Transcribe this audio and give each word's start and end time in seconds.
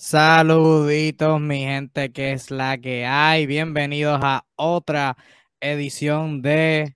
Saluditos, 0.00 1.40
mi 1.40 1.58
gente, 1.64 2.12
que 2.12 2.30
es 2.30 2.52
la 2.52 2.78
que 2.78 3.04
hay. 3.04 3.46
Bienvenidos 3.46 4.20
a 4.22 4.46
otra 4.54 5.16
edición 5.60 6.40
de. 6.40 6.94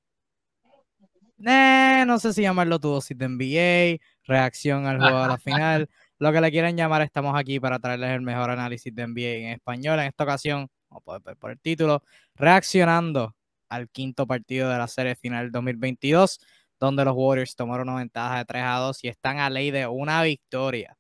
Eh, 1.45 2.05
no 2.07 2.21
sé 2.21 2.33
si 2.33 2.43
llamarlo 2.43 2.79
tu 2.79 2.91
dosis 2.91 3.19
de 3.19 3.27
NBA, 3.29 4.01
reacción 4.25 4.87
al 4.87 4.99
juego 5.01 5.21
de 5.21 5.29
la 5.29 5.37
final. 5.39 5.91
Lo 6.21 6.33
que 6.33 6.41
le 6.41 6.53
quieran 6.53 6.77
llamar, 6.77 7.03
estamos 7.03 7.35
aquí 7.37 7.59
para 7.59 7.81
traerles 7.81 8.11
el 8.11 8.21
mejor 8.23 8.51
análisis 8.51 8.95
de 8.95 9.05
NBA 9.09 9.49
en 9.49 9.49
español. 9.49 9.99
En 9.99 10.07
esta 10.07 10.23
ocasión, 10.23 10.69
como 10.89 11.01
pueden 11.01 11.25
ver 11.25 11.37
por 11.37 11.51
el 11.51 11.59
título, 11.59 12.05
reaccionando 12.37 13.35
al 13.69 13.89
quinto 13.91 14.29
partido 14.29 14.71
de 14.71 14.79
la 14.79 14.87
serie 14.87 15.17
final 15.17 15.51
2022, 15.51 16.39
donde 16.79 17.05
los 17.05 17.15
Warriors 17.17 17.57
tomaron 17.57 17.89
una 17.89 17.99
ventaja 17.99 18.39
de 18.39 18.45
3 18.45 18.63
a 18.65 18.77
2 18.77 19.03
y 19.03 19.09
están 19.09 19.41
a 19.41 19.51
ley 19.51 19.73
de 19.73 19.89
una 19.89 20.23
victoria 20.23 20.97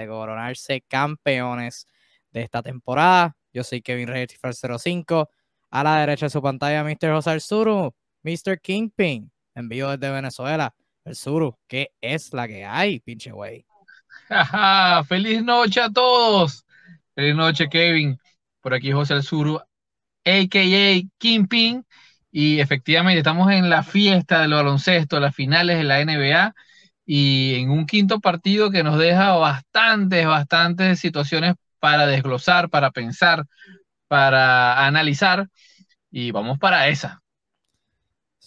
de 0.00 0.06
coronarse 0.08 0.82
campeones 0.88 1.86
de 2.30 2.42
esta 2.42 2.62
temporada. 2.62 3.36
Yo 3.52 3.64
soy 3.64 3.82
Kevin 3.82 4.08
Reyes 4.08 4.38
05. 4.82 5.30
A 5.70 5.82
la 5.82 5.98
derecha 5.98 6.26
de 6.26 6.30
su 6.30 6.42
pantalla, 6.42 6.84
Mr. 6.84 7.12
José 7.12 7.40
Suru, 7.40 7.94
Mr. 8.22 8.60
Kingpin, 8.60 9.30
envío 9.54 9.90
desde 9.90 10.12
Venezuela. 10.12 10.74
El 11.04 11.16
Suru, 11.16 11.58
¿qué 11.66 11.90
es 12.00 12.32
la 12.32 12.46
que 12.46 12.64
hay, 12.64 13.00
pinche 13.00 13.30
güey? 13.32 13.66
Feliz 15.08 15.42
noche 15.42 15.80
a 15.80 15.90
todos. 15.90 16.64
Feliz 17.14 17.34
noche, 17.34 17.68
Kevin. 17.68 18.18
Por 18.60 18.74
aquí 18.74 18.92
José 18.92 19.14
El 19.14 19.22
Suru, 19.22 19.58
a.k.a. 20.24 21.02
Kingpin. 21.18 21.84
Y 22.30 22.60
efectivamente 22.60 23.18
estamos 23.18 23.50
en 23.52 23.68
la 23.68 23.82
fiesta 23.82 24.40
del 24.40 24.52
baloncesto, 24.52 25.20
las 25.20 25.34
finales 25.34 25.78
de 25.78 25.84
la 25.84 26.04
NBA 26.04 26.54
y 27.06 27.54
en 27.56 27.70
un 27.70 27.86
quinto 27.86 28.20
partido 28.20 28.70
que 28.70 28.82
nos 28.82 28.98
deja 28.98 29.32
bastantes, 29.36 30.26
bastantes 30.26 31.00
situaciones 31.00 31.54
para 31.78 32.06
desglosar, 32.06 32.70
para 32.70 32.90
pensar, 32.90 33.44
para 34.08 34.86
analizar 34.86 35.48
y 36.10 36.30
vamos 36.30 36.58
para 36.58 36.88
esa. 36.88 37.22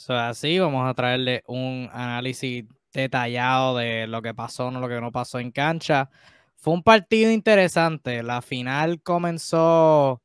así 0.09 0.59
vamos 0.59 0.89
a 0.89 0.93
traerle 0.93 1.43
un 1.47 1.89
análisis 1.93 2.65
detallado 2.93 3.77
de 3.77 4.07
lo 4.07 4.21
que 4.21 4.33
pasó, 4.33 4.71
no 4.71 4.79
lo 4.79 4.87
que 4.89 5.01
no 5.01 5.11
pasó 5.11 5.39
en 5.39 5.51
cancha. 5.51 6.09
Fue 6.55 6.73
un 6.73 6.83
partido 6.83 7.31
interesante. 7.31 8.23
La 8.23 8.41
final 8.41 9.01
comenzó, 9.01 10.21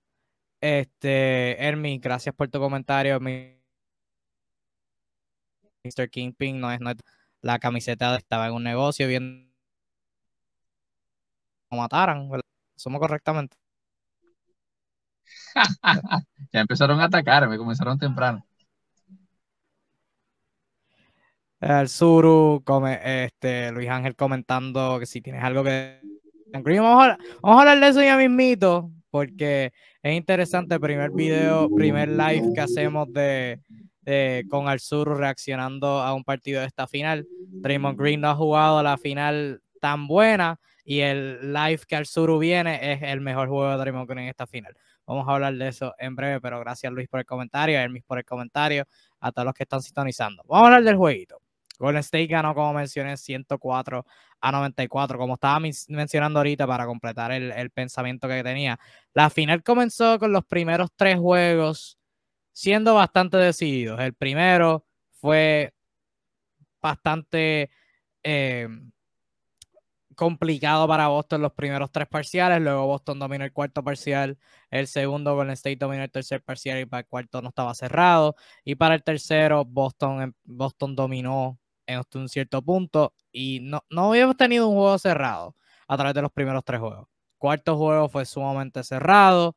este, 0.61 1.63
Hermi, 1.63 1.99
gracias 1.99 2.35
por 2.35 2.49
tu 2.49 2.59
comentario. 2.61 3.21
Mr. 3.21 3.61
Kingpin 6.11 6.61
no 6.61 6.71
es, 6.73 6.81
no 6.81 6.91
es 6.91 6.97
la 7.43 7.59
camiseta 7.59 8.17
estaba 8.17 8.47
en 8.47 8.55
un 8.55 8.63
negocio 8.63 9.07
viendo 9.09 9.51
cómo 11.69 11.83
mataran, 11.83 12.29
¿verdad? 12.31 12.45
Somos 12.77 13.01
correctamente. 13.01 13.57
ya 16.53 16.61
empezaron 16.61 17.01
a 17.01 17.05
atacarme, 17.05 17.59
comenzaron 17.59 17.99
temprano. 17.99 18.47
El 21.61 21.89
Suru, 21.89 22.63
come, 22.65 22.99
este, 23.25 23.71
Luis 23.71 23.89
Ángel 23.89 24.17
comentando 24.17 24.99
que 24.99 25.07
si 25.07 25.21
tienes 25.21 25.45
algo 25.45 25.63
que. 25.63 26.01
Vamos 26.53 27.05
a, 27.05 27.19
vamos 27.41 27.59
a 27.59 27.61
hablar 27.61 27.81
de 27.81 27.89
eso 27.89 28.03
ya 28.03 28.17
mismito, 28.17 28.91
porque 29.11 29.73
es 30.03 30.15
interesante. 30.15 30.75
El 30.75 30.81
primer 30.81 31.13
video, 31.13 31.69
primer 31.75 32.09
live 32.09 32.53
que 32.55 32.61
hacemos 32.61 33.11
de, 33.13 33.61
eh, 34.05 34.45
con 34.49 34.69
Alzuru 34.69 35.15
reaccionando 35.15 36.01
a 36.01 36.13
un 36.15 36.25
partido 36.25 36.61
de 36.61 36.67
esta 36.67 36.87
final. 36.87 37.27
Draymond 37.49 37.99
Green 37.99 38.21
no 38.21 38.31
ha 38.31 38.35
jugado 38.35 38.83
la 38.83 38.99
final 38.99 39.63
tan 39.81 40.07
buena 40.07 40.59
y 40.85 41.01
el 41.01 41.53
live 41.53 41.81
que 41.87 41.97
Alzuru 41.97 42.39
viene 42.39 42.93
es 42.93 43.03
el 43.03 43.21
mejor 43.21 43.49
juego 43.49 43.71
de 43.71 43.77
Draymond 43.77 44.09
Green 44.09 44.25
en 44.25 44.29
esta 44.31 44.47
final. 44.47 44.77
Vamos 45.07 45.29
a 45.29 45.33
hablar 45.35 45.55
de 45.55 45.69
eso 45.69 45.95
en 45.99 46.17
breve, 46.17 46.41
pero 46.41 46.61
gracias 46.61 46.93
Luis 46.93 47.09
por 47.09 47.21
el 47.21 47.27
comentario, 47.27 47.79
a 47.79 47.83
Hermes 47.83 48.05
por 48.05 48.19
el 48.19 48.25
comentario, 48.25 48.87
a 49.21 49.33
todos 49.33 49.47
los 49.47 49.55
que 49.55 49.65
están 49.65 49.83
sintonizando. 49.83 50.43
Vamos 50.47 50.65
a 50.65 50.67
hablar 50.67 50.85
del 50.85 50.97
jueguito. 50.97 51.41
Golden 51.79 52.01
State 52.01 52.27
ganó, 52.27 52.55
como 52.55 52.73
mencioné, 52.75 53.17
104 53.17 54.07
a 54.41 54.53
94, 54.53 55.19
como 55.19 55.35
estaba 55.35 55.61
mencionando 55.89 56.39
ahorita 56.39 56.67
para 56.67 56.87
completar 56.87 57.33
el, 57.33 57.51
el 57.51 57.71
pensamiento 57.71 58.29
que 58.29 58.43
tenía. 58.45 58.79
La 59.15 59.31
final 59.31 59.63
comenzó 59.63 60.19
con 60.19 60.33
los 60.33 60.45
primeros 60.45 60.91
tres 60.97 61.19
juegos 61.19 61.99
siendo 62.53 62.95
bastante 62.95 63.37
decididos. 63.37 64.01
El 64.01 64.15
primero 64.15 64.87
fue 65.21 65.75
bastante 66.81 67.71
eh, 68.23 68.69
complicado 70.15 70.87
para 70.89 71.09
Boston 71.09 71.43
los 71.43 71.53
primeros 71.53 71.91
tres 71.91 72.07
parciales, 72.09 72.61
luego 72.61 72.87
Boston 72.87 73.19
dominó 73.19 73.45
el 73.45 73.53
cuarto 73.53 73.83
parcial, 73.83 74.39
el 74.71 74.87
segundo 74.87 75.35
Golden 75.35 75.53
State 75.55 75.77
dominó 75.77 76.03
el 76.03 76.11
tercer 76.11 76.43
parcial 76.43 76.81
y 76.81 76.87
para 76.87 77.01
el 77.01 77.07
cuarto 77.07 77.43
no 77.43 77.49
estaba 77.49 77.75
cerrado, 77.75 78.37
y 78.65 78.75
para 78.75 78.95
el 78.95 79.03
tercero 79.03 79.65
Boston, 79.65 80.23
em, 80.23 80.33
Boston 80.45 80.95
dominó 80.95 81.59
en 81.87 82.03
un 82.15 82.29
cierto 82.29 82.63
punto 82.63 83.15
y 83.33 83.61
no, 83.61 83.85
no 83.91 84.11
habíamos 84.11 84.37
tenido 84.37 84.69
un 84.69 84.77
juego 84.77 84.99
cerrado 84.99 85.57
a 85.89 85.97
través 85.97 86.15
de 86.15 86.23
los 86.23 86.33
primeros 86.33 86.65
tres 86.65 86.81
juegos. 86.81 87.09
cuarto 87.39 87.77
juego 87.77 88.09
fue 88.09 88.25
sumamente 88.25 88.85
cerrado 88.85 89.57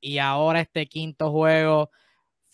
y 0.00 0.18
ahora 0.18 0.60
este 0.60 0.86
quinto 0.86 1.32
juego 1.32 1.90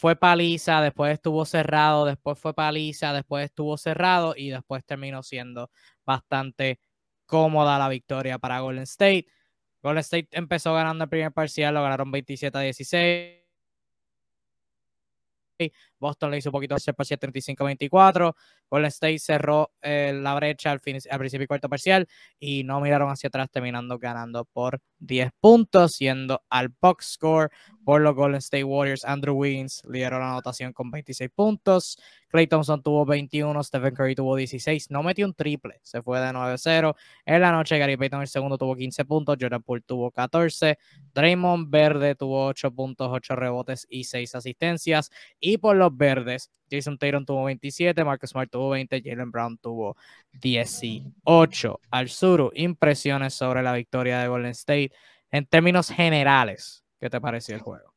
fue 0.01 0.17
paliza, 0.17 0.81
después 0.81 1.13
estuvo 1.13 1.45
cerrado, 1.45 2.07
después 2.07 2.39
fue 2.39 2.55
paliza, 2.55 3.13
después 3.13 3.45
estuvo 3.45 3.77
cerrado 3.77 4.33
y 4.35 4.49
después 4.49 4.83
terminó 4.87 5.23
siendo 5.23 5.71
bastante 6.07 6.81
cómoda 7.27 7.79
la 7.79 7.91
victoria 7.91 8.39
para 8.39 8.61
Golden 8.61 8.85
State. 8.85 9.27
Golden 9.83 10.01
State 10.01 10.29
empezó 10.33 10.73
ganando 10.73 11.05
el 11.05 11.11
primer 11.11 11.33
parcial, 11.33 11.75
lo 11.75 11.83
ganaron 11.83 12.11
27 12.11 12.57
a 12.57 12.63
16. 12.63 13.41
Boston 16.01 16.31
le 16.31 16.39
hizo 16.39 16.49
un 16.49 16.53
poquito 16.53 16.75
de 16.75 16.95
parcial 16.95 17.21
35-24. 17.21 18.35
Golden 18.69 18.89
State 18.89 19.19
cerró 19.19 19.73
eh, 19.83 20.13
la 20.15 20.35
brecha 20.35 20.73
al, 20.73 20.81
al 21.11 21.19
principio 21.19 21.45
y 21.45 21.47
cuarto 21.47 21.69
parcial 21.69 22.09
y 22.39 22.65
no 22.65 22.81
miraron 22.81 23.11
hacia 23.11 23.29
atrás, 23.29 23.49
terminando 23.51 23.99
ganando 23.99 24.45
por 24.47 24.81
10 24.99 25.31
puntos, 25.41 25.93
siendo 25.93 26.43
al 26.49 26.69
box 26.81 27.13
score 27.13 27.51
por 27.85 28.01
los 28.01 28.15
Golden 28.15 28.39
State 28.39 28.65
Warriors. 28.65 29.05
Andrew 29.05 29.37
Wiggins 29.37 29.83
lideró 29.89 30.19
la 30.19 30.31
anotación 30.31 30.73
con 30.73 30.91
26 30.91 31.31
puntos. 31.35 31.99
Clay 32.31 32.47
Thompson 32.47 32.81
tuvo 32.81 33.05
21, 33.05 33.63
Stephen 33.65 33.95
Curry 33.95 34.15
tuvo 34.15 34.37
16, 34.37 34.91
no 34.91 35.03
metió 35.03 35.27
un 35.27 35.35
triple, 35.35 35.81
se 35.83 36.01
fue 36.01 36.21
de 36.21 36.33
9-0. 36.33 36.95
En 37.27 37.41
la 37.41 37.51
noche, 37.51 37.77
Gary 37.77 37.97
Payton 37.97 38.23
el 38.23 38.29
segundo 38.29 38.57
tuvo 38.57 38.77
15 38.77 39.05
puntos, 39.05 39.37
Jordan 39.41 39.63
Poole 39.63 39.83
tuvo 39.83 40.13
14, 40.13 40.79
Draymond 41.13 41.71
Verde 41.71 42.15
tuvo 42.15 42.47
8 42.47 42.71
puntos, 42.71 43.09
8 43.11 43.35
rebotes 43.35 43.87
y 43.91 44.05
6 44.05 44.37
asistencias. 44.37 45.11
Y 45.41 45.59
por 45.59 45.77
los 45.77 45.90
verdes, 45.97 46.51
Jason 46.71 46.99
Taylor 46.99 47.25
tuvo 47.25 47.45
27, 47.45 48.05
Marcus 48.05 48.31
Smart 48.31 48.51
tuvo 48.51 48.71
20, 48.71 49.03
Jalen 49.03 49.31
Brown 49.31 49.59
tuvo 49.59 49.97
18. 50.33 51.81
Al 51.91 52.09
sur, 52.09 52.53
impresiones 52.55 53.35
sobre 53.35 53.63
la 53.63 53.73
victoria 53.73 54.21
de 54.21 54.29
Golden 54.29 54.51
State 54.53 54.93
en 55.31 55.47
términos 55.47 55.91
generales. 55.91 56.85
¿Qué 57.01 57.09
te 57.09 57.21
pareció 57.21 57.55
el 57.55 57.61
juego? 57.61 57.91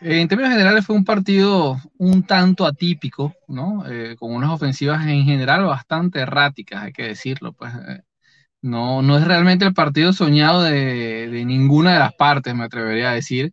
En 0.00 0.28
términos 0.28 0.52
generales 0.52 0.86
fue 0.86 0.94
un 0.94 1.04
partido 1.04 1.76
un 1.98 2.22
tanto 2.22 2.64
atípico, 2.66 3.34
¿no? 3.48 3.84
Eh, 3.90 4.14
con 4.16 4.32
unas 4.32 4.50
ofensivas 4.50 5.04
en 5.06 5.24
general 5.24 5.64
bastante 5.64 6.20
erráticas, 6.20 6.84
hay 6.84 6.92
que 6.92 7.02
decirlo. 7.04 7.52
Pues 7.52 7.72
eh, 7.74 8.02
no, 8.62 9.02
no 9.02 9.18
es 9.18 9.24
realmente 9.26 9.64
el 9.64 9.74
partido 9.74 10.12
soñado 10.12 10.62
de, 10.62 11.28
ninguna 11.46 11.94
de 11.94 11.98
las 12.00 12.14
partes, 12.14 12.54
me 12.54 12.64
atrevería 12.64 13.10
a 13.10 13.14
decir, 13.14 13.52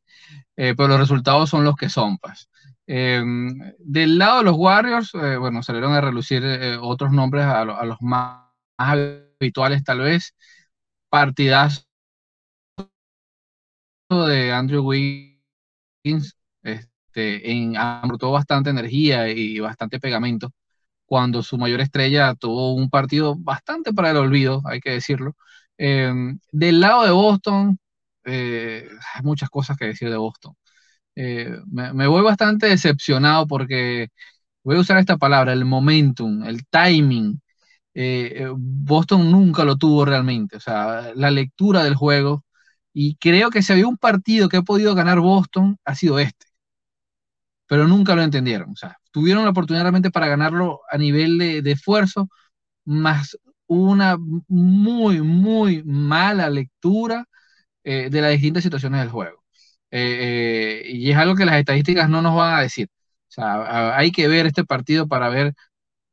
eh, 0.55 0.73
pero 0.77 0.89
los 0.89 0.99
resultados 0.99 1.49
son 1.49 1.63
los 1.63 1.75
que 1.75 1.89
son, 1.89 2.17
pues. 2.17 2.49
Del 2.88 4.18
lado 4.18 4.40
de 4.40 4.44
los 4.44 4.56
Warriors, 4.57 5.12
bueno, 5.13 5.63
salieron 5.63 5.94
a 5.94 6.01
relucir 6.01 6.44
otros 6.81 7.12
nombres 7.12 7.46
a, 7.46 7.66
los 7.66 8.01
más, 8.01 8.46
habituales 8.78 9.84
tal 9.84 9.99
vez. 10.02 10.35
Partidas 11.09 11.87
de 14.09 14.52
Andrew 14.52 14.84
Wiggins 14.85 16.35
este, 16.64 17.52
en, 17.52 17.73
bastante 17.73 18.70
energía 18.70 19.29
y 19.29 19.59
bastante 19.59 19.99
pegamento 19.99 20.52
cuando 21.05 21.43
su 21.43 21.58
mayor 21.58 21.82
estrella 21.82 22.35
tuvo 22.35 22.73
un 22.73 22.90
partido 22.90 23.35
bastante 23.37 23.93
para 23.93 24.11
el 24.11 24.17
olvido, 24.17 24.61
hay 24.66 24.79
que 24.79 24.91
decirlo. 24.91 25.35
Em, 25.78 26.40
del 26.52 26.79
lado 26.82 27.03
de 27.05 27.11
Boston, 27.11 27.79
eh, 28.26 28.87
hay 29.14 29.22
muchas 29.23 29.49
cosas 29.49 29.78
que 29.78 29.85
decir 29.85 30.09
de 30.09 30.17
Boston. 30.17 30.55
Eh, 31.16 31.50
me, 31.67 32.08
voy 32.08 32.23
bastante 32.23 32.67
decepcionado 32.67 33.47
porque 33.47 34.09
voy 34.64 34.78
a 34.78 34.79
usar 34.82 34.97
esta 34.97 35.17
palabra, 35.17 35.53
el 35.53 35.66
momentum, 35.66 36.44
el 36.44 36.66
timing. 36.67 37.41
Eh, 37.94 38.47
Boston 38.58 39.32
nunca 39.32 39.64
lo 39.66 39.78
tuvo 39.78 40.06
realmente, 40.06 40.58
o 40.58 40.59
sea, 40.59 41.14
la 41.16 41.32
lectura 41.32 41.84
del 41.84 41.96
juego 41.96 42.46
y 42.94 43.17
creo 43.17 43.52
que 43.52 43.62
si 43.64 43.73
había 43.73 43.88
un 43.88 43.97
partido 43.97 44.50
que 44.50 44.58
ha 44.58 44.64
podido 44.64 44.96
ganar 44.96 45.20
Boston, 45.20 45.78
ha 45.85 45.96
sido 45.96 46.20
este. 46.20 46.47
Pero 47.68 47.88
nunca 47.88 48.16
lo 48.16 48.22
entendieron. 48.22 48.72
O 48.72 48.76
sea, 48.76 48.97
tuvieron 49.11 49.44
la 49.44 49.50
oportunidad 49.52 49.84
realmente 49.84 50.11
para 50.11 50.28
ganarlo 50.28 50.82
a 50.90 50.97
nivel 50.97 51.38
de, 51.38 51.72
esfuerzo, 51.72 52.29
más 52.85 53.38
una 53.68 54.18
muy, 54.47 55.22
muy 55.22 55.84
mala 55.85 56.50
lectura 56.50 57.26
eh, 57.84 58.09
de 58.11 58.22
las 58.22 58.32
distintas 58.34 58.64
situaciones 58.64 59.02
del 59.02 59.11
juego. 59.11 59.45
Eh, 59.97 60.84
eh, 60.88 60.92
y 60.92 61.12
es 61.12 61.18
algo 61.18 61.36
que 61.36 61.46
las 61.46 61.56
estadísticas 61.58 62.09
no 62.09 62.22
nos 62.22 62.36
van 62.36 62.56
a 62.56 62.62
decir. 62.62 62.90
O 63.30 63.32
sea, 63.32 63.97
hay 63.97 64.12
que 64.12 64.28
ver 64.28 64.46
este 64.46 64.66
partido 64.66 65.08
para 65.08 65.30
ver 65.30 65.53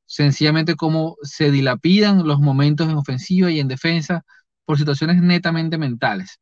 sencillamente 0.06 0.76
cómo 0.76 1.16
se 1.22 1.50
dilapidan 1.50 2.26
los 2.26 2.40
momentos 2.40 2.88
en 2.88 2.96
ofensiva 2.96 3.50
y 3.50 3.60
en 3.60 3.68
defensa 3.68 4.24
por 4.64 4.78
situaciones 4.78 5.22
netamente 5.22 5.78
mentales. 5.78 6.38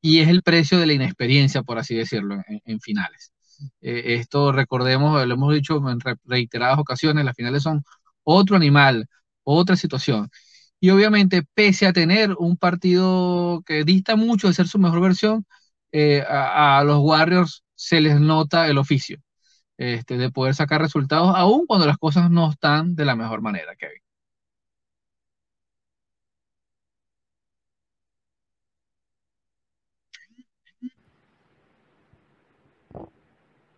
Y 0.00 0.20
es 0.20 0.28
el 0.28 0.42
precio 0.42 0.78
de 0.78 0.86
la 0.86 0.94
inexperiencia, 0.94 1.62
por 1.62 1.78
así 1.78 1.94
decirlo, 1.94 2.42
en, 2.64 2.80
finales. 2.80 3.32
esto 3.80 4.52
recordemos, 4.52 5.26
lo 5.26 5.34
hemos 5.34 5.54
dicho 5.54 5.76
en 5.90 5.98
reiteradas 6.24 6.78
ocasiones, 6.78 7.24
las 7.24 7.36
finales 7.36 7.62
son 7.62 7.84
otro 8.24 8.56
animal, 8.56 9.06
otra 9.44 9.76
situación. 9.76 10.30
Y 10.80 10.90
obviamente, 10.90 11.42
pese 11.54 11.86
a 11.86 11.92
tener 11.92 12.34
un 12.38 12.56
partido 12.56 13.62
que 13.66 13.84
dista 13.84 14.16
mucho 14.16 14.48
de 14.48 14.54
ser 14.54 14.68
su 14.68 14.78
mejor 14.78 15.00
versión, 15.02 15.46
eh, 15.92 16.24
a, 16.28 16.82
los 16.84 16.98
Warriors 17.00 17.64
se 17.74 18.00
les 18.00 18.20
nota 18.20 18.68
el 18.68 18.78
oficio 18.78 19.18
este, 19.78 20.18
de 20.18 20.30
poder 20.30 20.54
sacar 20.54 20.80
resultados, 20.80 21.32
aun 21.36 21.66
cuando 21.66 21.86
las 21.86 21.98
cosas 21.98 22.30
no 22.30 22.50
están 22.50 22.94
de 22.94 23.04
la 23.04 23.16
mejor 23.16 23.40
manera, 23.42 23.74
Kevin. 23.76 24.02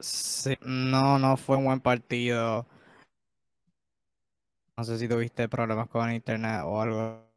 Sí, 0.01 0.57
no, 0.63 1.21
no 1.21 1.37
fue 1.37 1.57
un 1.57 1.67
buen 1.67 1.81
partido. 1.81 2.67
No 4.77 4.85
sé 4.85 4.99
si 4.99 5.07
tuviste 5.07 5.49
problemas 5.49 5.89
con 5.89 6.13
internet 6.13 6.63
o 6.65 6.83
algo. 6.83 7.31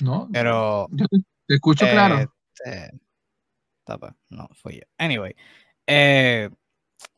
No, 0.00 0.28
pero. 0.32 0.86
te, 1.46 1.54
escucho 1.54 1.86
claro. 1.86 2.32
Este, 3.88 4.14
no, 4.30 4.48
fui 4.54 4.76
yo. 4.76 4.82
Anyway, 4.98 5.34
eh, 5.86 6.50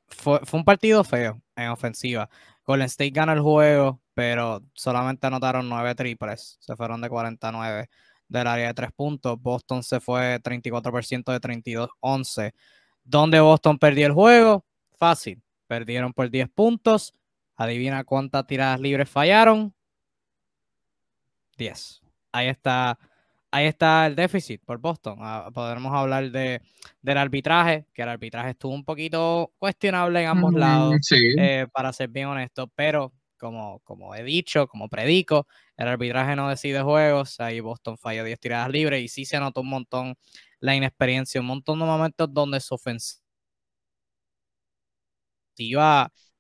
fue, 0.08 0.40
un 0.52 0.64
partido 0.64 1.05
feo 1.05 1.40
en 1.56 1.69
ofensiva. 1.69 2.28
Golden 2.64 2.87
State 2.87 3.11
gana 3.11 3.32
el 3.32 3.40
juego, 3.40 4.00
pero 4.14 4.62
solamente 4.75 5.26
anotaron 5.26 5.69
nueve 5.69 5.94
triples. 5.94 6.56
Se 6.61 6.76
fueron 6.76 7.00
de 7.00 7.08
49 7.08 7.88
del 8.28 8.46
área 8.46 8.69
de 8.69 8.75
tres 8.75 8.93
puntos. 8.93 9.40
Boston 9.40 9.82
se 9.82 10.00
fue 10.00 10.40
34% 10.40 11.32
de 11.32 11.40
32-11. 11.40 12.52
¿Dónde 13.02 13.40
Boston 13.40 13.78
perdió 13.78 14.06
el 14.06 14.12
juego? 14.12 14.64
Fácil. 14.96 15.43
Perdieron 15.67 16.12
por 16.12 16.31
10 16.31 16.49
puntos. 16.50 17.14
Adivina 17.56 18.05
cuántas 18.05 18.46
tiradas 18.46 18.81
libres 18.81 19.08
fallaron. 19.08 19.75
10. 21.56 22.02
Ahí 22.32 22.49
está 22.49 22.99
ahí 23.50 23.67
está 23.67 24.06
el 24.06 24.14
déficit 24.17 24.62
por 24.64 24.79
Boston. 24.79 25.19
Ah, 25.20 25.50
podremos 25.52 25.93
hablar 25.93 26.31
de, 26.31 26.62
del 27.02 27.19
arbitraje, 27.19 27.87
que 27.93 28.02
el 28.02 28.08
arbitraje 28.08 28.50
estuvo 28.50 28.73
un 28.75 28.85
poquito 28.85 29.52
cuestionable 29.58 30.23
en 30.23 30.29
ambos 30.29 30.55
lados, 30.55 30.97
eh, 31.12 31.67
para 31.73 31.93
ser 31.93 32.08
bien 32.08 32.26
honesto, 32.29 32.69
pero 32.75 33.12
como, 33.38 33.81
como 33.81 34.14
he 34.14 34.23
dicho, 34.23 34.69
como 34.69 34.88
predico, 34.88 35.47
el 35.76 35.88
arbitraje 35.88 36.37
no 36.37 36.49
decide 36.49 36.82
juegos, 36.82 37.41
ahí 37.41 37.61
Boston 37.61 37.97
falló 37.97 38.23
10 38.25 38.38
tiradas 38.38 38.70
libres 38.70 39.02
y 39.02 39.08
sí 39.08 39.25
se 39.25 39.41
notó 39.41 39.62
un 39.62 39.70
montón 39.70 40.14
la 40.61 40.76
inexperiencia, 40.76 41.41
un 41.41 41.46
montón 41.46 41.79
de 41.79 41.87
momentos 41.87 42.29
donde 42.32 42.61
su 42.61 42.75
ofensiva, 42.75 43.23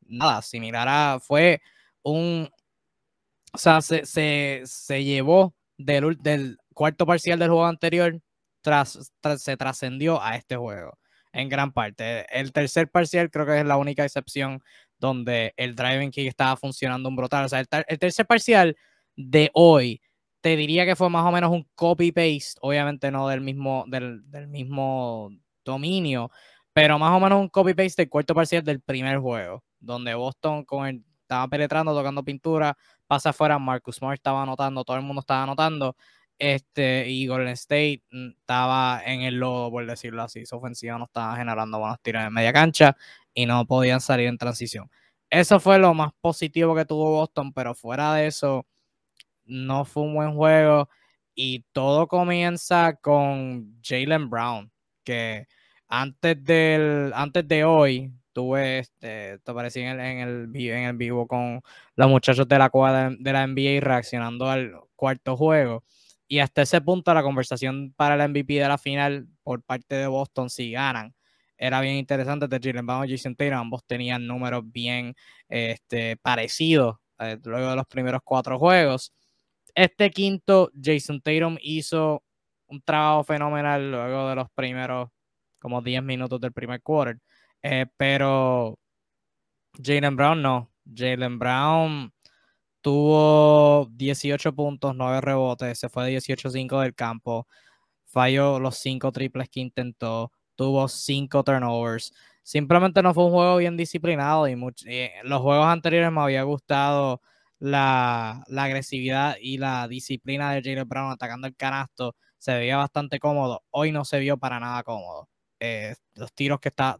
nada, 0.02 0.42
similar 0.42 0.86
a, 0.88 1.20
fue 1.20 1.62
un, 2.02 2.50
o 3.52 3.58
sea, 3.58 3.80
se, 3.80 4.04
se, 4.04 4.62
se 4.64 5.02
llevó 5.04 5.54
del, 5.78 6.18
del 6.20 6.58
cuarto 6.74 7.06
parcial 7.06 7.38
del 7.38 7.48
juego 7.48 7.66
anterior 7.66 8.20
tras, 8.62 9.12
se 9.38 9.56
trascendió 9.56 10.22
a 10.22 10.36
este 10.36 10.56
juego 10.56 10.98
en 11.32 11.48
gran 11.48 11.72
parte. 11.72 12.26
El 12.36 12.52
tercer 12.52 12.90
parcial 12.90 13.30
creo 13.30 13.46
que 13.46 13.60
es 13.60 13.64
la 13.64 13.76
única 13.76 14.04
excepción 14.04 14.62
donde 14.98 15.54
el 15.56 15.74
driving 15.74 16.10
kick 16.10 16.28
estaba 16.28 16.56
funcionando 16.56 17.08
un 17.08 17.16
brutal. 17.16 17.44
O 17.44 17.48
sea, 17.48 17.60
el, 17.60 17.98
tercer 17.98 18.26
parcial 18.26 18.76
de 19.16 19.50
hoy 19.54 20.02
te 20.40 20.56
diría 20.56 20.84
que 20.84 20.96
fue 20.96 21.10
más 21.10 21.26
o 21.26 21.32
menos 21.32 21.50
un 21.50 21.66
copy-paste, 21.74 22.58
obviamente 22.60 23.10
no 23.10 23.28
del 23.28 23.40
mismo, 23.40 23.84
del, 23.88 24.28
del 24.30 24.48
mismo 24.48 25.30
dominio, 25.64 26.30
pero 26.72 26.98
más 26.98 27.12
o 27.16 27.20
menos 27.20 27.40
un 27.40 27.48
copy-paste 27.48 28.02
del 28.02 28.08
cuarto 28.10 28.34
parcial 28.34 28.62
del 28.64 28.80
primer 28.80 29.18
juego, 29.18 29.64
donde 29.78 30.14
Boston 30.14 30.64
con 30.64 30.86
el, 30.86 31.04
estaba 31.30 31.46
penetrando, 31.48 31.94
tocando 31.94 32.24
pintura, 32.24 32.76
pasa 33.06 33.30
afuera, 33.30 33.58
Marcus 33.58 33.96
Smart 33.96 34.14
estaba 34.14 34.42
anotando, 34.42 34.84
todo 34.84 34.96
el 34.96 35.02
mundo 35.02 35.20
estaba 35.20 35.44
anotando, 35.44 35.96
este, 36.40 37.08
y 37.08 37.26
Golden 37.26 37.48
State 37.52 38.02
mm, 38.10 38.30
estaba 38.40 39.02
en 39.04 39.22
el 39.22 39.36
lodo, 39.36 39.70
por 39.70 39.86
decirlo 39.86 40.22
así. 40.22 40.46
Su 40.46 40.56
ofensiva 40.56 40.98
no 40.98 41.04
estaba 41.04 41.36
generando 41.36 41.78
buenos 41.78 42.00
tiros 42.02 42.24
en 42.24 42.32
media 42.32 42.52
cancha 42.52 42.96
y 43.34 43.46
no 43.46 43.66
podían 43.66 44.00
salir 44.00 44.26
en 44.28 44.38
transición. 44.38 44.90
Eso 45.30 45.60
fue 45.60 45.78
lo 45.78 45.94
más 45.94 46.12
positivo 46.20 46.74
que 46.74 46.84
tuvo 46.86 47.10
Boston, 47.12 47.52
pero 47.52 47.74
fuera 47.74 48.14
de 48.14 48.26
eso, 48.26 48.66
no 49.44 49.84
fue 49.84 50.04
un 50.04 50.14
buen 50.14 50.34
juego. 50.34 50.88
Y 51.34 51.64
todo 51.72 52.08
comienza 52.08 52.94
con 52.96 53.80
Jalen 53.82 54.30
Brown, 54.30 54.72
que 55.04 55.46
antes, 55.88 56.42
del, 56.44 57.12
antes 57.14 57.46
de 57.48 57.64
hoy, 57.64 58.12
tuve, 58.32 58.80
este, 58.80 59.38
te 59.40 59.50
aparecí 59.50 59.80
en 59.80 59.88
el, 59.88 60.00
en 60.00 60.18
el, 60.18 60.56
en 60.56 60.84
el 60.84 60.96
vivo 60.96 61.26
con 61.26 61.62
los 61.96 62.08
muchachos 62.08 62.48
de 62.48 62.58
la 62.58 62.70
de 63.18 63.32
la 63.32 63.46
NBA 63.46 63.80
reaccionando 63.80 64.48
al 64.48 64.72
cuarto 64.96 65.36
juego. 65.36 65.84
Y 66.32 66.38
hasta 66.38 66.62
ese 66.62 66.80
punto 66.80 67.12
la 67.12 67.24
conversación 67.24 67.92
para 67.96 68.14
el 68.14 68.30
MVP 68.30 68.54
de 68.54 68.68
la 68.68 68.78
final 68.78 69.26
por 69.42 69.64
parte 69.64 69.96
de 69.96 70.06
Boston, 70.06 70.48
si 70.48 70.70
ganan, 70.70 71.12
era 71.58 71.80
bien 71.80 71.96
interesante 71.96 72.46
de 72.46 72.60
Jalen 72.62 72.86
Brown 72.86 73.04
y 73.04 73.10
Jason 73.10 73.34
Tatum. 73.34 73.58
Ambos 73.58 73.84
tenían 73.84 74.28
números 74.28 74.62
bien 74.70 75.12
este, 75.48 76.16
parecidos 76.18 76.98
eh, 77.18 77.36
luego 77.42 77.70
de 77.70 77.74
los 77.74 77.86
primeros 77.86 78.20
cuatro 78.22 78.60
juegos. 78.60 79.12
Este 79.74 80.08
quinto, 80.10 80.70
Jason 80.80 81.20
Tatum 81.20 81.56
hizo 81.62 82.22
un 82.68 82.80
trabajo 82.80 83.24
fenomenal 83.24 83.90
luego 83.90 84.28
de 84.28 84.36
los 84.36 84.48
primeros 84.54 85.08
como 85.58 85.82
10 85.82 86.04
minutos 86.04 86.40
del 86.40 86.52
primer 86.52 86.80
quarter. 86.80 87.18
Eh, 87.60 87.86
pero 87.96 88.78
Jalen 89.82 90.14
Brown 90.14 90.40
no. 90.40 90.70
Jalen 90.94 91.40
Brown 91.40 92.12
tuvo 92.80 93.86
18 93.92 94.54
puntos, 94.54 94.94
9 94.96 95.20
rebotes, 95.20 95.78
se 95.78 95.88
fue 95.88 96.06
de 96.06 96.18
18-5 96.18 96.80
del 96.80 96.94
campo, 96.94 97.46
falló 98.06 98.58
los 98.60 98.76
5 98.78 99.12
triples 99.12 99.48
que 99.48 99.60
intentó, 99.60 100.32
tuvo 100.56 100.88
5 100.88 101.44
turnovers. 101.44 102.12
Simplemente 102.42 103.02
no 103.02 103.14
fue 103.14 103.24
un 103.26 103.32
juego 103.32 103.56
bien 103.58 103.76
disciplinado 103.76 104.48
y, 104.48 104.54
los 105.24 105.40
juegos 105.42 105.66
anteriores 105.66 106.10
me 106.12 106.20
había 106.20 106.42
gustado 106.42 107.20
la, 107.58 108.44
agresividad 108.56 109.36
y 109.40 109.58
la 109.58 109.86
disciplina 109.88 110.52
de 110.52 110.62
Jalen 110.62 110.88
Brown 110.88 111.12
atacando 111.12 111.46
el 111.46 111.56
canasto. 111.56 112.16
Se 112.38 112.54
veía 112.54 112.78
bastante 112.78 113.18
cómodo. 113.20 113.62
Hoy 113.70 113.92
no 113.92 114.04
se 114.04 114.18
vio 114.18 114.38
para 114.38 114.58
nada 114.60 114.82
cómodo. 114.82 115.28
Eh, 115.60 115.94
los 116.14 116.32
tiros 116.32 116.58
que 116.60 116.70
está, 116.70 116.98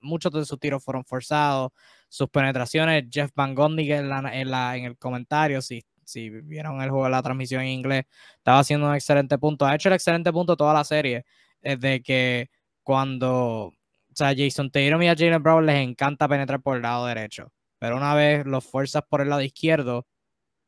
muchos 0.00 0.32
de 0.32 0.44
sus 0.44 0.58
tiros 0.60 0.82
fueron 0.84 1.04
forzados 1.04 1.72
sus 2.10 2.28
penetraciones. 2.28 3.04
Jeff 3.10 3.30
Van 3.34 3.54
Gondy 3.54 3.90
en, 3.92 4.08
la, 4.10 4.76
en, 4.76 4.84
el 4.84 4.98
comentario, 4.98 5.62
si, 5.62 5.82
si 6.04 6.28
vieron 6.28 6.82
el 6.82 6.90
juego 6.90 7.08
la 7.08 7.22
transmisión 7.22 7.62
en 7.62 7.68
inglés, 7.68 8.04
estaba 8.36 8.58
haciendo 8.58 8.88
un 8.88 8.94
excelente 8.94 9.38
punto. 9.38 9.64
Ha 9.64 9.76
hecho 9.76 9.88
el 9.88 9.94
excelente 9.94 10.30
punto 10.32 10.56
toda 10.56 10.74
la 10.74 10.84
serie, 10.84 11.24
es 11.62 11.80
de 11.80 12.02
que 12.02 12.50
cuando, 12.82 13.66
o 13.68 13.74
sea, 14.12 14.34
Jason 14.36 14.70
Tatum 14.70 15.02
y 15.02 15.08
a 15.08 15.14
Jalen 15.16 15.42
Brown 15.42 15.64
les 15.64 15.76
encanta 15.76 16.28
penetrar 16.28 16.60
por 16.60 16.76
el 16.76 16.82
lado 16.82 17.06
derecho, 17.06 17.52
pero 17.78 17.96
una 17.96 18.14
vez 18.14 18.44
los 18.44 18.64
fuerzas 18.64 19.02
por 19.08 19.20
el 19.20 19.30
lado 19.30 19.42
izquierdo, 19.42 20.06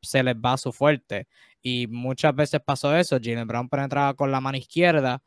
se 0.01 0.23
les 0.23 0.37
va 0.37 0.57
su 0.57 0.73
fuerte. 0.73 1.29
Y 1.63 1.87
muchas 1.89 2.35
veces 2.35 2.61
pasó 2.65 2.97
eso. 2.97 3.19
Jalen 3.23 3.47
Brown 3.47 3.69
penetraba 3.69 4.15
con 4.15 4.33
la 4.33 4.41
mano 4.41 4.59
izquierda 4.59 5.23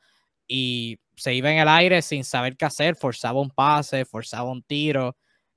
y 0.48 1.00
se 1.15 1.34
iba 1.34 1.51
en 1.51 1.60
el 1.60 1.67
aire 1.69 2.01
sin 2.01 2.24
saber 2.25 2.57
qué 2.57 2.65
hacer, 2.65 2.95
forzaba 2.95 3.39
un 3.39 3.50
pase, 3.50 4.05
forzaba 4.05 4.51
un 4.51 4.63
tiro 4.63 5.15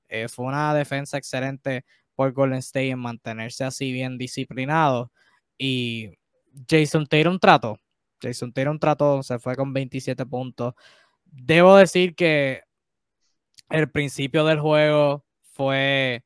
eh, 0.08 0.28
fue 0.28 0.46
una 0.46 0.74
defensa 0.74 1.18
excelente 1.18 1.84
por 2.14 2.32
Golden 2.32 2.58
State 2.58 2.90
en 2.90 2.98
mantenerse 2.98 3.64
así 3.64 3.92
bien 3.92 4.18
disciplinado. 4.18 5.12
Y 5.56 6.18
Jason 6.68 7.06
Tatum 7.06 7.38
trató. 7.38 7.78
Jason 8.20 8.52
Tatum 8.52 8.78
trató, 8.78 9.22
se 9.22 9.38
fue 9.38 9.54
con 9.56 9.72
27 9.72 10.26
puntos. 10.26 10.74
Debo 11.24 11.76
decir 11.76 12.14
que 12.16 12.62
el 13.70 13.90
principio 13.90 14.44
del 14.44 14.60
juego 14.60 15.24
fue 15.52 16.24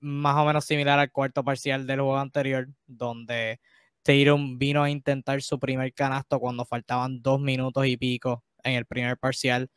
más 0.00 0.36
o 0.36 0.44
menos 0.46 0.64
similar 0.64 0.98
al 0.98 1.12
cuarto 1.12 1.44
parcial 1.44 1.86
del 1.86 2.00
juego 2.00 2.18
anterior, 2.18 2.68
donde 2.86 3.60
Tatum 4.02 4.58
vino 4.58 4.82
a 4.82 4.90
intentar 4.90 5.42
su 5.42 5.60
primer 5.60 5.94
canasto 5.94 6.40
cuando 6.40 6.64
faltaban 6.64 7.22
dos 7.22 7.40
minutos 7.40 7.86
y 7.86 7.96
pico 7.96 8.44
en 8.64 8.74
el 8.74 8.86
primer 8.86 9.18
parcial. 9.18 9.70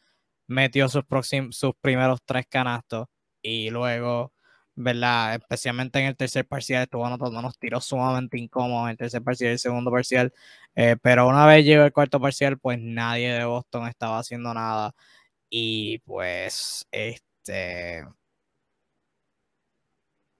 Metió 0.47 0.89
sus, 0.89 1.03
sus 1.51 1.73
primeros 1.81 2.19
tres 2.25 2.45
canastos 2.47 3.07
y 3.45 3.69
luego 3.69 4.33
¿verdad? 4.75 5.35
Especialmente 5.35 5.99
en 5.99 6.07
el 6.07 6.17
tercer 6.17 6.45
parcial, 6.47 6.83
estuvo 6.83 7.05
anotando 7.05 7.39
unos 7.39 7.57
tiros 7.57 7.85
sumamente 7.85 8.37
incómodos 8.37 8.85
en 8.85 8.91
el 8.91 8.97
tercer 8.97 9.23
parcial 9.23 9.49
y 9.51 9.53
el 9.53 9.59
segundo 9.59 9.91
parcial. 9.91 10.33
Eh, 10.75 10.97
pero 11.01 11.27
una 11.27 11.45
vez 11.45 11.65
llegó 11.65 11.83
el 11.85 11.93
cuarto 11.93 12.19
parcial, 12.19 12.59
pues 12.59 12.79
nadie 12.81 13.31
de 13.33 13.45
Boston 13.45 13.87
estaba 13.87 14.19
haciendo 14.19 14.53
nada. 14.53 14.93
Y 15.49 15.99
pues, 15.99 16.87
este. 16.91 18.05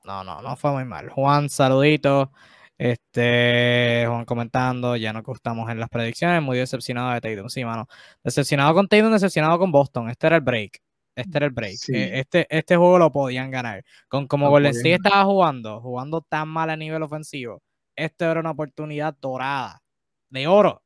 No, 0.04 0.24
no, 0.24 0.42
no 0.42 0.56
fue 0.56 0.72
muy 0.72 0.86
mal. 0.86 1.10
Juan, 1.10 1.50
saludito. 1.50 2.32
Este, 2.78 4.06
Juan 4.08 4.26
comentando, 4.26 4.96
ya 4.98 5.14
no 5.14 5.24
gustamos 5.24 5.70
en 5.72 5.80
las 5.80 5.90
predicciones, 5.90 6.42
muy 6.42 6.58
decepcionado 6.58 7.12
de 7.14 7.22
Tatum. 7.22 7.50
Sí, 7.50 7.64
mano. 7.66 7.88
Decepcionado 8.24 8.74
con 8.74 8.88
Tatum, 8.88 9.12
decepcionado 9.12 9.58
con 9.58 9.72
Boston. 9.72 10.10
Este 10.10 10.28
era 10.28 10.36
el 10.38 10.42
break. 10.44 10.85
Este 11.16 11.38
era 11.38 11.46
el 11.46 11.52
break. 11.52 11.78
E, 11.90 12.20
este, 12.20 12.46
este 12.50 12.76
juego 12.76 13.00
lo 13.00 13.12
podían 13.12 13.50
ganar. 13.50 13.84
Con 14.08 14.28
como 14.28 14.50
Golden 14.50 14.72
State 14.72 14.96
estaba 14.96 15.24
jugando, 15.24 15.82
jugando 15.82 16.22
tan 16.22 16.50
mal 16.50 16.70
a 16.70 16.76
nivel 16.76 17.02
ofensivo, 17.04 17.62
esto 17.96 18.26
era 18.26 18.40
una 18.40 18.52
oportunidad 18.52 19.16
dorada, 19.22 19.82
de 20.30 20.48
oro, 20.48 20.84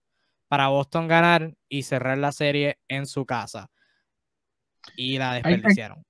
para 0.48 0.67
Boston 0.67 1.07
ganar 1.07 1.53
y 1.67 1.83
cerrar 1.83 2.17
la 2.17 2.31
serie 2.31 2.77
en 2.88 3.07
su 3.07 3.25
casa. 3.25 3.69
Y 4.95 5.17
la 5.17 5.36
desperdiciaron. 5.36 6.03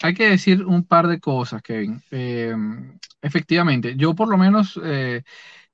Hay, 0.00 0.14
que 0.14 0.30
decir 0.30 0.64
un 0.64 0.84
par 0.84 1.08
de 1.08 1.18
cosas, 1.18 1.60
Kevin. 1.60 2.00
Em, 2.10 2.96
efectivamente, 3.20 3.96
yo 3.96 4.14
por 4.14 4.28
lo 4.28 4.38
menos 4.38 4.80
eh, 4.84 5.22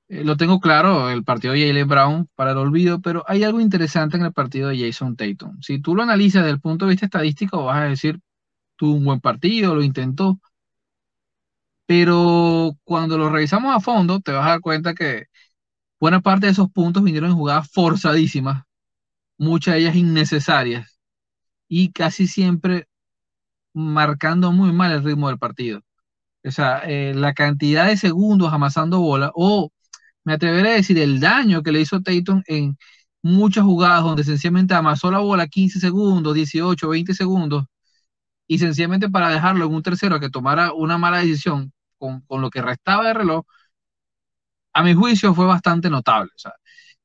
eh, 0.08 0.24
lo 0.24 0.36
tengo 0.36 0.60
claro, 0.60 1.10
el 1.10 1.24
partido 1.24 1.54
de 1.54 1.66
Jalen 1.66 1.88
Brown 1.88 2.28
para 2.34 2.52
el 2.52 2.58
olvido, 2.58 3.00
pero 3.00 3.24
hay 3.26 3.44
algo 3.44 3.60
interesante 3.60 4.16
en 4.16 4.24
el 4.24 4.32
partido 4.32 4.68
de 4.68 4.78
Jason 4.78 5.16
Tatum. 5.16 5.60
Si 5.62 5.80
tú 5.80 5.94
lo 5.94 6.02
analizas 6.02 6.42
desde 6.42 6.54
el 6.54 6.60
punto 6.60 6.86
de 6.86 6.90
vista 6.92 7.06
estadístico, 7.06 7.64
vas 7.64 7.78
a 7.78 7.84
decir, 7.84 8.20
tuvo 8.76 8.94
un 8.96 9.04
buen 9.04 9.20
partido, 9.20 9.74
lo 9.74 9.82
intentó, 9.82 10.40
pero 11.86 12.72
cuando 12.84 13.18
lo 13.18 13.28
revisamos 13.30 13.74
a 13.74 13.80
fondo, 13.80 14.20
te 14.20 14.32
vas 14.32 14.46
a 14.46 14.50
dar 14.50 14.60
cuenta 14.60 14.94
que 14.94 15.26
buena 16.00 16.20
parte 16.22 16.46
de 16.46 16.52
esos 16.52 16.70
puntos 16.70 17.04
vinieron 17.04 17.30
en 17.30 17.36
jugadas 17.36 17.70
forzadísimas, 17.72 18.64
muchas 19.38 19.74
de 19.74 19.82
ellas 19.82 19.96
innecesarias, 19.96 20.98
y 21.68 21.92
casi 21.92 22.26
siempre 22.28 22.88
marcando 23.74 24.52
muy 24.52 24.72
mal 24.72 24.92
el 24.92 25.04
ritmo 25.04 25.28
del 25.28 25.38
partido. 25.38 25.82
O 26.44 26.50
sea, 26.50 26.80
eh, 26.86 27.14
la 27.14 27.34
cantidad 27.34 27.86
de 27.88 27.96
segundos 27.96 28.52
amasando 28.52 29.00
bola 29.00 29.32
o 29.34 29.70
me 30.24 30.34
atreveré 30.34 30.72
a 30.72 30.74
decir 30.76 30.98
el 30.98 31.20
daño 31.20 31.62
que 31.62 31.72
le 31.72 31.80
hizo 31.80 32.00
Tatum 32.02 32.42
en 32.46 32.78
muchas 33.22 33.64
jugadas 33.64 34.02
donde 34.04 34.24
sencillamente 34.24 34.74
amasó 34.74 35.10
la 35.10 35.18
bola 35.20 35.48
15 35.48 35.80
segundos, 35.80 36.34
18, 36.34 36.88
20 36.88 37.14
segundos, 37.14 37.64
y 38.46 38.58
sencillamente 38.58 39.08
para 39.10 39.30
dejarlo 39.30 39.66
en 39.66 39.74
un 39.74 39.82
tercero 39.82 40.20
que 40.20 40.30
tomara 40.30 40.72
una 40.72 40.98
mala 40.98 41.18
decisión 41.18 41.72
con, 41.98 42.24
lo 42.28 42.50
que 42.50 42.62
restaba 42.62 43.06
de 43.06 43.14
reloj, 43.14 43.44
a 44.72 44.82
mi 44.82 44.94
juicio 44.94 45.34
fue 45.34 45.46
bastante 45.46 45.88
notable. 45.90 46.30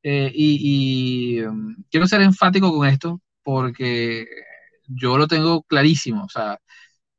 Eh, 0.04 0.32
y, 0.34 1.42
um, 1.42 1.76
quiero 1.92 2.08
ser 2.08 2.22
enfático 2.22 2.74
con 2.76 2.88
esto 2.88 3.22
porque 3.44 4.26
yo 4.88 5.18
lo 5.18 5.28
tengo 5.28 5.64
clarísimo. 5.64 6.26
O 6.26 6.30
sea, 6.30 6.60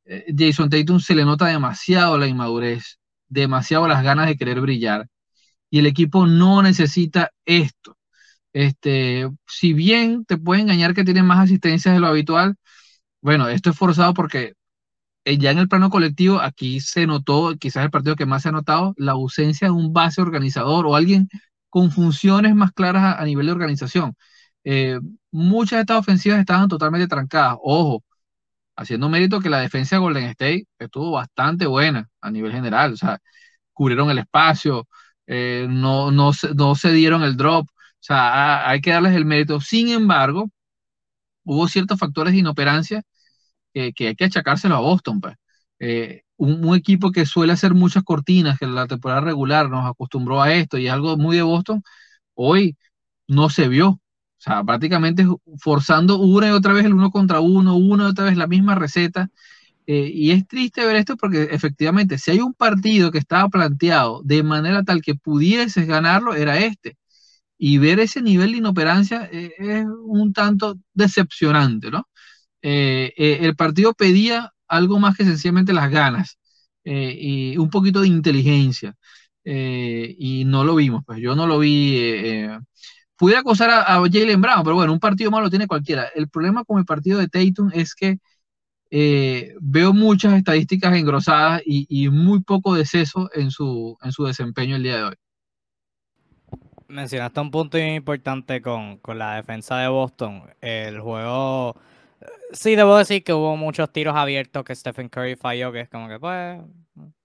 eh, 0.05 0.25
Jason 0.37 0.69
Tatum 0.69 0.99
se 0.99 1.15
le 1.15 1.25
nota 1.25 1.47
demasiado 1.47 2.17
la 2.17 2.27
inmadurez, 2.27 2.99
demasiado 3.27 3.87
las 3.87 4.03
ganas 4.03 4.27
de 4.27 4.37
querer 4.37 4.61
brillar 4.61 5.07
y 5.71 5.79
el 5.79 5.87
equipo 5.87 6.27
no 6.27 6.61
necesita 6.63 7.31
esto. 7.45 7.97
Este, 8.53 9.29
si 9.47 9.73
bien 9.73 10.25
te 10.25 10.37
puede 10.37 10.61
engañar 10.61 10.93
que 10.93 11.05
tiene 11.05 11.23
más 11.23 11.39
asistencias 11.39 11.95
de 11.95 12.01
lo 12.01 12.07
habitual, 12.07 12.55
bueno, 13.21 13.49
esto 13.49 13.71
es 13.71 13.77
forzado 13.77 14.13
porque 14.13 14.53
eh, 15.25 15.37
ya 15.37 15.51
en 15.51 15.59
el 15.59 15.69
plano 15.69 15.89
colectivo 15.89 16.39
aquí 16.41 16.79
se 16.81 17.07
notó, 17.07 17.55
quizás 17.59 17.85
el 17.85 17.91
partido 17.91 18.15
que 18.15 18.25
más 18.25 18.43
se 18.43 18.49
ha 18.49 18.51
notado, 18.53 18.93
la 18.97 19.13
ausencia 19.13 19.67
de 19.67 19.73
un 19.73 19.93
base 19.93 20.21
organizador 20.21 20.87
o 20.87 20.95
alguien 20.95 21.29
con 21.69 21.91
funciones 21.91 22.55
más 22.55 22.71
claras 22.73 23.17
a, 23.19 23.25
nivel 23.25 23.47
de 23.47 23.51
organización. 23.53 24.15
Eh, 24.63 24.99
muchas 25.31 25.77
de 25.77 25.81
estas 25.81 25.99
ofensivas 25.99 26.39
estaban 26.39 26.67
totalmente 26.69 27.07
trancadas. 27.07 27.57
Ojo, 27.61 28.03
haciendo 28.75 29.09
mérito 29.09 29.39
que 29.41 29.49
la 29.49 29.59
defensa 29.59 29.95
de 29.95 30.01
Golden 30.01 30.25
State 30.25 30.65
estuvo 30.79 31.11
bastante 31.11 31.65
buena 31.67 32.09
a 32.21 32.31
nivel 32.31 32.51
general, 32.51 32.93
o 32.93 32.97
sea, 32.97 33.19
cubrieron 33.73 34.09
el 34.11 34.19
espacio, 34.19 34.87
eh, 35.31 35.67
no, 35.69 36.11
no, 36.11 36.31
no 36.55 36.75
se 36.75 36.91
dieron 36.91 37.23
el 37.23 37.37
drop, 37.37 37.67
o 37.69 38.03
sea, 38.03 38.69
hay 38.69 38.81
que 38.81 38.91
darles 38.91 39.15
el 39.15 39.25
mérito. 39.25 39.61
Sin 39.61 39.89
embargo, 39.89 40.49
hubo 41.45 41.67
ciertos 41.67 41.99
factores 41.99 42.33
de 42.33 42.39
inoperancia 42.39 43.03
que 43.73 43.93
hay 44.07 44.15
que 44.15 44.25
achacárselo 44.25 44.75
a 44.75 44.81
Boston. 44.81 45.21
Pues. 45.21 45.35
Eh, 45.79 46.23
un, 46.37 46.75
equipo 46.75 47.11
que 47.11 47.25
suele 47.25 47.53
hacer 47.53 47.73
muchas 47.73 48.03
cortinas, 48.03 48.59
que 48.59 48.65
en 48.65 48.75
la 48.75 48.87
temporada 48.87 49.21
regular 49.21 49.69
nos 49.69 49.85
acostumbró 49.89 50.41
a 50.41 50.53
esto 50.53 50.77
y 50.77 50.87
algo 50.87 51.17
muy 51.17 51.37
de 51.37 51.43
Boston, 51.43 51.83
hoy 52.35 52.77
no 53.27 53.49
se 53.49 53.67
vio. 53.69 53.89
O 53.91 54.01
sea, 54.43 54.63
prácticamente 54.63 55.25
forzando 55.59 56.19
una 56.19 56.47
y 56.49 56.51
otra 56.51 56.73
vez 56.73 56.85
el 56.85 56.93
uno 56.93 57.11
contra 57.11 57.41
uno, 57.41 57.75
una 57.77 58.05
y 58.05 58.07
otra 58.07 58.25
vez 58.25 58.37
la 58.37 58.47
misma 58.47 58.75
receta. 58.75 59.29
Eh, 59.93 60.09
y 60.13 60.31
es 60.31 60.47
triste 60.47 60.85
ver 60.85 60.95
esto 60.95 61.17
porque 61.17 61.49
efectivamente, 61.51 62.17
si 62.17 62.31
hay 62.31 62.39
un 62.39 62.53
partido 62.53 63.11
que 63.11 63.17
estaba 63.17 63.49
planteado 63.49 64.21
de 64.23 64.41
manera 64.43 64.83
tal 64.83 65.01
que 65.01 65.15
pudieses 65.15 65.85
ganarlo, 65.87 66.33
era 66.35 66.59
este. 66.59 66.97
Y 67.57 67.77
ver 67.79 67.99
ese 67.99 68.21
nivel 68.21 68.51
de 68.53 68.59
inoperancia 68.59 69.29
eh, 69.31 69.53
es 69.59 69.85
un 70.05 70.33
tanto 70.33 70.77
decepcionante, 70.93 71.91
¿no? 71.91 72.07
Eh, 72.61 73.13
el 73.41 73.55
partido 73.55 73.93
pedía 73.93 74.51
algo 74.67 74.99
más 74.99 75.17
que 75.17 75.25
sencillamente 75.25 75.73
las 75.73 75.91
ganas 75.91 76.39
y 76.85 77.57
un 77.57 77.69
poquito 77.69 78.01
de 78.01 78.07
inteligencia. 78.07 78.95
y 79.43 80.43
no 80.45 80.63
lo 80.63 80.75
vimos, 80.75 81.03
pues 81.05 81.19
yo 81.21 81.35
no 81.35 81.47
lo 81.47 81.59
vi. 81.59 82.47
pude 83.17 83.37
acosar 83.37 83.69
a, 83.69 83.95
a 83.95 84.01
Jalen 84.11 84.41
Brown, 84.41 84.63
pero 84.63 84.75
bueno, 84.75 84.93
un 84.93 84.99
partido 84.99 85.31
malo 85.31 85.49
tiene 85.49 85.67
cualquiera. 85.67 86.07
El 86.15 86.29
problema 86.29 86.63
con 86.63 86.79
el 86.79 86.85
partido 86.85 87.19
de 87.19 87.27
Tatum 87.27 87.71
es 87.73 87.93
que 87.95 88.19
eh, 88.93 89.55
veo 89.61 89.93
muchas 89.93 90.33
estadísticas 90.33 90.93
engrosadas 90.95 91.61
y, 91.65 92.09
muy 92.09 92.41
poco 92.43 92.75
deceso 92.75 93.29
en 93.33 93.49
su, 93.49 93.97
en 94.01 94.11
su 94.11 94.25
desempeño 94.25 94.75
el 94.75 94.83
día 94.83 94.97
de 94.97 95.03
hoy. 95.03 95.15
Mencionaste 96.89 97.39
un 97.39 97.51
punto 97.51 97.77
importante 97.77 98.61
con, 98.61 98.99
la 99.15 99.35
defensa 99.35 99.77
de 99.77 99.87
Boston. 99.87 100.43
El 100.59 100.99
juego, 100.99 101.77
sí, 102.51 102.75
debo 102.75 102.97
decir 102.97 103.23
que 103.23 103.33
hubo 103.33 103.55
muchos 103.55 103.89
tiros 103.93 104.15
abiertos 104.17 104.65
que 104.65 104.75
Stephen 104.75 105.07
Curry 105.07 105.37
falló, 105.37 105.71
que 105.71 105.81
es 105.81 105.89
como 105.89 106.09
que, 106.09 106.19
pues, 106.19 106.59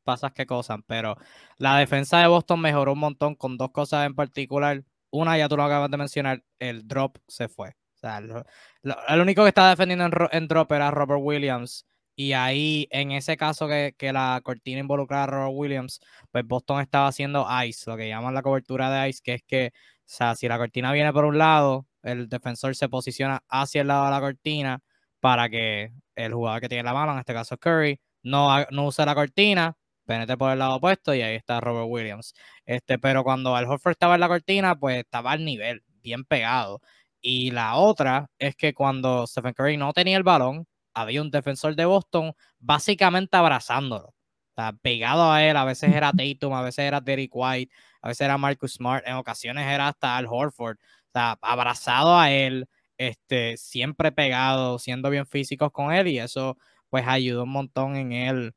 pasas 0.05 0.33
que 0.33 0.47
cosas, 0.47 0.79
pero 0.87 1.17
la 1.59 1.77
defensa 1.79 2.21
de 2.21 2.29
Boston 2.29 2.61
mejoró 2.61 2.93
un 2.93 3.01
montón 3.01 3.35
con 3.35 3.57
dos 3.59 3.73
cosas 3.73 4.07
en 4.07 4.15
particular. 4.15 4.85
Una, 5.11 5.37
ya 5.37 5.49
tú 5.49 5.57
lo 5.57 5.65
acabas 5.65 5.91
de 5.91 5.97
mencionar, 5.97 6.45
el 6.61 6.87
drop 6.87 7.19
se 7.27 7.49
fue 7.49 7.75
el 8.07 9.21
único 9.21 9.43
que 9.43 9.49
estaba 9.49 9.71
defendiendo 9.71 10.29
en, 10.33 10.49
drop 10.49 10.73
era 10.73 10.91
Robert 10.91 11.21
Williams. 11.23 11.87
Y 12.15 12.33
ahí, 12.33 12.89
en 12.91 13.13
ese 13.13 13.37
caso 13.37 13.69
que, 13.69 13.95
la 14.13 14.41
cortina 14.43 14.81
involucraba 14.81 15.25
a 15.25 15.27
Robert 15.27 15.53
Williams, 15.55 16.01
pues 16.31 16.47
Boston 16.47 16.81
estaba 16.81 17.09
haciendo 17.09 17.47
ice, 17.65 17.91
lo 17.91 17.97
que 17.97 18.09
llaman 18.09 18.35
la 18.35 18.43
cobertura 18.43 18.91
de 18.91 19.11
ice, 19.11 19.21
que 19.23 19.35
es 19.35 19.43
que, 19.43 19.73
o 19.75 20.03
sea, 20.07 20.35
si 20.35 20.49
la 20.49 20.57
cortina 20.59 20.93
viene 20.93 21.13
por 21.13 21.25
un 21.27 21.37
lado, 21.39 21.87
el 22.03 22.29
defensor 22.29 22.75
se 22.75 22.89
posiciona 22.89 23.43
hacia 23.49 23.83
el 23.83 23.89
lado 23.89 24.07
de 24.07 24.11
la 24.13 24.21
cortina 24.21 24.81
para 25.21 25.49
que 25.49 25.93
el 26.15 26.33
jugador 26.33 26.61
que 26.61 26.69
tiene 26.69 26.85
la 26.85 26.95
mano, 26.95 27.13
en 27.13 27.19
este 27.19 27.35
caso 27.35 27.59
Curry, 27.59 28.01
no, 28.23 28.65
no 28.71 28.87
use 28.87 29.05
la 29.05 29.15
cortina, 29.15 29.77
penetre 30.07 30.37
por 30.37 30.53
el 30.53 30.59
lado 30.59 30.77
opuesto 30.77 31.15
y 31.15 31.23
ahí 31.23 31.37
está 31.37 31.61
Robert 31.61 31.89
Williams. 31.91 32.35
Este, 32.65 32.99
pero 32.99 33.25
cuando 33.25 33.55
Al 33.57 33.67
Horford 33.67 33.93
estaba 33.93 34.15
en 34.15 34.21
la 34.21 34.29
cortina, 34.29 34.77
pues 34.77 34.99
estaba 34.99 35.33
al 35.33 35.45
nivel, 35.45 35.83
bien 36.03 36.25
pegado. 36.25 36.81
Y 37.29 37.51
la 37.51 37.75
otra 37.75 38.31
es 38.39 38.55
que 38.55 38.73
cuando 38.73 39.27
Stephen 39.27 39.53
Curry 39.53 39.77
no 39.77 39.93
tenía 39.93 40.17
el 40.17 40.23
balón, 40.23 40.65
había 40.95 41.21
un 41.23 41.33
defensor 41.33 41.75
de 41.75 41.85
Boston 41.85 42.33
básicamente 42.61 43.37
abrazándolo. 43.37 44.11
O 44.11 44.15
sea, 44.55 44.73
pegado 44.81 45.33
a 45.33 45.43
él, 45.43 45.57
a 45.57 45.65
veces 45.65 45.93
era 45.93 46.13
Tatum, 46.17 46.55
a 46.55 46.63
veces 46.63 46.85
era 46.85 47.01
Derek 47.01 47.33
White, 47.35 47.75
a 48.01 48.09
veces 48.09 48.21
era 48.27 48.39
Marcus 48.39 48.75
Smart, 48.75 49.05
en 49.09 49.15
ocasiones 49.17 49.67
era 49.67 49.89
hasta 49.89 50.17
Al 50.17 50.27
Horford. 50.31 50.77
O 50.79 51.11
sea, 51.15 51.37
abrazado 51.43 52.17
a 52.17 52.31
él, 52.31 52.69
este, 52.97 53.57
siempre 53.57 54.13
pegado, 54.13 54.79
siendo 54.79 55.11
bien 55.11 55.27
físicos 55.27 55.73
con 55.73 55.93
él, 55.93 56.07
y 56.07 56.21
eso 56.21 56.57
pues 56.91 57.09
ayudó 57.09 57.43
un 57.43 57.51
montón 57.51 57.97
en 57.97 58.13
él 58.13 58.55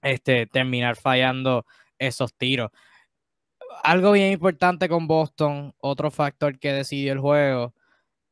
este, 0.00 0.46
terminar 0.46 0.96
fallando 0.96 1.66
esos 1.98 2.32
tiros 2.34 2.70
algo 3.82 4.12
bien 4.12 4.32
importante 4.32 4.88
con 4.88 5.06
Boston, 5.06 5.74
otro 5.78 6.10
factor 6.10 6.58
que 6.58 6.72
decidió 6.72 7.12
el 7.12 7.20
juego, 7.20 7.74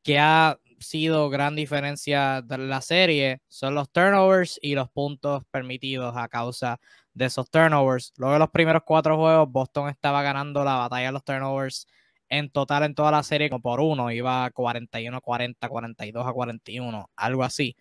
que 0.03 0.19
ha 0.19 0.59
sido 0.79 1.29
gran 1.29 1.55
diferencia 1.55 2.41
de 2.41 2.57
la 2.57 2.81
serie, 2.81 3.41
son 3.47 3.75
los 3.75 3.91
turnovers 3.91 4.59
y 4.61 4.75
los 4.75 4.89
puntos 4.89 5.43
permitidos 5.51 6.15
a 6.17 6.27
causa 6.29 6.79
de 7.13 7.25
esos 7.25 7.49
turnovers. 7.49 8.13
Luego 8.17 8.33
de 8.33 8.39
los 8.39 8.49
primeros 8.49 8.83
cuatro 8.85 9.17
juegos, 9.17 9.51
Boston 9.51 9.89
estaba 9.89 10.23
ganando 10.23 10.63
la 10.63 10.75
batalla 10.75 11.07
de 11.07 11.11
los 11.13 11.23
turnovers 11.23 11.87
en 12.29 12.49
total 12.51 12.83
en 12.83 12.95
toda 12.95 13.11
la 13.11 13.23
serie 13.23 13.49
como 13.49 13.61
por 13.61 13.79
uno, 13.81 14.11
iba 14.11 14.49
41 14.51 15.21
40, 15.21 15.69
42 15.69 16.27
a 16.27 16.33
41, 16.33 17.09
algo 17.15 17.43
así. 17.43 17.75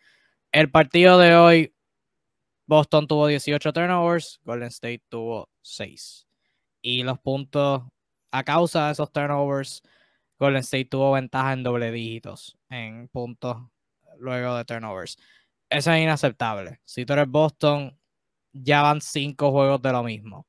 El 0.52 0.70
partido 0.70 1.18
de 1.18 1.36
hoy 1.36 1.74
Boston 2.66 3.06
tuvo 3.06 3.26
18 3.26 3.72
turnovers, 3.72 4.40
Golden 4.44 4.68
State 4.68 5.02
tuvo 5.08 5.48
6. 5.62 6.27
Y 6.82 7.02
los 7.02 7.18
puntos 7.18 7.82
a 8.30 8.44
causa 8.44 8.86
de 8.86 8.92
esos 8.92 9.10
turnovers, 9.12 9.82
Golden 10.38 10.60
State 10.60 10.86
tuvo 10.86 11.12
ventaja 11.12 11.52
en 11.52 11.62
doble 11.62 11.90
dígitos 11.90 12.56
en 12.70 13.08
puntos 13.08 13.56
luego 14.18 14.56
de 14.56 14.64
turnovers. 14.64 15.18
Eso 15.70 15.92
es 15.92 16.02
inaceptable. 16.02 16.80
Si 16.84 17.04
tú 17.04 17.12
eres 17.12 17.28
Boston, 17.28 17.98
ya 18.52 18.82
van 18.82 19.00
cinco 19.00 19.50
juegos 19.50 19.82
de 19.82 19.92
lo 19.92 20.02
mismo. 20.02 20.46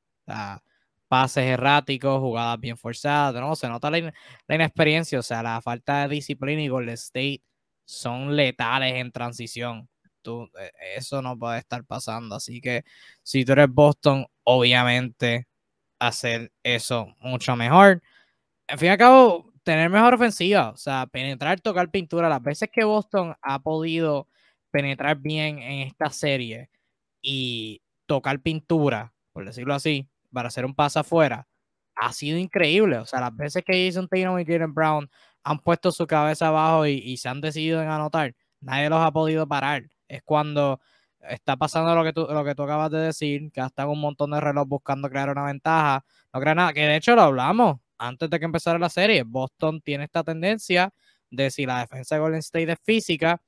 Pases 1.08 1.44
erráticos, 1.44 2.20
jugadas 2.20 2.60
bien 2.60 2.76
forzadas, 2.76 3.34
¿no? 3.40 3.56
Se 3.56 3.68
nota 3.68 3.90
la, 3.90 4.12
inexperiencia, 4.48 5.18
o 5.18 5.22
sea, 5.22 5.42
la 5.42 5.60
falta 5.60 6.02
de 6.02 6.14
disciplina 6.14 6.62
y 6.62 6.68
Golden 6.68 6.94
State 6.94 7.42
son 7.84 8.36
letales 8.36 8.94
en 8.94 9.10
transición. 9.10 9.88
Tú, 10.22 10.48
e, 10.58 10.70
eso 10.96 11.20
no 11.22 11.36
puede 11.38 11.58
estar 11.58 11.84
pasando. 11.84 12.36
Así 12.36 12.60
que 12.60 12.84
si 13.22 13.44
tú 13.44 13.52
eres 13.52 13.68
Boston, 13.68 14.26
obviamente 14.44 15.48
hacer 16.00 16.52
eso 16.64 17.14
mucho 17.20 17.54
mejor. 17.54 18.02
En 18.66 18.78
fin 18.78 18.88
y 18.88 18.90
al 18.90 18.98
cabo, 18.98 19.52
tener 19.62 19.88
mejor 19.90 20.14
ofensiva, 20.14 20.70
o 20.70 20.76
sea, 20.76 21.06
penetrar, 21.06 21.60
tocar 21.60 21.90
pintura. 21.90 22.28
Las 22.28 22.42
veces 22.42 22.68
que 22.72 22.82
Boston 22.84 23.36
ha 23.42 23.60
podido 23.60 24.26
penetrar 24.70 25.16
bien 25.16 25.58
en 25.60 25.86
esta 25.86 26.10
serie 26.10 26.70
y 27.22 27.82
tocar 28.06 28.40
pintura, 28.40 29.12
por 29.32 29.44
decirlo 29.44 29.74
así, 29.74 30.08
para 30.32 30.48
hacer 30.48 30.64
un 30.64 30.74
pase 30.74 30.98
afuera, 30.98 31.46
ha 31.94 32.12
sido 32.12 32.38
increíble. 32.38 32.98
O 32.98 33.06
sea, 33.06 33.20
las 33.20 33.36
veces 33.36 33.62
que 33.64 33.86
Jason 33.86 34.08
Tatum 34.08 34.38
y 34.40 34.44
Jalen 34.44 34.74
Brown 34.74 35.10
han 35.44 35.58
puesto 35.60 35.92
su 35.92 36.06
cabeza 36.06 36.48
abajo 36.48 36.86
y, 36.86 37.16
se 37.16 37.28
han 37.28 37.40
decidido 37.40 37.82
en 37.82 37.88
anotar, 37.88 38.34
nadie 38.60 38.88
los 38.88 39.00
ha 39.00 39.12
podido 39.12 39.46
parar. 39.46 39.88
Es 40.08 40.22
cuando 40.22 40.80
está 41.28 41.56
pasando 41.56 41.94
lo 41.94 42.04
que 42.04 42.12
tú, 42.12 42.26
lo 42.28 42.44
que 42.44 42.54
tú 42.54 42.62
acabas 42.62 42.90
de 42.90 42.98
decir, 42.98 43.50
que 43.52 43.60
hasta 43.60 43.86
un 43.86 44.00
montón 44.00 44.30
de 44.30 44.40
reloj 44.40 44.66
buscando 44.66 45.08
crear 45.08 45.30
una 45.30 45.44
ventaja. 45.44 46.04
No 46.32 46.40
crea 46.40 46.54
nada, 46.54 46.72
que 46.72 46.80
de 46.80 46.96
hecho 46.96 47.14
lo 47.14 47.22
hablamos 47.22 47.78
antes 47.98 48.30
de 48.30 48.38
que 48.38 48.44
empezara 48.46 48.78
la 48.78 48.88
serie. 48.88 49.22
Boston 49.24 49.80
tiene 49.80 50.04
esta 50.04 50.24
tendencia 50.24 50.92
de 51.30 51.50
si 51.50 51.66
la 51.66 51.80
defensa 51.80 52.14
de 52.14 52.20
Golden 52.20 52.40
State 52.40 52.72
es 52.72 52.78
física, 52.82 53.40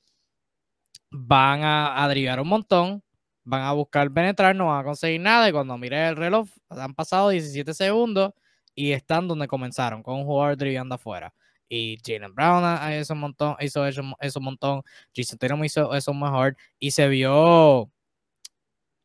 van 1.10 1.62
a, 1.64 2.04
a 2.04 2.42
un 2.42 2.48
montón, 2.48 3.02
van 3.44 3.62
a 3.62 3.72
buscar 3.72 4.10
penetrar, 4.12 4.54
no 4.56 4.66
van 4.68 4.80
a 4.80 4.84
conseguir 4.84 5.20
nada. 5.20 5.48
Y 5.48 5.52
cuando 5.52 5.76
mire 5.78 6.08
el 6.08 6.16
reloj, 6.16 6.48
han 6.68 6.94
pasado 6.94 7.30
17 7.30 7.74
segundos 7.74 8.32
y 8.74 8.92
están 8.92 9.28
donde 9.28 9.48
comenzaron, 9.48 10.02
con 10.02 10.16
un 10.16 10.24
jugador 10.24 10.56
drivando 10.56 10.94
afuera. 10.94 11.32
Y 11.74 11.98
Jalen 12.04 12.34
Brown 12.34 12.62
un 13.08 13.18
montón, 13.18 13.56
hizo 13.60 13.86
eso, 13.86 14.02
un 14.02 14.44
montón. 14.44 14.82
Jason 15.16 15.38
Tatum 15.38 15.64
hizo 15.64 15.94
eso 15.94 16.12
mejor 16.12 16.54
y 16.78 16.90
se 16.90 17.08
vio 17.08 17.90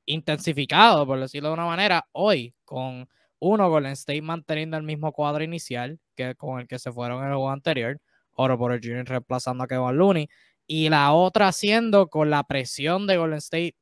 intensificado, 0.05 1.05
por 1.07 1.17
decirlo 1.17 1.47
de 1.47 1.53
una 1.53 1.65
manera, 1.65 2.09
hoy 2.11 2.53
con 2.65 3.07
uno 3.39 3.69
Golden 3.69 3.93
State 3.93 4.21
manteniendo 4.21 4.75
el 4.75 4.83
mismo 4.83 5.13
cuadro 5.13 5.45
inicial 5.45 5.97
que 6.13 6.35
con 6.35 6.59
el 6.59 6.67
que 6.67 6.77
se 6.77 6.91
fueron 6.91 7.19
en 7.19 7.29
el 7.29 7.35
juego 7.35 7.51
anterior, 7.51 8.01
Oro 8.33 8.57
por 8.57 8.73
el 8.73 8.81
Junior 8.81 9.07
reemplazando 9.07 9.63
a 9.63 9.67
Kevin 9.67 9.95
Looney, 9.95 10.29
y 10.65 10.89
la 10.89 11.13
otra 11.13 11.47
haciendo 11.47 12.09
con 12.09 12.29
la 12.29 12.43
presión 12.43 13.07
de 13.07 13.15
Golden 13.15 13.37
State 13.37 13.77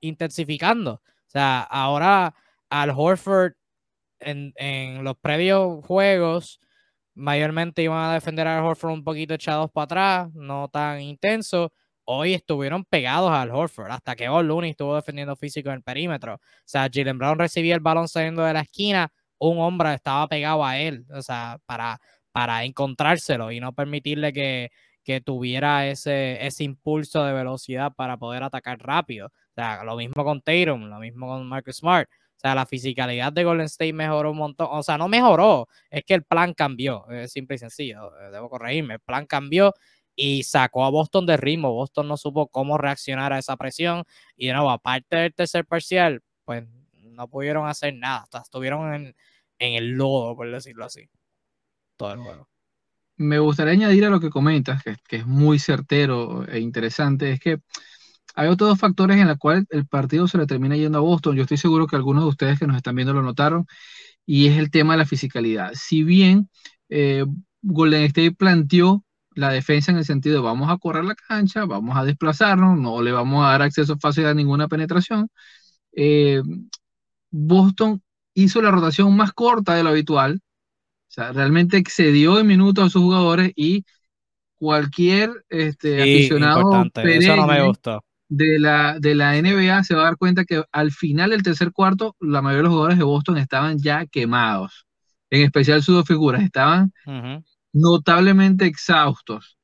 intensificando. 0.00 0.96
O 0.96 1.30
sea, 1.30 1.62
ahora 1.62 2.34
al 2.68 2.90
Horford 2.94 3.54
en, 4.20 4.52
en 4.56 5.02
los 5.02 5.16
previos 5.16 5.82
juegos 5.86 6.60
mayormente 7.18 7.82
iban 7.82 8.10
a 8.10 8.14
defender 8.14 8.46
al 8.46 8.64
Horford 8.64 8.92
un 8.92 9.04
poquito 9.04 9.34
echados 9.34 9.70
para 9.72 9.84
atrás, 9.84 10.34
no 10.34 10.68
tan 10.68 11.00
intenso. 11.00 11.72
Hoy 12.04 12.32
estuvieron 12.34 12.84
pegados 12.84 13.30
al 13.30 13.50
Horford, 13.50 13.90
hasta 13.90 14.16
que 14.16 14.26
Looney 14.26 14.70
estuvo 14.70 14.94
defendiendo 14.94 15.36
físico 15.36 15.68
en 15.68 15.76
el 15.76 15.82
perímetro. 15.82 16.34
O 16.36 16.40
sea, 16.64 16.88
Jalen 16.92 17.18
Brown 17.18 17.38
recibía 17.38 17.74
el 17.74 17.80
balón 17.80 18.08
saliendo 18.08 18.42
de 18.44 18.54
la 18.54 18.60
esquina, 18.60 19.12
un 19.38 19.58
hombre 19.60 19.94
estaba 19.94 20.26
pegado 20.28 20.64
a 20.64 20.78
él, 20.78 21.04
o 21.12 21.20
sea, 21.22 21.58
para, 21.66 22.00
para 22.32 22.64
encontrárselo 22.64 23.52
y 23.52 23.60
no 23.60 23.74
permitirle 23.74 24.32
que, 24.32 24.70
que 25.04 25.20
tuviera 25.20 25.86
ese, 25.88 26.46
ese 26.46 26.64
impulso 26.64 27.24
de 27.24 27.32
velocidad 27.32 27.92
para 27.94 28.16
poder 28.16 28.42
atacar 28.42 28.78
rápido. 28.78 29.26
O 29.28 29.54
sea, 29.54 29.82
lo 29.84 29.96
mismo 29.96 30.24
con 30.24 30.40
Tatum, 30.40 30.84
lo 30.88 30.98
mismo 31.00 31.26
con 31.28 31.48
Marcus 31.48 31.78
Smart. 31.78 32.08
O 32.38 32.40
sea, 32.40 32.54
la 32.54 32.66
fisicalidad 32.66 33.32
de 33.32 33.42
Golden 33.42 33.66
State 33.66 33.92
mejoró 33.92 34.30
un 34.30 34.38
montón. 34.38 34.68
O 34.70 34.82
sea, 34.82 34.96
no 34.96 35.08
mejoró, 35.08 35.68
es 35.90 36.04
que 36.04 36.14
el 36.14 36.22
plan 36.22 36.54
cambió. 36.54 37.08
Es 37.10 37.32
simple 37.32 37.56
y 37.56 37.58
sencillo. 37.58 38.12
Eh, 38.20 38.30
debo 38.30 38.48
corregirme. 38.48 38.94
El 38.94 39.00
plan 39.00 39.26
cambió 39.26 39.74
y 40.14 40.44
sacó 40.44 40.84
a 40.84 40.90
Boston 40.90 41.26
de 41.26 41.36
ritmo. 41.36 41.72
Boston 41.72 42.08
no 42.08 42.16
supo 42.16 42.48
cómo 42.48 42.78
reaccionar 42.78 43.32
a 43.32 43.38
esa 43.38 43.56
presión. 43.56 44.04
Y 44.36 44.46
de 44.46 44.52
nuevo, 44.52 44.70
aparte 44.70 45.16
del 45.16 45.34
tercer 45.34 45.66
parcial, 45.66 46.22
pues 46.44 46.64
no 46.94 47.28
pudieron 47.28 47.66
hacer 47.66 47.94
nada. 47.94 48.26
estuvieron 48.42 48.94
en, 48.94 49.16
en 49.58 49.74
el 49.74 49.90
lodo, 49.90 50.36
por 50.36 50.50
decirlo 50.50 50.84
así. 50.84 51.10
Todo 51.96 52.12
el 52.12 52.20
juego 52.20 52.48
me 53.18 53.40
gustaría 53.40 53.72
añadir 53.72 54.04
a 54.06 54.10
lo 54.10 54.20
que 54.20 54.30
comentas, 54.30 54.82
que, 54.82 55.16
es 55.16 55.26
muy 55.26 55.58
certero 55.58 56.46
e 56.48 56.60
interesante, 56.60 57.32
es 57.32 57.40
que 57.40 57.58
hay 58.38 58.46
otros 58.46 58.70
dos 58.70 58.78
factores 58.78 59.16
en 59.16 59.26
los 59.26 59.36
cuales 59.36 59.64
el 59.70 59.84
partido 59.84 60.28
se 60.28 60.38
le 60.38 60.46
termina 60.46 60.76
yendo 60.76 60.98
a 60.98 61.00
Boston. 61.00 61.34
Yo 61.34 61.42
estoy 61.42 61.56
seguro 61.56 61.88
que 61.88 61.96
algunos 61.96 62.22
de 62.22 62.28
ustedes 62.28 62.56
que 62.56 62.68
nos 62.68 62.76
están 62.76 62.94
viendo 62.94 63.12
lo 63.12 63.20
notaron, 63.20 63.66
y 64.24 64.46
es 64.46 64.58
el 64.58 64.70
tema 64.70 64.92
de 64.92 64.98
la 64.98 65.06
fisicalidad. 65.06 65.72
Si 65.74 66.04
bien 66.04 66.48
eh, 66.88 67.24
Golden 67.62 68.04
State 68.04 68.36
planteó 68.36 69.02
la 69.34 69.50
defensa 69.50 69.90
en 69.90 69.98
el 69.98 70.04
sentido 70.04 70.36
de 70.36 70.42
vamos 70.42 70.70
a 70.70 70.78
correr 70.78 71.04
la 71.04 71.16
cancha, 71.16 71.64
vamos 71.64 71.96
a 71.96 72.04
desplazarnos, 72.04 72.78
no 72.78 73.02
le 73.02 73.10
vamos 73.10 73.44
a 73.44 73.48
dar 73.48 73.62
acceso 73.62 73.98
fácil 73.98 74.26
a 74.26 74.34
ninguna 74.34 74.68
penetración, 74.68 75.28
eh, 75.96 76.40
Boston 77.32 78.00
hizo 78.34 78.62
la 78.62 78.70
rotación 78.70 79.16
más 79.16 79.32
corta 79.32 79.74
de 79.74 79.82
lo 79.82 79.88
habitual, 79.88 80.40
o 80.44 81.10
sea, 81.10 81.32
realmente 81.32 81.76
excedió 81.76 82.38
en 82.38 82.46
minutos 82.46 82.86
a 82.86 82.90
sus 82.90 83.02
jugadores 83.02 83.50
y 83.56 83.84
cualquier 84.54 85.44
este, 85.48 86.00
aficionado 86.02 86.84
De, 88.30 88.58
la, 88.58 88.98
de 89.00 89.14
la 89.14 89.36
NBA 89.36 89.84
se 89.84 89.94
va 89.94 90.02
a 90.02 90.04
dar 90.04 90.16
cuenta 90.18 90.44
que 90.44 90.62
al 90.72 90.92
final 90.92 91.30
del 91.30 91.42
tercer 91.42 91.72
cuarto, 91.72 92.14
la 92.20 92.42
mayoría 92.42 92.58
de 92.58 92.62
los 92.64 92.72
jugadores 92.72 92.98
de 92.98 93.04
Boston 93.04 93.38
estaban 93.38 93.78
ya 93.78 94.06
quemados. 94.06 94.86
En 95.30 95.42
especial 95.42 95.82
sus 95.82 95.94
dos 95.94 96.06
figuras, 96.06 96.42
estaban 96.42 96.92
notablemente 97.72 98.66
exhaustos. 98.66 99.58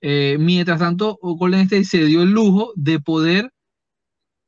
Eh, 0.00 0.36
mientras 0.38 0.78
tanto, 0.78 1.18
Golden 1.22 1.60
State 1.62 1.84
se 1.84 2.04
dio 2.04 2.22
el 2.22 2.30
lujo 2.30 2.72
de 2.76 3.00
poder 3.00 3.52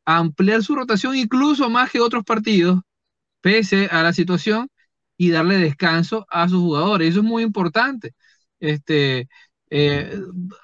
ampliar 0.05 0.63
su 0.63 0.75
rotación 0.75 1.17
incluso 1.17 1.71
más 1.71 1.91
que 1.91 2.01
otros 2.01 2.25
partidos, 2.25 2.81
pese 3.41 3.87
a 3.87 4.03
la 4.03 4.13
situación, 4.13 4.69
y 5.17 5.31
darle 5.31 5.57
descanso 5.59 6.27
a 6.31 6.49
sus 6.49 6.61
jugadores. 6.61 7.11
Eso 7.11 7.21
es 7.21 7.25
muy 7.25 7.43
importante. 7.45 8.15
Este, 8.61 9.29
eh, 9.75 10.21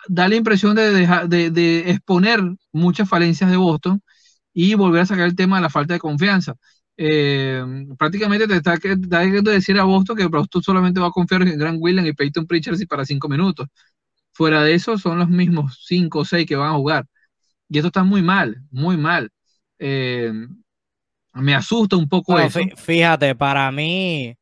da 0.07 0.29
la 0.29 0.37
impresión 0.37 0.77
de, 0.77 1.07
de, 1.29 1.91
exponer 1.91 2.41
muchas 2.73 3.09
falencias 3.09 3.51
de 3.51 3.57
Boston 3.57 4.03
y 4.53 4.75
volver 4.75 5.01
a 5.01 5.07
sacar 5.07 5.25
el 5.25 5.35
tema 5.35 5.57
de 5.57 5.63
la 5.63 5.71
falta 5.71 5.95
de 5.95 5.99
confianza. 5.99 6.57
Eh, 6.95 7.65
prácticamente 7.99 8.47
te 8.47 8.57
está, 8.57 8.77
queriendo 8.77 9.51
decir 9.51 9.79
a 9.79 9.85
Boston 9.85 10.15
que 10.15 10.27
Boston 10.27 10.63
solamente 10.63 11.01
va 11.01 11.07
a 11.07 11.11
confiar 11.11 11.41
en 11.41 11.59
Grant 11.59 11.79
Williams 11.81 12.07
y 12.07 12.13
Peyton 12.13 12.47
Pritchard 12.47 12.77
para 12.87 13.07
cinco 13.07 13.31
minutos. 13.31 13.67
Fuera 14.33 14.63
de 14.63 14.75
eso, 14.75 14.99
son 14.99 15.19
los 15.19 15.31
mismos 15.31 15.85
cinco 15.87 16.19
o 16.19 16.25
seis 16.27 16.47
que 16.47 16.57
van 16.57 16.75
a 16.75 16.77
jugar. 16.77 17.07
Y 17.71 17.79
esto 17.79 17.87
está 17.87 18.05
muy 18.05 18.21
mal, 18.21 18.61
muy 18.71 18.99
mal. 18.99 19.31
Eh, 19.79 20.31
me 21.33 21.55
asusta 21.55 21.97
un 21.97 22.11
poco 22.11 22.39
eso. 22.39 22.61
Fíjate, 22.77 23.35
para 23.35 23.73
mí, 23.73 24.37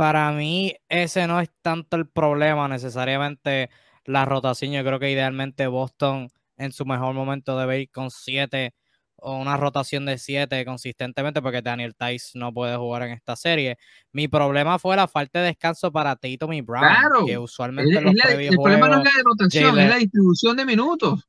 para 0.00 0.32
mí 0.32 0.74
ese 0.88 1.26
no 1.26 1.40
es 1.40 1.50
tanto 1.60 1.98
el 1.98 2.06
problema 2.08 2.66
necesariamente 2.68 3.68
la 4.06 4.24
rotación. 4.24 4.72
Yo 4.72 4.82
creo 4.82 4.98
que 4.98 5.10
idealmente 5.10 5.66
Boston 5.66 6.30
en 6.56 6.72
su 6.72 6.86
mejor 6.86 7.12
momento 7.12 7.58
debe 7.58 7.82
ir 7.82 7.90
con 7.90 8.10
siete 8.10 8.72
o 9.16 9.36
una 9.36 9.58
rotación 9.58 10.06
de 10.06 10.16
siete 10.16 10.64
consistentemente 10.64 11.42
porque 11.42 11.60
Daniel 11.60 11.94
Tice 11.94 12.38
no 12.38 12.50
puede 12.50 12.78
jugar 12.78 13.02
en 13.02 13.10
esta 13.10 13.36
serie. 13.36 13.76
Mi 14.10 14.26
problema 14.26 14.78
fue 14.78 14.96
la 14.96 15.06
falta 15.06 15.40
de 15.40 15.48
descanso 15.48 15.92
para 15.92 16.16
Tatum 16.16 16.54
y 16.54 16.62
Brown, 16.62 16.80
claro, 16.80 17.26
que 17.26 17.36
usualmente 17.36 17.98
el, 17.98 18.56
problema 18.56 18.88
no 18.88 19.02
es 19.02 19.04
la 19.04 19.22
rotación, 19.22 19.78
es 19.78 19.88
la 19.90 19.96
distribución 19.96 20.56
de 20.56 20.64
minutos. 20.64 21.28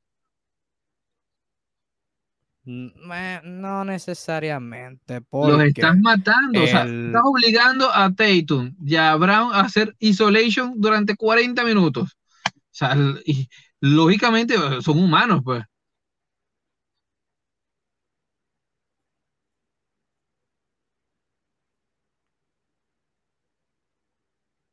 No 2.63 3.84
necesariamente. 3.86 5.21
Los 5.32 5.62
estás 5.63 5.97
matando. 6.00 6.63
O 6.63 6.67
sea, 6.67 6.84
estás 6.84 7.21
obligando 7.24 7.89
a 7.91 8.13
Tatum 8.13 8.76
y 8.86 8.95
a 8.95 9.15
Brown 9.15 9.54
a 9.54 9.62
hacer 9.62 9.95
isolation 10.00 10.74
durante 10.78 11.15
40 11.15 11.63
minutos. 11.63 12.17
O 12.45 12.52
sea, 12.71 12.95
y, 13.26 13.50
lógicamente 13.80 14.56
eh, 14.56 14.82
son 14.82 15.00
humanos, 15.00 15.41
pues. 15.43 15.63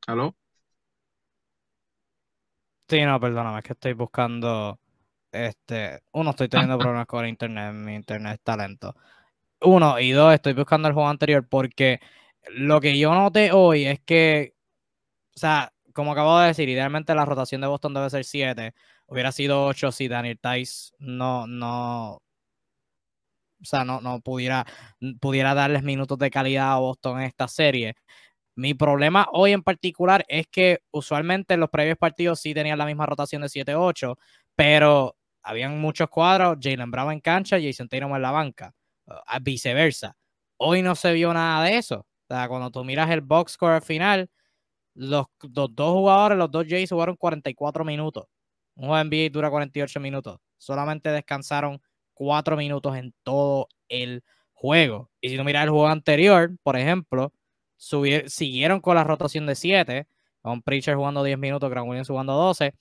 ¿Aló? 0.06 0.34
Sí, 2.88 3.02
no, 3.04 3.20
perdóname, 3.20 3.58
es 3.58 3.64
que 3.64 3.72
estoy 3.74 3.92
buscando 3.92 4.78
este, 5.46 6.00
uno, 6.12 6.30
estoy 6.30 6.48
teniendo 6.48 6.78
problemas 6.78 7.06
con 7.06 7.24
el 7.24 7.30
internet, 7.30 7.72
mi 7.74 7.94
internet 7.94 8.34
es 8.34 8.40
talento. 8.42 8.94
Uno, 9.60 9.98
y 10.00 10.12
dos, 10.12 10.34
estoy 10.34 10.52
buscando 10.54 10.88
el 10.88 10.94
juego 10.94 11.08
anterior 11.08 11.46
porque 11.48 12.00
lo 12.50 12.80
que 12.80 12.98
yo 12.98 13.14
noté 13.14 13.52
hoy 13.52 13.86
es 13.86 14.00
que, 14.00 14.54
o 15.36 15.38
sea, 15.38 15.72
como 15.92 16.12
acabo 16.12 16.38
de 16.40 16.48
decir, 16.48 16.68
idealmente 16.68 17.14
la 17.14 17.24
rotación 17.24 17.60
de 17.60 17.66
Boston 17.66 17.94
debe 17.94 18.10
ser 18.10 18.24
7. 18.24 18.74
Hubiera 19.06 19.32
sido 19.32 19.66
8 19.66 19.92
si 19.92 20.08
Daniel 20.08 20.38
Tice 20.40 20.92
no, 21.00 21.46
no, 21.46 22.20
o 23.60 23.64
sea, 23.64 23.84
no, 23.84 24.00
no 24.00 24.20
pudiera, 24.20 24.66
pudiera 25.20 25.54
darles 25.54 25.82
minutos 25.82 26.18
de 26.18 26.30
calidad 26.30 26.72
a 26.72 26.78
Boston 26.78 27.20
en 27.20 27.24
esta 27.26 27.48
serie. 27.48 27.94
Mi 28.54 28.74
problema 28.74 29.28
hoy 29.32 29.52
en 29.52 29.62
particular 29.62 30.24
es 30.28 30.46
que 30.48 30.80
usualmente 30.90 31.54
en 31.54 31.60
los 31.60 31.70
previos 31.70 31.98
partidos 31.98 32.40
sí 32.40 32.54
tenían 32.54 32.78
la 32.78 32.86
misma 32.86 33.06
rotación 33.06 33.42
de 33.42 33.48
7-8, 33.48 34.16
pero 34.56 35.17
habían 35.48 35.80
muchos 35.80 36.10
cuadros, 36.10 36.58
Jalen 36.60 36.90
Brown 36.90 37.10
en 37.10 37.20
cancha 37.20 37.58
Jason 37.58 37.88
Tatum 37.88 38.14
en 38.14 38.20
la 38.20 38.30
banca, 38.30 38.74
uh, 39.06 39.12
viceversa. 39.40 40.14
Hoy 40.58 40.82
no 40.82 40.94
se 40.94 41.14
vio 41.14 41.32
nada 41.32 41.64
de 41.64 41.78
eso. 41.78 42.00
O 42.00 42.34
sea, 42.34 42.48
cuando 42.48 42.70
tú 42.70 42.84
miras 42.84 43.08
el 43.10 43.22
box 43.22 43.52
score 43.52 43.72
al 43.72 43.82
final, 43.82 44.30
los, 44.92 45.24
dos 45.40 45.92
jugadores, 45.92 46.36
los 46.36 46.50
dos 46.50 46.66
Jays 46.68 46.90
jugaron 46.90 47.16
44 47.16 47.82
minutos. 47.82 48.26
Un 48.74 48.88
juego 48.88 49.04
NBA 49.04 49.30
dura 49.30 49.48
48 49.48 49.98
minutos. 50.00 50.38
Solamente 50.58 51.10
descansaron 51.10 51.80
4 52.12 52.54
minutos 52.54 52.94
en 52.96 53.14
todo 53.22 53.68
el 53.88 54.22
juego. 54.52 55.10
Y 55.22 55.30
si 55.30 55.38
tú 55.38 55.44
miras 55.44 55.64
el 55.64 55.70
juego 55.70 55.88
anterior, 55.88 56.50
por 56.62 56.76
ejemplo, 56.76 57.32
siguieron 57.78 58.80
con 58.80 58.96
la 58.96 59.04
rotación 59.04 59.46
de 59.46 59.54
7, 59.54 60.06
con 60.42 60.60
Preacher 60.60 60.96
jugando 60.96 61.24
10 61.24 61.38
minutos, 61.38 61.70
Grant 61.70 61.88
Williams 61.88 62.08
jugando 62.08 62.34
12. 62.34 62.74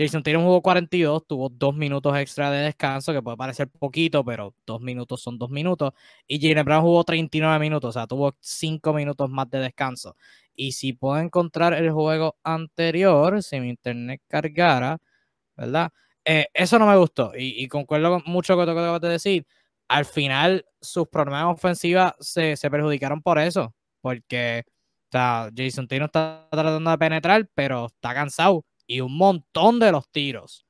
Jason 0.00 0.22
Tatum 0.22 0.42
jugó 0.44 0.62
42, 0.62 1.26
tuvo 1.26 1.48
2 1.48 1.74
minutos 1.74 2.16
extra 2.16 2.50
de 2.50 2.62
descanso, 2.64 3.12
que 3.12 3.22
puede 3.22 3.36
parecer 3.36 3.68
poquito, 3.68 4.24
pero 4.24 4.54
2 4.66 4.80
minutos 4.80 5.20
son 5.22 5.38
2 5.38 5.50
minutos. 5.50 5.92
Y 6.26 6.40
Jalen 6.40 6.64
Brown 6.64 6.82
jugó 6.82 7.04
39 7.04 7.58
minutos, 7.58 7.90
o 7.90 7.92
sea, 7.92 8.06
tuvo 8.06 8.34
5 8.40 8.92
minutos 8.94 9.28
más 9.28 9.50
de 9.50 9.58
descanso. 9.58 10.16
Y 10.54 10.72
si 10.72 10.92
puedo 10.92 11.18
encontrar 11.18 11.74
el 11.74 11.90
juego 11.90 12.36
anterior, 12.42 13.42
si 13.42 13.60
mi 13.60 13.68
internet 13.70 14.22
cargara, 14.28 14.98
¿verdad? 15.56 15.92
Eh, 16.24 16.46
eso 16.54 16.78
no 16.78 16.86
me 16.86 16.96
gustó. 16.96 17.32
Y, 17.36 17.68
concuerdo 17.68 18.22
mucho 18.26 18.56
con 18.56 18.66
lo 18.66 18.74
que 18.74 18.80
acabas 18.80 19.00
de 19.00 19.08
decir. 19.08 19.46
Al 19.88 20.04
final, 20.04 20.64
sus 20.80 21.08
problemas 21.08 21.46
ofensivas 21.46 22.14
se, 22.20 22.56
se 22.56 22.70
perjudicaron 22.70 23.22
por 23.22 23.38
eso 23.38 23.74
porque 24.00 24.64
Jason 25.12 25.88
Tino 25.88 26.06
está 26.06 26.48
tratando 26.50 26.90
de 26.90 26.98
penetrar, 26.98 27.48
pero 27.54 27.86
está 27.86 28.14
cansado. 28.14 28.64
Y 28.90 29.02
un 29.02 29.16
montón 29.16 29.78
de 29.78 29.92
los 29.92 30.10
tiros 30.10 30.66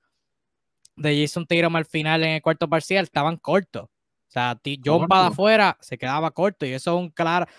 de 0.95 1.23
Jason 1.23 1.47
Tatum 1.47 1.75
al 1.77 1.87
final 1.87 2.23
en 2.23 2.33
el 2.33 2.43
cuarto 2.43 2.69
parcial 2.69 3.05
estaban 3.05 3.39
cortos. 3.39 3.85
O 3.85 4.31
sea, 4.31 4.61
John 4.85 5.09
para 5.09 5.29
afuera 5.29 5.79
se 5.81 5.97
quedaba 5.97 6.31
corto 6.31 6.67
y 6.67 6.73
eso 6.75 6.99
es 6.99 7.03
un 7.03 7.11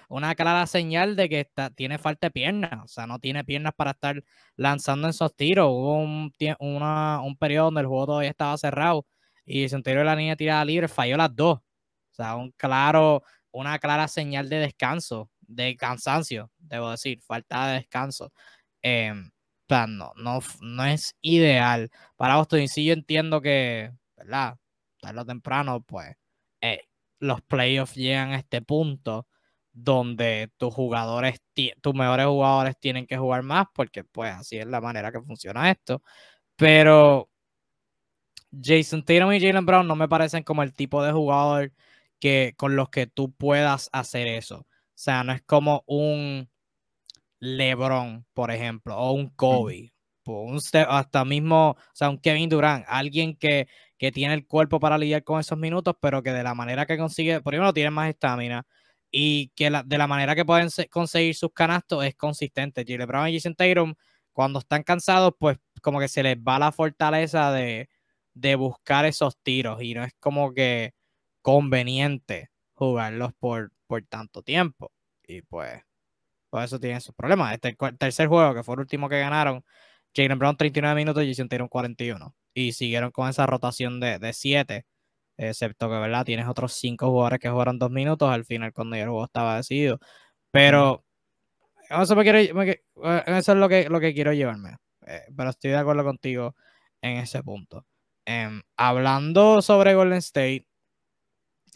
una 0.07 0.35
clara 0.35 0.67
señal 0.67 1.15
de 1.15 1.29
que 1.29 1.39
está, 1.39 1.71
tiene 1.71 1.97
falta 1.97 2.27
de 2.27 2.31
piernas. 2.31 2.79
O 2.83 2.87
sea, 2.87 3.07
no 3.07 3.17
tiene 3.17 3.43
piernas 3.43 3.73
para 3.75 3.89
estar 3.89 4.23
lanzando 4.55 5.07
esos 5.09 5.35
tiros. 5.35 5.67
Hubo 5.67 5.95
un, 5.97 6.31
un 6.59 7.37
periodo 7.37 7.65
donde 7.65 7.81
el 7.81 7.87
juego 7.87 8.05
todavía 8.05 8.29
estaba 8.29 8.55
cerrado 8.55 9.07
y 9.43 9.63
Tatum 9.63 10.01
en 10.01 10.05
la 10.05 10.15
línea 10.15 10.35
tirada 10.35 10.63
libre 10.63 10.87
falló 10.87 11.17
las 11.17 11.35
dos. 11.35 11.57
O 11.57 12.13
sea, 12.13 12.35
un 12.35 12.51
claro, 12.51 13.23
una 13.49 13.79
clara 13.79 14.07
señal 14.07 14.47
de 14.47 14.57
descanso 14.57 15.27
de 15.39 15.75
cansancio, 15.75 16.51
debo 16.59 16.91
decir, 16.91 17.19
falta 17.23 17.65
de 17.69 17.73
descanso. 17.79 18.31
Eh, 18.83 19.11
no, 19.87 20.13
no, 20.17 20.39
no 20.61 20.85
es 20.85 21.15
ideal 21.21 21.89
para 22.17 22.37
Boston. 22.37 22.61
Y 22.61 22.67
sí, 22.67 22.85
yo 22.85 22.93
entiendo 22.93 23.41
que, 23.41 23.91
¿verdad? 24.17 24.57
Tarde 25.01 25.21
o 25.21 25.25
temprano, 25.25 25.81
pues, 25.81 26.15
eh, 26.61 26.81
los 27.19 27.41
playoffs 27.41 27.95
llegan 27.95 28.31
a 28.31 28.37
este 28.37 28.61
punto 28.61 29.27
donde 29.73 30.51
tus 30.57 30.73
jugadores, 30.73 31.41
tus 31.81 31.93
mejores 31.95 32.25
jugadores 32.27 32.77
tienen 32.79 33.07
que 33.07 33.17
jugar 33.17 33.43
más, 33.43 33.67
porque 33.73 34.03
pues 34.03 34.33
así 34.33 34.57
es 34.57 34.67
la 34.67 34.81
manera 34.81 35.11
que 35.11 35.21
funciona 35.21 35.71
esto. 35.71 36.03
Pero 36.55 37.29
Jason 38.51 39.03
Tatum 39.03 39.33
y 39.33 39.39
Jalen 39.39 39.65
Brown 39.65 39.87
no 39.87 39.95
me 39.95 40.09
parecen 40.09 40.43
como 40.43 40.63
el 40.63 40.73
tipo 40.73 41.03
de 41.03 41.11
jugador 41.11 41.71
que, 42.19 42.53
con 42.57 42.75
los 42.75 42.89
que 42.89 43.07
tú 43.07 43.31
puedas 43.33 43.89
hacer 43.93 44.27
eso. 44.27 44.59
O 44.59 44.67
sea, 44.95 45.23
no 45.23 45.33
es 45.33 45.41
como 45.43 45.83
un 45.87 46.49
LeBron, 47.41 48.25
por 48.33 48.51
ejemplo, 48.51 48.97
o 48.97 49.11
un 49.13 49.29
Kobe, 49.31 49.93
un, 50.25 50.59
hasta 50.87 51.25
mismo, 51.25 51.71
o 51.71 51.77
sea, 51.93 52.09
un 52.09 52.19
Kevin 52.19 52.49
Durant, 52.49 52.85
alguien 52.87 53.35
que, 53.35 53.67
que 53.97 54.11
tiene 54.11 54.35
el 54.35 54.47
cuerpo 54.47 54.79
para 54.79 54.97
lidiar 54.97 55.23
con 55.23 55.39
esos 55.39 55.57
minutos, 55.57 55.95
pero 55.99 56.23
que 56.23 56.31
de 56.31 56.43
la 56.43 56.53
manera 56.53 56.85
que 56.85 56.97
consigue, 56.97 57.41
primero 57.41 57.73
tiene 57.73 57.91
más 57.91 58.09
estamina 58.09 58.65
y 59.11 59.49
que 59.55 59.69
de 59.85 59.97
la 59.97 60.07
manera 60.07 60.35
que 60.35 60.45
pueden 60.45 60.69
conseguir 60.89 61.35
sus 61.35 61.51
canastos 61.53 62.05
es 62.05 62.15
consistente. 62.15 62.85
Jalen 62.87 63.07
Brown 63.07 63.27
y 63.27 63.33
Jason 63.33 63.55
Tatum, 63.55 63.95
cuando 64.31 64.59
están 64.59 64.83
cansados, 64.83 65.33
pues 65.37 65.57
como 65.81 65.99
que 65.99 66.07
se 66.07 66.23
les 66.23 66.37
va 66.37 66.59
la 66.59 66.71
fortaleza 66.71 67.51
de, 67.51 67.89
de 68.33 68.55
buscar 68.55 69.05
esos 69.05 69.37
tiros 69.43 69.81
y 69.81 69.93
no 69.93 70.03
es 70.03 70.13
como 70.19 70.53
que 70.53 70.93
conveniente 71.41 72.51
jugarlos 72.73 73.33
por, 73.33 73.71
por 73.87 74.03
tanto 74.05 74.43
tiempo. 74.43 74.91
Y 75.27 75.41
pues, 75.41 75.81
por 76.51 76.63
eso 76.63 76.79
tienen 76.79 77.01
sus 77.01 77.15
problemas. 77.15 77.53
Este 77.53 77.75
tercer 77.97 78.27
juego, 78.27 78.53
que 78.53 78.63
fue 78.63 78.75
el 78.75 78.81
último 78.81 79.09
que 79.09 79.19
ganaron, 79.19 79.63
Jalen 80.15 80.37
Brown 80.39 80.57
39 80.57 80.95
minutos 80.95 81.23
y 81.23 81.29
Jason 81.33 81.47
41. 81.69 82.35
Y 82.53 82.73
siguieron 82.73 83.11
con 83.11 83.29
esa 83.29 83.45
rotación 83.47 83.99
de 83.99 84.33
7. 84.33 84.85
excepto 85.37 85.89
que, 85.89 85.95
¿verdad? 85.95 86.25
Tienes 86.25 86.47
otros 86.47 86.73
5 86.73 87.09
jugadores 87.09 87.39
que 87.39 87.49
jugaron 87.49 87.79
2 87.79 87.91
minutos 87.91 88.29
al 88.29 88.45
final 88.45 88.73
cuando 88.73 88.95
ya 88.97 89.03
el 89.03 89.09
juego 89.09 89.25
estaba 89.25 89.57
decidido. 89.57 89.99
Pero 90.51 91.05
eso, 91.89 92.15
me 92.15 92.23
quiero, 92.23 92.39
eh, 92.39 93.23
eso 93.27 93.51
es 93.53 93.57
lo 93.57 93.69
que, 93.69 93.89
lo 93.89 93.99
que 93.99 94.13
quiero 94.13 94.33
llevarme. 94.33 94.77
Eh, 95.07 95.23
pero 95.35 95.49
estoy 95.49 95.71
de 95.71 95.77
acuerdo 95.77 96.03
contigo 96.03 96.55
en 97.01 97.17
ese 97.17 97.43
punto. 97.43 97.85
Em, 98.25 98.61
hablando 98.77 99.61
sobre 99.61 99.95
Golden 99.95 100.19
State, 100.19 100.67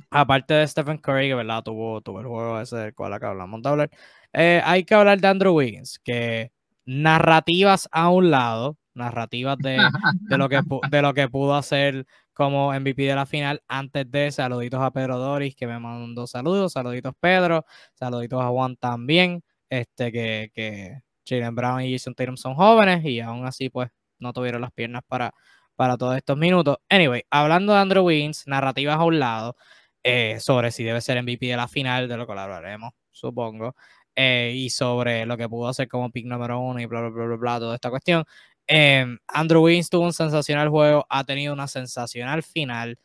aparte 0.09 0.53
de 0.53 0.67
Stephen 0.67 0.97
Curry, 0.97 1.29
que 1.29 1.35
verdad 1.35 1.63
tuvo, 1.63 2.01
tuvo 2.01 2.19
el 2.21 2.27
juego 2.27 2.59
ese 2.59 2.75
del 2.77 2.95
cual 2.95 3.13
acá 3.13 3.29
hablamos 3.29 3.61
de 3.61 3.69
hablar, 3.69 3.89
eh, 4.33 4.61
hay 4.63 4.83
que 4.83 4.95
hablar 4.95 5.19
de 5.19 5.27
Andrew 5.27 5.53
Wiggins, 5.53 5.99
que 5.99 6.51
narrativas 6.85 7.87
a 7.91 8.09
un 8.09 8.31
lado, 8.31 8.77
narrativas 8.93 9.57
de, 9.57 9.77
de, 10.29 10.37
lo, 10.37 10.49
que, 10.49 10.61
de 10.89 11.01
lo 11.01 11.13
que 11.13 11.27
pudo 11.29 11.55
hacer 11.55 12.05
como 12.33 12.73
MVP 12.73 13.03
de 13.03 13.15
la 13.15 13.25
final. 13.25 13.63
Antes 13.67 14.09
de 14.11 14.31
saluditos 14.31 14.81
a 14.81 14.91
Pedro 14.91 15.17
Doris, 15.17 15.55
que 15.55 15.67
me 15.67 15.79
mandó 15.79 16.27
saludos, 16.27 16.73
saluditos 16.73 17.13
Pedro, 17.19 17.65
saluditos 17.93 18.41
a 18.41 18.49
Juan 18.49 18.75
también, 18.77 19.43
este 19.69 20.11
que, 20.11 20.51
que 20.53 21.01
Jalen 21.27 21.55
Brown 21.55 21.81
y 21.81 21.93
Jason 21.93 22.13
Tatum 22.13 22.37
son 22.37 22.55
jóvenes 22.55 23.03
y 23.05 23.19
aún 23.19 23.45
así 23.45 23.69
pues 23.69 23.89
no 24.19 24.33
tuvieron 24.33 24.61
las 24.61 24.71
piernas 24.71 25.01
para, 25.07 25.33
para 25.75 25.97
todos 25.97 26.15
estos 26.17 26.37
minutos. 26.37 26.77
Anyway, 26.89 27.23
hablando 27.29 27.73
de 27.73 27.79
Andrew 27.79 28.05
Wiggins, 28.05 28.43
narrativas 28.47 28.97
a 28.97 29.03
un 29.03 29.19
lado, 29.19 29.55
eh, 30.07 30.39
sobre 30.39 30.71
si 30.71 30.83
debe 30.83 31.01
ser 31.01 31.17
MVP 31.23 31.47
de 31.47 31.57
la 31.57 31.67
final, 31.67 32.07
de 32.07 32.15
lo 32.17 32.27
que 32.27 32.33
hablaremos, 32.33 32.93
supongo, 33.11 33.75
eh, 34.15 34.53
y 34.55 34.69
sobre 34.69 35.25
lo 35.25 35.35
que 35.35 35.49
pudo 35.49 35.67
hacer 35.69 35.87
como 35.87 36.11
pick 36.11 36.27
número 36.27 36.59
uno 36.59 36.79
y 36.79 36.85
bla, 36.85 37.01
bla, 37.01 37.09
bla, 37.09 37.25
bla, 37.25 37.35
bla 37.37 37.59
toda 37.59 37.75
esta 37.75 37.89
cuestión. 37.89 38.23
Em, 38.67 39.17
Andrew 39.27 39.63
Wiggins 39.63 39.89
tuvo 39.89 40.03
un 40.05 40.13
sensacional 40.13 40.69
juego, 40.69 41.07
ha 41.09 41.23
tenido 41.23 41.53
una 41.53 41.67
sensacional 41.67 42.43
final 42.43 42.99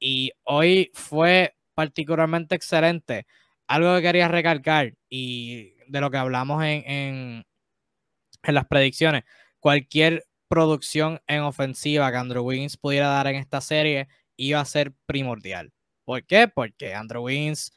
y 0.00 0.30
hoy 0.44 0.90
fue 0.94 1.56
particularmente 1.74 2.54
excelente. 2.54 3.26
Algo 3.68 3.96
que 3.96 4.02
quería 4.02 4.28
recalcar 4.28 4.94
y 5.10 5.74
de 5.88 6.00
lo 6.00 6.10
que 6.10 6.18
hablamos 6.18 6.62
en, 6.64 6.84
en, 6.88 7.46
en 8.44 8.54
las 8.54 8.66
predicciones, 8.66 9.24
cualquier 9.60 10.24
producción 10.48 11.20
en 11.26 11.42
ofensiva 11.42 12.10
que 12.12 12.18
Andrew 12.18 12.44
Wiggins 12.44 12.76
pudiera 12.76 13.08
dar 13.08 13.26
en 13.26 13.36
esta 13.36 13.60
serie 13.60 14.08
iba 14.36 14.60
a 14.60 14.64
ser 14.64 14.92
primordial. 15.06 15.72
¿Por 16.04 16.24
qué? 16.24 16.48
Porque 16.48 16.94
Andrew 16.94 17.24
Wiggins, 17.24 17.72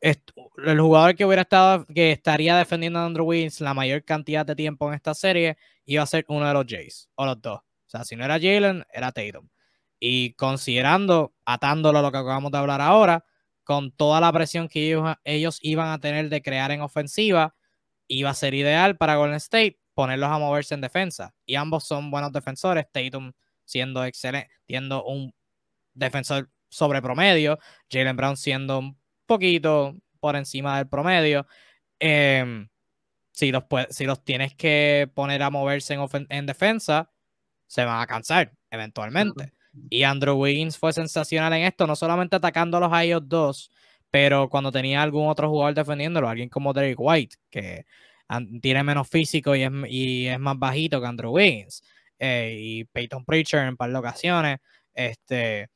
el 0.00 0.80
jugador 0.80 1.14
que 1.14 1.24
hubiera 1.24 1.42
estado, 1.42 1.86
que 1.86 2.12
estaría 2.12 2.56
defendiendo 2.56 2.98
a 2.98 3.06
Andrew 3.06 3.26
Wiggins 3.26 3.60
la 3.60 3.74
mayor 3.74 4.04
cantidad 4.04 4.44
de 4.44 4.56
tiempo 4.56 4.88
en 4.88 4.94
esta 4.94 5.14
serie, 5.14 5.56
iba 5.84 6.02
a 6.02 6.06
ser 6.06 6.24
uno 6.28 6.46
de 6.46 6.54
los 6.54 6.66
Jays, 6.68 7.08
o 7.14 7.26
los 7.26 7.40
dos. 7.40 7.58
O 7.60 7.64
sea, 7.86 8.04
si 8.04 8.16
no 8.16 8.24
era 8.24 8.34
Jalen, 8.40 8.84
era 8.92 9.12
Tatum. 9.12 9.48
Y 10.00 10.34
considerando, 10.34 11.34
atándolo 11.44 11.98
a 11.98 12.02
lo 12.02 12.10
que 12.10 12.18
acabamos 12.18 12.50
de 12.50 12.58
hablar 12.58 12.80
ahora, 12.80 13.24
con 13.64 13.92
toda 13.92 14.20
la 14.20 14.32
presión 14.32 14.68
que 14.68 14.86
ellos, 14.88 15.14
ellos 15.24 15.58
iban 15.62 15.88
a 15.90 16.00
tener 16.00 16.28
de 16.28 16.42
crear 16.42 16.72
en 16.72 16.80
ofensiva, 16.80 17.54
iba 18.08 18.30
a 18.30 18.34
ser 18.34 18.54
ideal 18.54 18.96
para 18.96 19.16
Golden 19.16 19.36
State 19.36 19.78
ponerlos 19.94 20.30
a 20.30 20.38
moverse 20.38 20.74
en 20.74 20.80
defensa. 20.80 21.34
Y 21.46 21.54
ambos 21.56 21.84
son 21.84 22.10
buenos 22.10 22.32
defensores. 22.32 22.86
Tatum 22.90 23.32
siendo 23.64 24.04
excelente, 24.04 24.50
siendo 24.66 25.04
un 25.04 25.34
defensor 25.94 26.50
sobre 26.72 27.02
promedio, 27.02 27.58
Jalen 27.90 28.16
Brown 28.16 28.36
siendo 28.36 28.78
un 28.78 28.98
poquito 29.26 29.94
por 30.20 30.36
encima 30.36 30.78
del 30.78 30.88
promedio. 30.88 31.46
Em, 31.98 32.68
si, 33.30 33.52
los 33.52 33.64
si 33.90 34.06
los 34.06 34.24
tienes 34.24 34.54
que 34.54 35.10
poner 35.14 35.42
a 35.42 35.50
moverse 35.50 35.94
en, 35.94 36.26
en, 36.30 36.46
defensa, 36.46 37.10
se 37.66 37.84
van 37.84 38.00
a 38.00 38.06
cansar 38.06 38.52
eventualmente. 38.70 39.52
Y 39.90 40.02
Andrew 40.02 40.36
Wiggins 40.36 40.78
fue 40.78 40.92
sensacional 40.94 41.52
en 41.52 41.64
esto, 41.64 41.86
no 41.86 41.94
solamente 41.94 42.36
atacándolos 42.36 42.90
a 42.92 43.04
ellos 43.04 43.22
dos, 43.24 43.70
pero 44.10 44.48
cuando 44.48 44.72
tenía 44.72 45.02
algún 45.02 45.28
otro 45.28 45.50
jugador 45.50 45.74
defendiéndolo, 45.74 46.28
alguien 46.28 46.48
como 46.48 46.72
Derek 46.72 46.98
White, 46.98 47.36
que 47.50 47.84
tiene 48.62 48.82
menos 48.82 49.08
físico 49.08 49.54
y 49.54 49.62
es, 49.62 49.70
y 49.88 50.26
es 50.26 50.38
más 50.38 50.58
bajito 50.58 51.00
que 51.00 51.06
Andrew 51.06 51.32
Wiggins, 51.32 51.82
eh, 52.18 52.56
y 52.58 52.84
Peyton 52.84 53.24
Preacher 53.24 53.66
en 53.66 53.76
par 53.76 53.90
de 53.90 53.98
ocasiones, 53.98 54.58
este, 54.94 55.68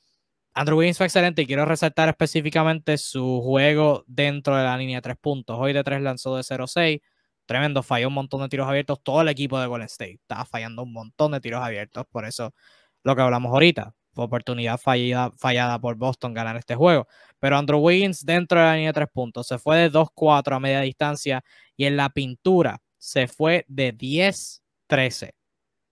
Andrew 0.59 0.79
Wiggins 0.79 0.97
fue 0.97 1.05
excelente 1.05 1.43
y 1.43 1.47
quiero 1.47 1.67
resaltar 1.67 2.09
específicamente 2.09 2.97
su 2.97 3.43
juego 3.45 4.05
dentro 4.07 4.57
de 4.57 4.65
la 4.65 4.79
línea 4.79 4.97
de 4.97 5.03
tres 5.03 5.17
puntos. 5.21 5.59
Hoy 5.61 5.75
de 5.75 5.85
tres 5.85 6.01
lanzó 6.01 6.35
de 6.35 6.43
0-6, 6.45 7.03
tremendo, 7.45 7.83
falló 7.83 8.09
un 8.09 8.15
montón 8.15 8.41
de 8.41 8.49
tiros 8.49 8.67
abiertos. 8.67 9.03
Todo 9.03 9.21
el 9.21 9.29
equipo 9.29 9.61
de 9.61 9.67
Golden 9.67 9.85
State 9.85 10.15
estaba 10.15 10.47
fallando 10.47 10.83
un 10.83 10.95
montón 10.95 11.33
de 11.33 11.43
tiros 11.43 11.63
abiertos, 11.63 12.07
por 12.11 12.25
eso 12.25 12.55
lo 13.03 13.15
que 13.15 13.21
hablamos 13.21 13.53
ahorita, 13.53 13.95
oportunidad 14.15 14.79
fallida, 14.79 15.31
fallada 15.37 15.79
por 15.79 15.97
Boston 15.97 16.33
ganar 16.33 16.57
este 16.57 16.75
juego. 16.75 17.07
Pero 17.39 17.59
Andrew 17.59 17.79
Wiggins 17.79 18.25
dentro 18.25 18.59
de 18.59 18.65
la 18.65 18.75
línea 18.77 18.89
de 18.89 18.95
tres 18.95 19.09
puntos 19.13 19.47
se 19.47 19.59
fue 19.59 19.77
de 19.77 19.91
2-4 19.91 20.57
a 20.57 20.61
media 20.61 20.81
distancia 20.81 21.45
y 21.77 21.85
en 21.85 21.99
la 21.99 22.09
pintura 22.09 22.81
se 22.97 23.29
fue 23.29 23.67
de 23.69 23.93
10-13. 23.95 25.33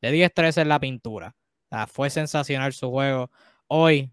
De 0.01 0.11
10-13 0.11 0.63
en 0.63 0.69
la 0.71 0.81
pintura. 0.81 1.37
fue 1.89 2.09
sensacional 2.09 2.73
su 2.73 2.91
juego. 2.91 3.31
Hoy, 3.67 4.11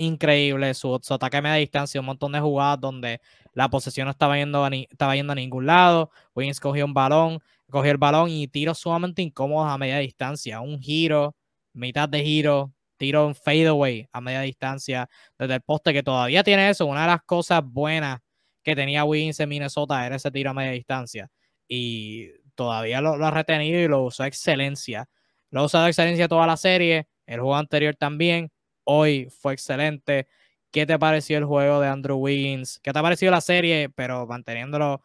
increíble 0.00 0.74
su, 0.74 0.94
ataque 0.94 1.36
a 1.36 1.42
media 1.42 1.56
distancia, 1.56 2.00
un 2.00 2.06
montón 2.06 2.32
de 2.32 2.40
jugadas 2.40 2.80
donde 2.80 3.20
la 3.52 3.68
posesión 3.68 4.06
no 4.06 4.10
estaba 4.10 4.36
yendo 4.36 4.64
a, 4.64 4.68
estaba 4.68 5.14
yendo 5.14 5.32
a 5.32 5.36
ningún 5.36 5.66
lado. 5.66 6.10
Wiggins 6.34 6.58
cogió 6.60 6.84
un 6.84 6.94
balón, 6.94 7.40
cogió 7.70 7.92
el 7.92 7.98
balón 7.98 8.30
y 8.30 8.48
tiros 8.48 8.78
sumamente 8.78 9.22
incómodos 9.22 9.70
a 9.70 9.78
media 9.78 9.98
distancia. 9.98 10.60
Un 10.60 10.80
giro, 10.80 11.36
mitad 11.72 12.08
de 12.08 12.24
giro, 12.24 12.72
tiro 12.96 13.26
un 13.26 13.34
fadeaway 13.34 14.08
a 14.12 14.20
media 14.20 14.40
distancia 14.40 15.08
desde 15.38 15.54
el 15.54 15.60
poste, 15.60 15.92
que 15.92 16.02
todavía 16.02 16.42
tiene 16.42 16.70
eso. 16.70 16.86
Una 16.86 17.02
de 17.02 17.06
las 17.08 17.22
cosas 17.22 17.62
buenas 17.64 18.20
que 18.62 18.74
tenía 18.74 19.04
Wiggins 19.04 19.40
en 19.40 19.48
Minnesota 19.48 20.04
era 20.06 20.16
ese 20.16 20.30
tiro 20.30 20.50
a 20.50 20.54
media 20.54 20.72
distancia. 20.72 21.30
Y 21.68 22.28
todavía 22.54 23.00
lo, 23.00 23.14
ha 23.24 23.30
retenido 23.30 23.80
y 23.80 23.88
lo 23.88 24.02
usó 24.02 24.22
a 24.22 24.26
excelencia. 24.26 25.08
Lo 25.50 25.60
ha 25.60 25.64
usado 25.64 25.84
a 25.84 25.88
excelencia 25.88 26.28
toda 26.28 26.46
la 26.46 26.56
serie. 26.56 27.06
El 27.26 27.40
juego 27.40 27.56
anterior 27.56 27.96
también. 27.96 28.50
Hoy 28.84 29.28
fue 29.30 29.54
excelente. 29.54 30.28
¿Qué 30.70 30.86
te 30.86 30.98
pareció 30.98 31.38
el 31.38 31.44
juego 31.44 31.80
de 31.80 31.88
Andrew 31.88 32.18
Wiggins? 32.18 32.80
¿Qué 32.82 32.92
te 32.92 32.98
ha 32.98 33.02
parecido 33.02 33.32
la 33.32 33.40
serie? 33.40 33.88
Pero 33.90 34.26
manteniéndolo 34.26 35.02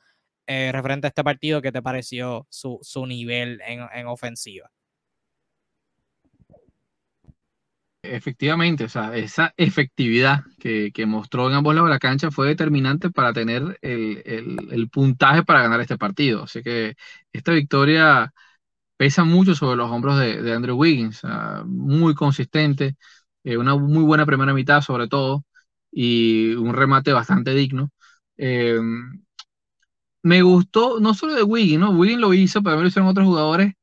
eh, 0.47 0.71
referente 0.71 1.07
a 1.07 1.09
este 1.09 1.23
partido, 1.23 1.61
¿qué 1.61 1.71
te 1.71 1.81
pareció 1.81 2.47
su, 2.49 3.05
nivel 3.05 3.61
en 3.65 4.07
ofensiva? 4.07 4.69
Efectivamente, 8.11 8.83
o 8.83 8.89
sea, 8.89 9.15
esa 9.15 9.53
efectividad 9.57 10.43
que, 10.59 10.91
mostró 11.07 11.49
en 11.49 11.55
ambos 11.55 11.73
lados 11.73 11.89
de 11.89 11.93
la 11.93 11.99
cancha 11.99 12.31
fue 12.31 12.47
determinante 12.47 13.09
para 13.09 13.33
tener 13.33 13.77
el, 13.81 14.89
puntaje 14.91 15.43
para 15.43 15.61
ganar 15.61 15.81
este 15.81 15.97
partido. 15.97 16.43
Así 16.43 16.61
que 16.61 16.95
esta 17.33 17.51
victoria 17.51 18.33
pesa 18.97 19.23
mucho 19.23 19.55
sobre 19.55 19.77
los 19.77 19.91
hombros 19.91 20.19
de, 20.19 20.53
Andrew 20.53 20.77
Wiggins, 20.77 21.21
muy 21.65 22.13
consistente, 22.15 22.95
eh, 23.45 23.57
una 23.57 23.75
muy 23.77 24.03
buena 24.03 24.25
primera 24.25 24.53
mitad 24.53 24.81
sobre 24.81 25.07
todo, 25.07 25.45
y 25.91 26.53
un 26.55 26.73
remate 26.73 27.13
bastante 27.13 27.53
digno. 27.55 27.91
Eh, 28.37 28.79
me 30.23 30.41
gustó, 30.41 30.99
no 30.99 31.13
solo 31.13 31.35
de 31.35 31.43
Wiggins, 31.43 31.79
¿no? 31.79 31.91
Wiggins 31.91 32.19
lo 32.21 32.33
hizo, 32.33 32.61
pero 32.61 32.71
también 32.71 32.83
lo 32.83 32.87
hicieron 32.89 33.09
otros 33.09 33.27
jugadores, 33.27 33.73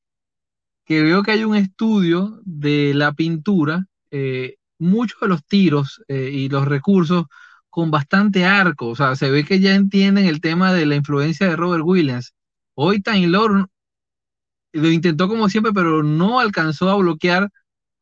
que 0.84 1.02
veo 1.02 1.22
que 1.22 1.32
hay 1.32 1.44
un 1.44 1.56
estudio 1.56 2.40
de 2.44 2.92
la 2.94 3.12
pintura 3.12 3.86
eh, 4.10 4.56
muchos 4.78 5.20
de 5.20 5.28
los 5.28 5.44
tiros 5.46 6.02
y 6.08 6.48
los 6.48 6.66
recursos 6.66 7.26
con 7.70 7.90
bastante 7.90 8.44
arco. 8.44 8.88
O 8.88 8.96
sea, 8.96 9.16
se 9.16 9.30
ve 9.30 9.44
que 9.44 9.60
ya 9.60 9.74
entienden 9.74 10.26
el 10.26 10.40
tema 10.40 10.72
de 10.74 10.86
la 10.86 10.96
influencia 10.96 11.48
de 11.48 11.56
Robert 11.56 11.84
Williams. 11.84 12.34
Hoy 12.74 13.00
Taylor 13.00 13.68
lo 14.72 14.90
intentó 14.90 15.28
como 15.28 15.48
siempre, 15.48 15.72
pero 15.72 16.02
no 16.02 16.40
alcanzó 16.40 16.90
a 16.90 16.96
bloquear 16.96 17.50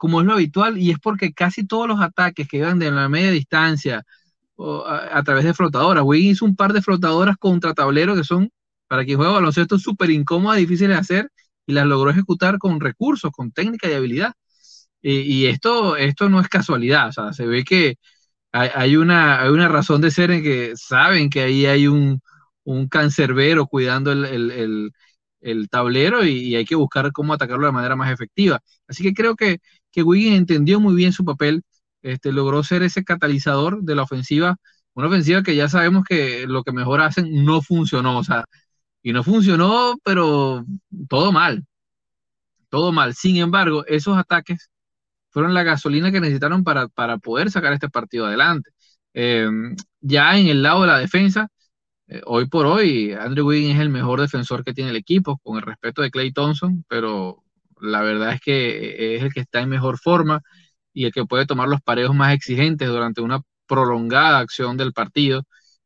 como 0.00 0.22
es 0.22 0.26
lo 0.26 0.32
habitual, 0.32 0.78
y 0.78 0.90
es 0.92 0.98
porque 0.98 1.34
casi 1.34 1.66
todos 1.66 1.86
los 1.86 2.00
ataques 2.00 2.48
que 2.48 2.56
iban 2.56 2.78
de 2.78 2.90
la 2.90 3.10
media 3.10 3.30
distancia 3.32 4.02
a, 4.58 5.22
través 5.24 5.44
de 5.44 5.52
flotadoras, 5.52 6.02
Wiggins 6.06 6.38
hizo 6.38 6.46
un 6.46 6.56
par 6.56 6.72
de 6.72 6.80
flotadoras 6.80 7.36
contra 7.36 7.74
tablero 7.74 8.14
que 8.16 8.24
son, 8.24 8.50
para 8.88 9.04
quien 9.04 9.18
juega 9.18 9.32
baloncesto, 9.32 9.78
súper 9.78 10.08
incómodas, 10.10 10.58
difíciles 10.58 10.96
de 10.96 11.00
hacer, 11.00 11.30
y 11.66 11.74
las 11.74 11.84
logró 11.86 12.10
ejecutar 12.10 12.56
con 12.58 12.80
recursos, 12.80 13.30
con 13.30 13.52
técnica 13.52 13.90
y 13.90 13.92
habilidad. 13.92 14.32
Y, 15.02 15.46
esto, 15.46 15.96
esto 15.96 16.30
no 16.30 16.40
es 16.40 16.48
casualidad, 16.48 17.08
o 17.08 17.12
sea, 17.12 17.32
se 17.34 17.46
ve 17.46 17.62
que 17.64 17.96
hay, 18.52 18.96
una, 18.96 19.42
hay 19.42 19.50
una 19.50 19.68
razón 19.68 20.00
de 20.00 20.10
ser 20.10 20.30
en 20.30 20.42
que 20.42 20.72
saben 20.76 21.28
que 21.28 21.42
ahí 21.42 21.66
hay 21.66 21.86
un, 21.88 22.22
un 22.64 22.88
cancerbero 22.88 23.66
cuidando 23.66 24.12
el, 24.12 24.92
tablero 25.70 26.24
y, 26.24 26.56
hay 26.56 26.64
que 26.64 26.74
buscar 26.76 27.12
cómo 27.12 27.34
atacarlo 27.34 27.66
de 27.66 27.72
manera 27.72 27.96
más 27.96 28.12
efectiva. 28.12 28.60
Así 28.88 29.02
que 29.02 29.14
creo 29.14 29.36
que, 29.36 29.58
que 29.90 30.02
Wiggins 30.02 30.38
entendió 30.38 30.80
muy 30.80 30.94
bien 30.94 31.12
su 31.12 31.24
papel, 31.24 31.62
este, 32.02 32.32
logró 32.32 32.62
ser 32.64 32.82
ese 32.82 33.04
catalizador 33.04 33.82
de 33.82 33.94
la 33.94 34.02
ofensiva, 34.02 34.56
una 34.94 35.08
ofensiva 35.08 35.42
que 35.42 35.56
ya 35.56 35.68
sabemos 35.68 36.04
que 36.04 36.46
lo 36.46 36.62
que 36.64 36.72
mejor 36.72 37.00
hacen 37.00 37.44
no 37.44 37.62
funcionó, 37.62 38.18
o 38.18 38.24
sea, 38.24 38.44
y 39.02 39.12
no 39.12 39.24
funcionó, 39.24 39.96
pero 40.04 40.64
todo 41.08 41.32
mal, 41.32 41.64
todo 42.68 42.92
mal. 42.92 43.14
Sin 43.14 43.36
embargo, 43.36 43.84
esos 43.86 44.16
ataques 44.18 44.70
fueron 45.30 45.54
la 45.54 45.62
gasolina 45.64 46.12
que 46.12 46.20
necesitaron 46.20 46.64
para, 46.64 46.88
para 46.88 47.18
poder 47.18 47.50
sacar 47.50 47.72
este 47.72 47.88
partido 47.90 48.26
adelante. 48.26 48.70
Em, 49.14 49.76
ya 50.00 50.38
en 50.38 50.48
el 50.48 50.62
lado 50.62 50.82
de 50.82 50.88
la 50.88 50.98
defensa, 50.98 51.48
eh, 52.10 52.22
hoy 52.26 52.46
por 52.48 52.66
hoy, 52.66 53.12
Andrew 53.12 53.46
Wiggins 53.46 53.76
es 53.76 53.80
el 53.82 53.88
mejor 53.90 54.20
defensor 54.20 54.64
que 54.64 54.74
tiene 54.74 54.90
el 54.90 54.96
equipo, 54.96 55.38
con 55.44 55.56
el 55.58 55.62
respeto 55.62 56.02
de 56.02 56.10
Clay 56.10 56.32
Thompson, 56.32 56.84
pero 56.88 57.44
la 57.80 58.02
verdad 58.02 58.34
es 58.34 58.40
que 58.40 59.16
es 59.16 59.22
el 59.22 59.32
que 59.32 59.40
está 59.40 59.60
en 59.60 59.68
mejor 59.68 59.98
forma 59.98 60.42
y 60.92 61.04
el 61.06 61.12
que 61.12 61.24
puede 61.24 61.46
tomar 61.46 61.68
los 61.68 61.80
pareos 61.82 62.14
más 62.14 62.34
exigentes 62.34 62.88
durante 62.88 63.20
una 63.20 63.40
prolongada 63.66 64.40
acción 64.40 64.76
del 64.76 64.92
partido. 64.92 65.44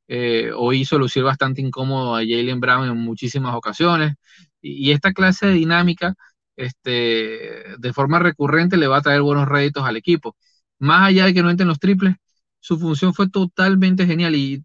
Eh, 0.09 0.51
hoy 0.57 0.81
hizo 0.83 0.99
lucir 0.99 1.23
bastante 1.25 1.61
incómodo 1.63 2.17
a 2.17 2.21
Jalen 2.21 2.61
Brown 2.61 2.89
en 2.89 2.97
muchísimas 2.99 3.55
ocasiones 3.55 4.15
y 4.61 4.93
esta 4.93 5.13
clase 5.13 5.47
de 5.47 5.53
dinámica 5.53 6.15
este, 6.57 7.77
de 7.79 7.93
forma 7.93 8.19
recurrente 8.19 8.77
le 8.77 8.87
va 8.87 8.99
a 8.99 9.03
traer 9.03 9.23
buenos 9.23 9.49
réditos 9.49 9.85
al 9.85 9.97
equipo. 9.97 10.37
Más 10.79 11.09
allá 11.09 11.27
de 11.27 11.35
que 11.35 11.43
no 11.43 11.51
entren 11.51 11.69
los 11.69 11.79
triples, 11.81 12.17
su 12.61 12.79
función 12.79 13.15
fue 13.15 13.29
totalmente 13.29 14.07
genial 14.07 14.35
y 14.37 14.65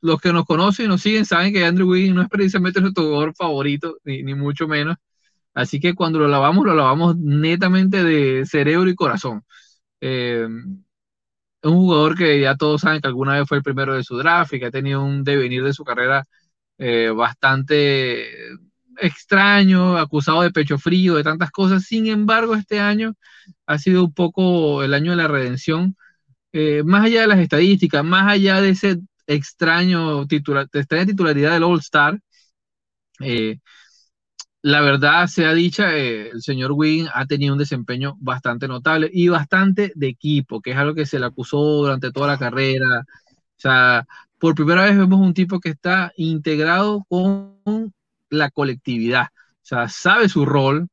los 0.00 0.20
que 0.20 0.32
nos 0.32 0.44
conocen 0.46 0.86
y 0.86 0.88
nos 0.88 1.02
siguen 1.02 1.24
saben 1.24 1.52
que 1.52 1.64
Andrew 1.64 1.88
Wiggins 1.90 2.14
no 2.14 2.22
es 2.22 2.28
precisamente 2.28 2.80
nuestro 2.80 3.04
jugador 3.04 3.34
favorito, 3.34 3.96
ni, 4.04 4.22
mucho 4.34 4.68
menos. 4.68 4.96
Así 5.54 5.80
que 5.80 5.94
cuando 5.94 6.18
lo 6.18 6.28
lavamos, 6.28 6.66
lo 6.66 6.74
lavamos 6.74 7.16
netamente 7.16 8.04
de 8.04 8.46
cerebro 8.46 8.90
y 8.90 8.94
corazón. 8.94 9.42
Eh, 10.00 10.46
es 11.62 11.70
un 11.70 11.78
jugador 11.78 12.16
que 12.16 12.40
ya 12.40 12.56
todos 12.56 12.82
saben 12.82 13.00
que 13.00 13.08
alguna 13.08 13.38
vez 13.38 13.48
fue 13.48 13.58
el 13.58 13.62
primero 13.62 13.94
de 13.94 14.04
su 14.04 14.16
draft 14.16 14.52
y 14.54 14.60
que 14.60 14.66
ha 14.66 14.70
tenido 14.70 15.04
un 15.04 15.24
devenir 15.24 15.64
de 15.64 15.72
su 15.72 15.84
carrera 15.84 16.24
eh, 16.78 17.10
bastante 17.10 18.28
extraño, 18.98 19.96
acusado 19.98 20.42
de 20.42 20.50
pecho 20.52 20.78
frío, 20.78 21.16
de 21.16 21.24
tantas 21.24 21.50
cosas. 21.50 21.84
Sin 21.84 22.06
embargo, 22.06 22.54
este 22.54 22.80
año 22.80 23.14
ha 23.66 23.78
sido 23.78 24.04
un 24.04 24.14
poco 24.14 24.82
el 24.82 24.94
año 24.94 25.12
de 25.12 25.16
la 25.18 25.28
redención. 25.28 25.96
Eh, 26.52 26.82
más 26.84 27.04
allá 27.04 27.22
de 27.22 27.26
las 27.28 27.38
estadísticas, 27.40 28.04
más 28.04 28.30
allá 28.32 28.60
de 28.60 28.70
ese 28.70 28.98
extraño 29.26 30.26
titular, 30.26 30.68
extraña 30.72 31.06
titularidad 31.06 31.52
del 31.52 31.64
All 31.64 31.80
Star, 31.80 32.18
eh, 33.20 33.58
la 34.62 34.80
verdad 34.80 35.26
sea 35.28 35.54
dicha, 35.54 35.96
eh, 35.96 36.30
el 36.30 36.42
señor 36.42 36.72
Wing 36.72 37.06
ha 37.14 37.26
tenido 37.26 37.52
un 37.52 37.58
desempeño 37.58 38.16
bastante 38.20 38.66
notable 38.68 39.08
y 39.12 39.28
bastante 39.28 39.92
de 39.94 40.08
equipo, 40.08 40.60
que 40.60 40.72
es 40.72 40.76
algo 40.76 40.94
que 40.94 41.06
se 41.06 41.18
le 41.20 41.26
acusó 41.26 41.58
durante 41.58 42.10
toda 42.12 42.26
la 42.28 42.38
carrera. 42.38 43.02
O 43.02 43.04
sea, 43.60 44.06
por 44.38 44.54
primera 44.56 44.84
vez 44.84 44.96
vemos 44.98 45.20
un 45.20 45.34
tipo 45.34 45.60
que 45.60 45.70
está 45.70 46.12
integrado 46.16 47.04
con 47.08 47.92
la 48.30 48.50
colectividad. 48.50 49.26
O 49.26 49.66
sea, 49.66 49.88
sabe 49.88 50.28
su 50.28 50.44
rol 50.44 50.88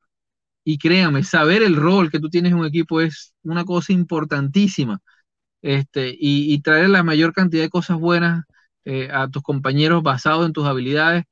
y 0.63 0.77
créame, 0.77 1.23
saber 1.23 1.63
el 1.63 1.75
rol 1.75 2.11
que 2.11 2.19
tú 2.19 2.29
tienes 2.29 2.51
en 2.53 2.59
un 2.59 2.67
equipo 2.67 3.01
es 3.01 3.33
una 3.43 3.65
cosa 3.65 3.93
importantísima. 3.93 4.99
Este, 5.63 6.15
y, 6.19 6.61
traer 6.61 6.89
la 6.89 7.03
mayor 7.03 7.33
cantidad 7.33 7.63
de 7.63 7.69
cosas 7.69 7.97
buenas 7.99 8.45
eh, 8.85 9.09
a 9.11 9.29
tus 9.29 9.43
compañeros 9.43 10.03
basado 10.03 10.45
en 10.45 10.53
tus 10.53 10.67
habilidades 10.67 11.25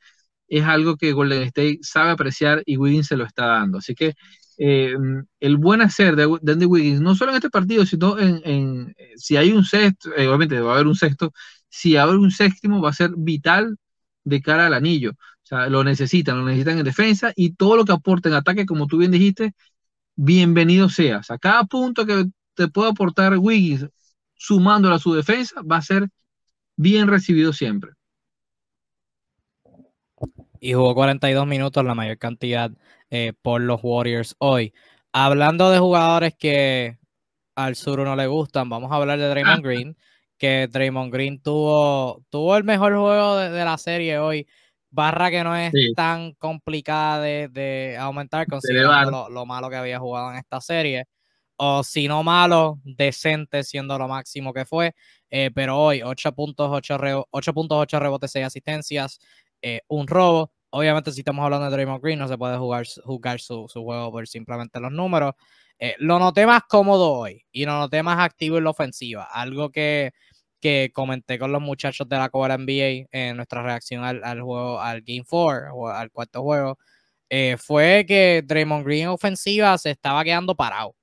es 0.47 0.63
algo 0.65 0.97
que 0.97 1.13
Golden 1.13 1.43
State 1.43 1.79
sabe 1.83 2.11
apreciar 2.11 2.63
y 2.65 2.77
Wiggins 2.77 3.07
se 3.07 3.17
lo 3.17 3.25
está 3.25 3.47
dando. 3.47 3.79
Así 3.79 3.95
que 3.95 4.13
eh, 4.57 4.95
el 5.39 5.57
buen 5.57 5.81
hacer 5.81 6.15
de, 6.15 6.23
Andy 6.23 6.65
Wiggins, 6.65 7.01
no 7.01 7.15
solo 7.15 7.31
en 7.31 7.37
este 7.37 7.49
partido, 7.49 7.85
sino 7.85 8.17
en, 8.19 8.95
si 9.17 9.37
hay 9.37 9.51
un 9.51 9.65
sexto, 9.65 10.13
eh, 10.15 10.27
obviamente 10.27 10.59
va 10.61 10.71
a 10.71 10.75
haber 10.75 10.87
un 10.87 10.95
sexto, 10.95 11.33
si 11.69 11.97
hay 11.97 12.09
un 12.09 12.31
séptimo 12.31 12.81
va 12.81 12.89
a 12.91 12.93
ser 12.93 13.11
vital 13.17 13.77
de 14.23 14.41
cara 14.41 14.67
al 14.67 14.73
anillo 14.73 15.13
lo 15.69 15.83
necesitan, 15.83 16.37
lo 16.39 16.45
necesitan 16.45 16.77
en 16.79 16.85
defensa 16.85 17.33
y 17.35 17.53
todo 17.55 17.75
lo 17.77 17.85
que 17.85 17.91
aporta 17.93 18.29
en 18.29 18.35
ataque, 18.35 18.65
como 18.65 18.87
tú 18.87 18.97
bien 18.97 19.11
dijiste, 19.11 19.53
bienvenido 20.15 20.89
seas. 20.89 21.31
A 21.31 21.37
cada 21.37 21.65
punto 21.65 22.05
que 22.05 22.25
te 22.55 22.67
pueda 22.69 22.91
aportar 22.91 23.37
Wiggins 23.37 23.87
sumándolo 24.41 24.95
a 24.95 24.99
su 24.99 25.13
defensa 25.13 25.61
va 25.61 25.77
a 25.77 25.81
ser 25.83 26.09
bien 26.75 27.07
recibido 27.07 27.53
siempre. 27.53 27.91
Y 30.59 30.73
jugó 30.73 30.95
42 30.95 31.45
minutos, 31.45 31.85
la 31.85 31.93
mayor 31.93 32.17
cantidad 32.17 32.71
eh, 33.11 33.33
por 33.39 33.61
los 33.61 33.81
Warriors 33.83 34.35
hoy. 34.39 34.73
Hablando 35.11 35.69
de 35.69 35.77
jugadores 35.77 36.33
que 36.35 36.97
al 37.55 37.75
sur 37.75 37.99
no 37.99 38.15
le 38.15 38.25
gustan, 38.25 38.67
vamos 38.67 38.91
a 38.91 38.95
hablar 38.95 39.19
de 39.19 39.29
Draymond 39.29 39.63
Green, 39.63 39.97
que 40.39 40.67
Draymond 40.71 41.13
Green 41.13 41.39
tuvo, 41.39 42.23
tuvo 42.29 42.57
el 42.57 42.63
mejor 42.63 42.95
juego 42.95 43.37
de, 43.37 43.63
la 43.63 43.77
serie 43.77 44.17
hoy. 44.17 44.47
Barra 44.89 45.29
que 45.29 45.43
no 45.43 45.55
es 45.55 45.71
tan 45.95 46.33
complicada 46.33 47.21
de, 47.21 47.95
aumentar, 47.99 48.47
considerando 48.47 49.29
lo, 49.29 49.45
malo 49.45 49.69
que 49.69 49.75
había 49.75 49.99
jugado 49.99 50.31
en 50.31 50.37
esta 50.37 50.59
serie. 50.61 51.05
O 51.63 51.83
si 51.83 52.07
no 52.07 52.23
malo, 52.23 52.79
decente, 52.83 53.63
siendo 53.63 53.95
lo 53.99 54.07
máximo 54.07 54.51
que 54.51 54.65
fue. 54.65 54.95
Eh, 55.29 55.51
pero 55.53 55.77
hoy, 55.77 56.01
8 56.01 56.33
puntos, 56.33 56.69
8, 56.71 56.97
rebotes, 56.97 58.31
6 58.31 58.45
asistencias, 58.47 59.19
eh, 59.61 59.81
un 59.87 60.07
robo. 60.07 60.51
Obviamente, 60.71 61.11
si 61.11 61.21
estamos 61.21 61.43
hablando 61.45 61.65
de 61.65 61.71
Draymond 61.71 62.01
Green, 62.01 62.17
no 62.17 62.27
se 62.27 62.35
puede 62.35 62.57
jugar, 62.57 62.87
jugar 63.03 63.39
su, 63.39 63.67
su 63.69 63.83
juego 63.83 64.11
por 64.11 64.27
simplemente 64.27 64.79
los 64.79 64.91
números. 64.91 65.35
Eh, 65.77 65.95
lo 65.99 66.17
noté 66.17 66.47
más 66.47 66.63
cómodo 66.67 67.11
hoy 67.11 67.45
y 67.51 67.65
lo 67.65 67.73
noté 67.73 68.01
más 68.01 68.19
activo 68.19 68.57
en 68.57 68.63
la 68.63 68.71
ofensiva. 68.71 69.25
Algo 69.25 69.69
que, 69.69 70.13
que 70.59 70.89
comenté 70.91 71.37
con 71.37 71.51
los 71.51 71.61
muchachos 71.61 72.09
de 72.09 72.17
la 72.17 72.29
Cobra 72.29 72.57
NBA 72.57 73.07
en 73.11 73.35
nuestra 73.37 73.61
reacción 73.61 74.03
al, 74.03 74.41
juego, 74.41 74.81
al 74.81 75.01
Game 75.01 75.25
4, 75.29 75.75
o 75.75 75.89
al 75.89 76.09
cuarto 76.11 76.41
juego, 76.41 76.79
eh, 77.29 77.55
fue 77.59 78.05
que 78.07 78.43
Draymond 78.45 78.83
Green 78.85 79.07
ofensiva 79.09 79.77
se 79.77 79.91
estaba 79.91 80.23
quedando 80.23 80.55
parado. 80.55 80.95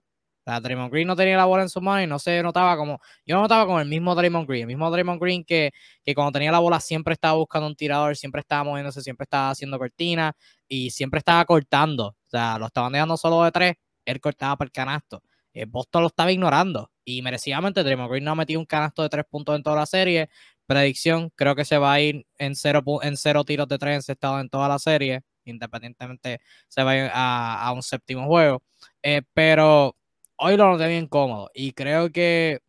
Draymond 0.60 0.90
Green 0.90 1.06
no 1.06 1.16
tenía 1.16 1.36
la 1.36 1.44
bola 1.44 1.62
en 1.62 1.68
su 1.68 1.80
mano 1.80 2.02
y 2.02 2.06
no 2.06 2.18
se 2.18 2.42
notaba 2.42 2.76
como. 2.76 3.00
Yo 3.26 3.36
no 3.36 3.42
notaba 3.42 3.66
como 3.66 3.80
el 3.80 3.88
mismo 3.88 4.14
Draymond 4.14 4.48
Green. 4.48 4.62
El 4.62 4.66
mismo 4.68 4.90
Draymond 4.90 5.20
Green 5.20 5.44
que, 5.44 5.72
que 6.04 6.14
cuando 6.14 6.32
tenía 6.32 6.52
la 6.52 6.58
bola 6.58 6.80
siempre 6.80 7.12
estaba 7.14 7.34
buscando 7.34 7.66
un 7.66 7.76
tirador, 7.76 8.16
siempre 8.16 8.40
estaba 8.40 8.64
moviéndose, 8.64 9.02
siempre 9.02 9.24
estaba 9.24 9.50
haciendo 9.50 9.78
cortina 9.78 10.34
y 10.66 10.90
siempre 10.90 11.18
estaba 11.18 11.44
cortando. 11.44 12.08
O 12.08 12.30
sea, 12.30 12.58
lo 12.58 12.66
estaban 12.66 12.92
dejando 12.92 13.16
solo 13.16 13.44
de 13.44 13.52
tres 13.52 13.74
él 14.08 14.20
cortaba 14.20 14.56
para 14.56 14.66
el 14.66 14.72
canasto. 14.72 15.22
Eh, 15.52 15.66
Boston 15.66 16.02
lo 16.02 16.08
estaba 16.08 16.32
ignorando 16.32 16.90
y 17.04 17.22
merecidamente 17.22 17.82
Draymond 17.82 18.10
Green 18.10 18.24
no 18.24 18.32
ha 18.32 18.34
metido 18.34 18.60
un 18.60 18.66
canasto 18.66 19.02
de 19.02 19.08
tres 19.08 19.24
puntos 19.28 19.56
en 19.56 19.62
toda 19.62 19.76
la 19.76 19.86
serie. 19.86 20.28
Predicción, 20.66 21.30
creo 21.34 21.54
que 21.54 21.64
se 21.64 21.78
va 21.78 21.92
a 21.92 22.00
ir 22.00 22.26
en 22.38 22.54
cero, 22.54 22.82
en 23.02 23.16
cero 23.16 23.44
tiros 23.44 23.68
de 23.68 23.78
tres 23.78 23.96
encestados 23.96 24.40
en 24.40 24.48
toda 24.50 24.68
la 24.68 24.78
serie, 24.78 25.22
independientemente 25.44 26.40
se 26.68 26.82
va 26.82 26.92
a 27.12 27.68
a, 27.68 27.72
un 27.72 27.82
séptimo 27.82 28.26
juego. 28.26 28.62
Eh, 29.02 29.22
pero 29.32 29.96
hoy 30.38 30.56
lo 30.56 30.70
noté 30.70 30.88
bien 30.88 31.06
cómodo 31.06 31.50
y 31.54 31.72
creo 31.72 32.10
que 32.10 32.60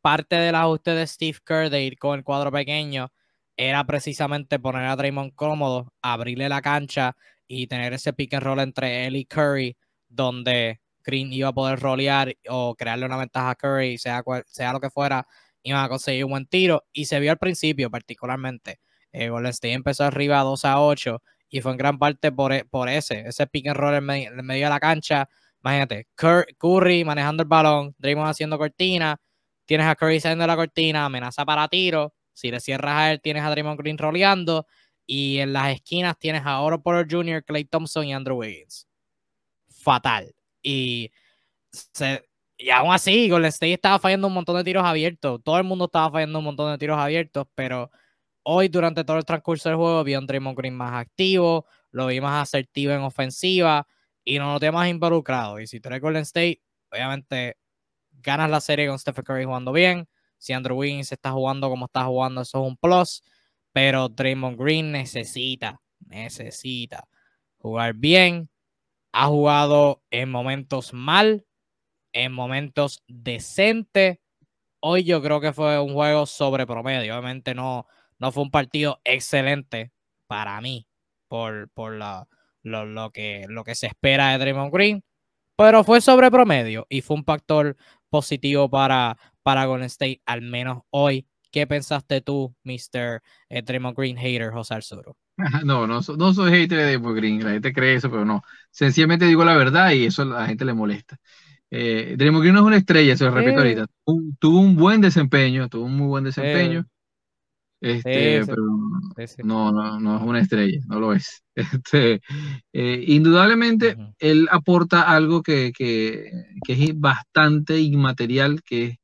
parte 0.00 0.36
del 0.36 0.54
ajuste 0.54 0.92
de 0.92 1.06
Steve 1.06 1.38
Kerr 1.44 1.70
de 1.70 1.82
ir 1.82 1.98
con 1.98 2.18
el 2.18 2.24
cuadro 2.24 2.52
pequeño 2.52 3.12
era 3.56 3.84
precisamente 3.84 4.58
poner 4.58 4.84
a 4.84 4.96
Draymond 4.96 5.34
cómodo, 5.34 5.92
abrirle 6.02 6.48
la 6.48 6.62
cancha 6.62 7.16
y 7.48 7.66
tener 7.66 7.92
ese 7.92 8.12
pick 8.12 8.34
and 8.34 8.44
roll 8.44 8.60
entre 8.60 9.06
él 9.06 9.16
y 9.16 9.24
Curry 9.24 9.76
donde 10.08 10.80
Green 11.04 11.32
iba 11.32 11.48
a 11.48 11.52
poder 11.52 11.80
rolear 11.80 12.36
o 12.48 12.74
crearle 12.74 13.06
una 13.06 13.16
ventaja 13.16 13.50
a 13.50 13.54
Curry, 13.54 13.98
sea, 13.98 14.22
sea 14.46 14.72
lo 14.72 14.80
que 14.80 14.90
fuera, 14.90 15.26
iban 15.62 15.84
a 15.84 15.88
conseguir 15.88 16.24
un 16.24 16.30
buen 16.32 16.46
tiro. 16.46 16.84
Y 16.92 17.06
se 17.06 17.18
vio 17.20 17.30
al 17.30 17.38
principio, 17.38 17.90
particularmente. 17.90 18.80
Eh, 19.12 19.30
Golden 19.30 19.50
State 19.50 19.72
empezó 19.72 20.04
arriba 20.04 20.40
2 20.42 20.64
a 20.64 20.80
8 20.80 21.22
y 21.48 21.60
fue 21.62 21.72
en 21.72 21.78
gran 21.78 21.98
parte 21.98 22.30
por, 22.30 22.52
e, 22.52 22.64
por 22.64 22.88
ese, 22.88 23.20
ese 23.26 23.46
pick 23.46 23.68
and 23.68 23.76
roll 23.76 23.94
en, 23.94 24.04
medio, 24.04 24.66
de 24.66 24.70
la 24.70 24.80
cancha. 24.80 25.28
Imagínate, 25.62 26.06
Curry 26.14 27.04
manejando 27.04 27.42
el 27.42 27.48
balón, 27.48 27.94
Draymond 27.98 28.30
haciendo 28.30 28.58
cortina, 28.58 29.20
tienes 29.66 29.86
a 29.86 29.94
Curry 29.96 30.20
saliendo 30.20 30.46
la 30.46 30.56
cortina, 30.56 31.04
amenaza 31.04 31.44
para 31.44 31.68
tiro. 31.68 32.14
Si 32.32 32.50
le 32.50 32.60
cierras 32.60 32.94
a 32.94 33.12
él, 33.12 33.20
tienes 33.20 33.42
a 33.42 33.50
Draymond 33.50 33.78
Green 33.78 33.98
roleando. 33.98 34.66
Y 35.06 35.38
en 35.38 35.52
las 35.52 35.74
esquinas 35.74 36.18
tienes 36.18 36.42
a 36.44 36.60
Oro 36.60 36.82
Porter 36.82 37.06
Jr., 37.10 37.44
Clay 37.44 37.64
Thompson 37.64 38.06
y 38.06 38.12
Andrew 38.12 38.36
Wiggins 38.38 38.86
fatal. 39.68 40.34
Y, 40.62 41.10
y 42.58 42.70
aún 42.70 42.92
así, 42.92 43.28
Golden 43.28 43.48
State 43.48 43.74
estaba 43.74 43.98
fallando 43.98 44.26
un 44.26 44.34
montón 44.34 44.56
de 44.56 44.64
tiros 44.64 44.84
abiertos. 44.84 45.40
Todo 45.42 45.58
el 45.58 45.64
mundo 45.64 45.86
estaba 45.86 46.10
fallando 46.10 46.38
un 46.38 46.44
montón 46.44 46.70
de 46.72 46.78
tiros 46.78 46.98
abiertos, 46.98 47.46
pero 47.54 47.90
hoy, 48.42 48.68
durante 48.68 49.04
todo 49.04 49.18
el 49.18 49.24
transcurso 49.24 49.68
del 49.68 49.76
juego, 49.76 50.04
vi 50.04 50.14
a 50.14 50.20
Draymond 50.20 50.56
Green 50.56 50.76
más 50.76 50.92
activo, 50.94 51.66
lo 51.90 52.06
vi 52.08 52.20
más 52.20 52.42
asertivo 52.42 52.92
en 52.92 53.00
ofensiva 53.00 53.86
y 54.28 54.38
no 54.38 54.52
noté 54.52 54.70
más 54.70 54.88
involucrado. 54.88 55.58
Y 55.60 55.66
si 55.66 55.80
tú 55.80 55.88
eres 55.88 56.02
Golden 56.02 56.22
State, 56.22 56.60
obviamente 56.92 57.56
ganas 58.12 58.50
la 58.50 58.60
serie 58.60 58.86
con 58.86 58.98
Stephen 58.98 59.24
Curry 59.24 59.44
jugando 59.44 59.72
bien. 59.72 60.08
Si 60.38 60.52
Andrew 60.52 60.76
Wiggins 60.78 61.10
está 61.12 61.32
jugando 61.32 61.70
como 61.70 61.86
está 61.86 62.04
jugando, 62.04 62.42
eso 62.42 62.62
es 62.62 62.68
un 62.68 62.76
plus. 62.76 63.22
Pero 63.72 64.08
Draymond 64.08 64.58
Green 64.60 64.92
necesita, 64.92 65.80
necesita 66.00 67.08
jugar 67.58 67.94
bien 67.94 68.50
ha 69.12 69.26
jugado 69.26 70.02
en 70.10 70.30
momentos 70.30 70.92
mal, 70.92 71.46
en 72.12 72.32
momentos 72.32 73.02
decentes. 73.08 74.18
Hoy 74.80 75.04
yo 75.04 75.22
creo 75.22 75.40
que 75.40 75.52
fue 75.52 75.80
un 75.80 75.94
juego 75.94 76.26
sobre 76.26 76.66
promedio. 76.66 77.14
Obviamente 77.14 77.54
no, 77.54 77.86
no 78.18 78.32
fue 78.32 78.42
un 78.44 78.50
partido 78.50 79.00
excelente 79.04 79.92
para 80.26 80.60
mí 80.60 80.86
por, 81.28 81.70
por 81.70 81.94
lo, 82.68 83.10
que, 83.10 83.46
lo 83.48 83.64
que 83.64 83.74
se 83.74 83.86
espera 83.86 84.30
de 84.30 84.38
Draymond 84.38 84.72
Green, 84.72 85.02
pero 85.56 85.84
fue 85.84 86.00
sobre 86.00 86.30
promedio 86.30 86.86
y 86.88 87.00
fue 87.00 87.16
un 87.16 87.24
factor 87.24 87.76
positivo 88.08 88.70
para, 88.70 89.18
para 89.42 89.64
Golden 89.66 89.86
State, 89.86 90.22
al 90.26 90.42
menos 90.42 90.82
hoy. 90.90 91.26
¿Qué 91.50 91.66
pensaste 91.66 92.20
tú, 92.20 92.54
Mr. 92.62 93.22
Eh, 93.48 93.62
Draymond 93.62 93.96
Green 93.96 94.16
hater, 94.16 94.52
José 94.52 94.74
Arzuro? 94.74 95.16
No, 95.64 95.86
no, 95.86 96.00
no 96.16 96.34
soy 96.34 96.50
hater 96.50 96.78
de 96.78 96.84
Draymond 96.84 97.16
Green, 97.16 97.44
la 97.44 97.50
gente 97.52 97.72
cree 97.72 97.94
eso, 97.94 98.10
pero 98.10 98.24
no. 98.24 98.42
Sencillamente 98.70 99.24
digo 99.24 99.44
la 99.44 99.56
verdad 99.56 99.92
y 99.92 100.06
eso 100.06 100.22
a 100.22 100.24
la 100.24 100.46
gente 100.46 100.64
le 100.64 100.74
molesta. 100.74 101.16
Eh, 101.70 102.14
Draymond 102.16 102.42
Green 102.42 102.54
no 102.54 102.60
es 102.60 102.66
una 102.66 102.76
estrella, 102.76 103.14
eso 103.14 103.24
lo 103.26 103.30
repito 103.32 103.58
ahorita. 103.58 103.86
Tuvo, 104.38 104.60
un 104.60 104.76
buen 104.76 105.00
desempeño, 105.00 105.68
tuvo 105.68 105.84
un 105.84 105.96
muy 105.96 106.06
buen 106.06 106.24
desempeño. 106.24 106.86
Este, 107.80 108.44
pero 108.44 108.62
no, 109.44 109.70
no, 109.72 110.00
no 110.00 110.16
es 110.16 110.22
una 110.22 110.40
estrella, 110.40 110.80
no 110.86 111.00
lo 111.00 111.12
es. 111.12 111.42
Este, 111.58 112.20
eh, 112.72 113.04
indudablemente, 113.08 113.96
él 114.20 114.46
aporta 114.52 115.02
algo 115.02 115.42
que, 115.42 115.72
que, 115.76 116.30
que, 116.64 116.72
es 116.72 116.98
bastante 116.98 117.80
inmaterial, 117.80 118.62
que, 118.62 118.98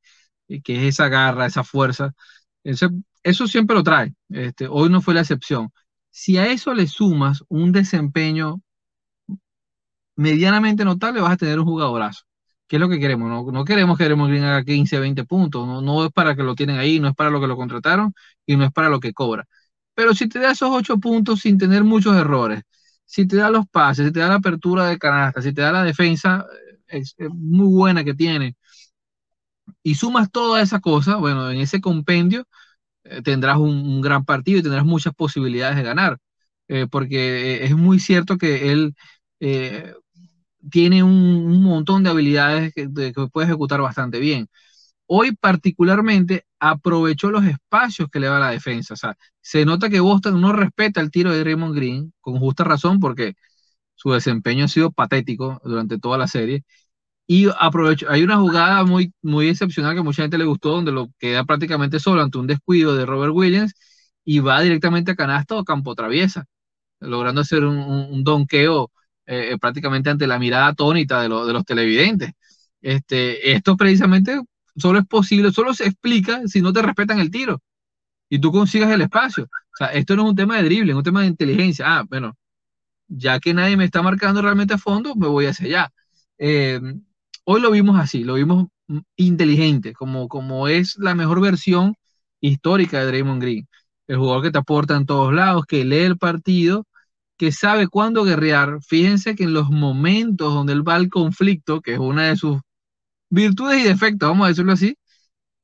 que 0.62 0.76
es 0.76 0.94
esa 0.94 1.08
garra, 1.08 1.46
esa 1.46 1.64
fuerza. 1.64 2.12
Eso, 2.62 2.90
eso 3.24 3.48
siempre 3.48 3.74
lo 3.76 3.82
trae. 3.82 4.14
Este, 4.28 4.68
hoy 4.68 4.88
no 4.88 5.02
fue 5.02 5.14
la 5.14 5.22
excepción. 5.22 5.70
Si 6.10 6.38
a 6.38 6.46
eso 6.46 6.74
le 6.74 6.86
sumas 6.86 7.42
un 7.48 7.72
desempeño 7.72 8.62
medianamente 10.16 10.84
notable, 10.84 11.20
vas 11.20 11.32
a 11.32 11.36
tener 11.36 11.58
un 11.58 11.66
jugadorazo. 11.66 12.24
¿Qué 12.66 12.76
es 12.76 12.80
lo 12.80 12.88
que 12.88 12.98
queremos? 12.98 13.52
No, 13.52 13.64
queremos 13.64 13.98
que 13.98 14.04
Draymond 14.04 14.30
Green 14.30 14.44
haga 14.44 14.64
15, 14.64 14.98
20 14.98 15.24
puntos. 15.24 15.66
No, 15.82 16.04
es 16.06 16.12
para 16.12 16.34
que 16.34 16.42
lo 16.42 16.54
tienen 16.54 16.78
ahí, 16.78 16.98
no 16.98 17.08
es 17.08 17.14
para 17.14 17.30
lo 17.30 17.40
que 17.40 17.46
lo 17.46 17.56
contrataron 17.56 18.14
y 18.46 18.56
no 18.56 18.64
es 18.64 18.72
para 18.72 18.88
lo 18.88 19.00
que 19.00 19.12
cobra. 19.12 19.46
Pero 19.94 20.14
si 20.14 20.28
te 20.28 20.38
da 20.40 20.52
esos 20.52 20.70
8 20.70 20.98
puntos 20.98 21.40
sin 21.40 21.58
tener 21.58 21.84
muchos 21.84 22.16
errores, 22.16 22.62
si 23.04 23.26
te 23.26 23.36
da 23.36 23.50
los 23.50 23.66
pases, 23.68 24.06
si 24.06 24.12
te 24.12 24.20
da 24.20 24.28
la 24.28 24.36
apertura 24.36 24.86
de 24.88 24.98
canasta, 24.98 25.42
si 25.42 25.52
te 25.52 25.62
da 25.62 25.72
la 25.72 25.84
defensa 25.84 26.46
eh, 26.88 26.98
es, 26.98 27.14
muy 27.30 27.66
buena 27.68 28.04
que 28.04 28.14
tiene, 28.14 28.56
y 29.82 29.94
sumas 29.94 30.30
toda 30.30 30.62
esa 30.62 30.80
cosa, 30.80 31.16
bueno, 31.16 31.50
en 31.50 31.58
ese 31.60 31.80
compendio 31.80 32.46
eh, 33.04 33.22
tendrás 33.22 33.58
un, 33.58 34.00
gran 34.02 34.24
partido 34.24 34.60
y 34.60 34.62
tendrás 34.62 34.84
muchas 34.84 35.14
posibilidades 35.14 35.76
de 35.76 35.82
ganar, 35.84 36.18
eh, 36.68 36.86
porque 36.90 37.64
es 37.64 37.76
muy 37.76 38.00
cierto 38.00 38.38
que 38.38 38.72
él 38.72 38.94
tiene 40.70 41.02
un, 41.02 41.62
montón 41.62 42.02
de 42.02 42.10
habilidades 42.10 42.72
que, 42.74 42.88
puede 43.32 43.46
ejecutar 43.46 43.80
bastante 43.80 44.18
bien. 44.20 44.48
Hoy 45.06 45.36
particularmente 45.36 46.46
aprovechó 46.58 47.30
los 47.30 47.44
espacios 47.44 48.08
que 48.10 48.20
le 48.20 48.28
da 48.28 48.38
la 48.40 48.50
defensa. 48.50 48.94
O 48.94 48.96
sea, 48.96 49.16
se 49.40 49.64
nota 49.64 49.90
que 49.90 50.00
Boston 50.00 50.40
no 50.40 50.52
respeta 50.52 51.00
el 51.00 51.10
tiro 51.10 51.32
de 51.32 51.44
Raymond 51.44 51.74
Green, 51.76 52.12
con 52.20 52.38
justa 52.38 52.64
razón, 52.64 53.00
porque 53.00 53.34
su 53.94 54.12
desempeño 54.12 54.66
ha 54.66 54.68
sido 54.68 54.92
patético 54.92 55.60
durante 55.64 55.98
toda 55.98 56.18
la 56.18 56.28
serie. 56.28 56.64
Y 57.26 57.48
aprovecho, 57.58 58.06
hay 58.10 58.22
una 58.22 58.38
jugada 58.38 58.84
muy, 58.84 59.14
muy 59.22 59.48
excepcional 59.48 59.94
que 59.94 60.02
mucha 60.02 60.22
gente 60.22 60.38
le 60.38 60.44
gustó, 60.44 60.70
donde 60.70 60.92
lo 60.92 61.10
queda 61.18 61.44
prácticamente 61.44 62.00
solo 62.00 62.22
ante 62.22 62.38
un 62.38 62.46
descuido 62.46 62.96
de 62.96 63.06
Robert 63.06 63.32
Williams 63.34 63.74
y 64.24 64.40
va 64.40 64.60
directamente 64.60 65.12
a 65.12 65.16
canasta 65.16 65.56
o 65.56 65.64
campo 65.64 65.94
traviesa, 65.94 66.46
logrando 67.00 67.40
hacer 67.42 67.64
un, 67.64 67.78
un 67.78 68.24
donqueo 68.24 68.90
eh, 69.26 69.52
eh, 69.52 69.58
prácticamente 69.58 70.10
ante 70.10 70.26
la 70.26 70.38
mirada 70.38 70.68
atónita 70.68 71.22
de, 71.22 71.28
de 71.28 71.52
los 71.52 71.64
televidentes. 71.64 72.32
Este, 72.80 73.52
esto 73.52 73.76
precisamente 73.76 74.40
solo 74.76 74.98
es 74.98 75.06
posible, 75.06 75.52
solo 75.52 75.74
se 75.74 75.86
explica 75.86 76.42
si 76.46 76.60
no 76.60 76.72
te 76.72 76.82
respetan 76.82 77.18
el 77.20 77.30
tiro 77.30 77.62
y 78.28 78.38
tú 78.38 78.52
consigas 78.52 78.90
el 78.90 79.02
espacio. 79.02 79.44
O 79.44 79.76
sea, 79.76 79.88
esto 79.88 80.16
no 80.16 80.24
es 80.24 80.30
un 80.30 80.36
tema 80.36 80.56
de 80.56 80.64
drible, 80.64 80.92
es 80.92 80.96
un 80.96 81.04
tema 81.04 81.22
de 81.22 81.28
inteligencia. 81.28 81.84
Ah, 81.88 82.04
bueno, 82.08 82.36
ya 83.08 83.40
que 83.40 83.54
nadie 83.54 83.76
me 83.76 83.84
está 83.84 84.02
marcando 84.02 84.42
realmente 84.42 84.74
a 84.74 84.78
fondo, 84.78 85.14
me 85.16 85.28
voy 85.28 85.46
hacia 85.46 85.66
allá. 85.66 85.92
Eh, 86.38 86.80
hoy 87.44 87.60
lo 87.60 87.70
vimos 87.70 87.98
así, 87.98 88.24
lo 88.24 88.34
vimos 88.34 88.66
inteligente, 89.16 89.92
como, 89.94 90.28
como 90.28 90.68
es 90.68 90.96
la 90.98 91.14
mejor 91.14 91.40
versión 91.40 91.94
histórica 92.40 93.00
de 93.00 93.06
Draymond 93.06 93.42
Green. 93.42 93.68
El 94.06 94.18
jugador 94.18 94.42
que 94.42 94.50
te 94.50 94.58
aporta 94.58 94.96
en 94.96 95.06
todos 95.06 95.32
lados, 95.32 95.64
que 95.66 95.84
lee 95.84 95.98
el 96.00 96.18
partido, 96.18 96.86
que 97.36 97.52
sabe 97.52 97.88
cuándo 97.88 98.24
guerrear. 98.24 98.78
Fíjense 98.86 99.34
que 99.34 99.44
en 99.44 99.54
los 99.54 99.70
momentos 99.70 100.54
donde 100.54 100.72
él 100.72 100.86
va 100.86 100.96
al 100.96 101.08
conflicto, 101.08 101.80
que 101.80 101.94
es 101.94 101.98
una 101.98 102.28
de 102.28 102.36
sus 102.36 102.60
virtudes 103.30 103.80
y 103.80 103.88
defectos, 103.88 104.28
vamos 104.28 104.46
a 104.46 104.48
decirlo 104.48 104.72
así, 104.72 104.96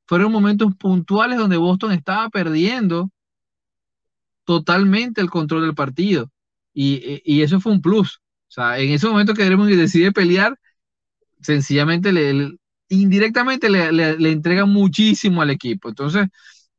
fueron 0.05 0.31
momentos 0.31 0.75
puntuales 0.77 1.37
donde 1.37 1.57
Boston 1.57 1.93
estaba 1.93 2.29
perdiendo 2.29 3.09
totalmente 4.45 5.21
el 5.21 5.29
control 5.29 5.61
del 5.63 5.75
partido. 5.75 6.29
Y, 6.73 7.41
eso 7.41 7.59
fue 7.59 7.71
un 7.71 7.81
plus. 7.81 8.17
O 8.49 8.51
sea, 8.53 8.79
en 8.79 8.91
ese 8.91 9.07
momento 9.07 9.33
que 9.33 9.45
Draymond 9.45 9.71
decide 9.75 10.11
pelear, 10.11 10.57
sencillamente 11.41 12.11
le, 12.11 12.57
indirectamente 12.89 13.69
le, 13.69 14.31
entrega 14.31 14.65
muchísimo 14.65 15.41
al 15.41 15.49
equipo. 15.51 15.89
Entonces, 15.89 16.27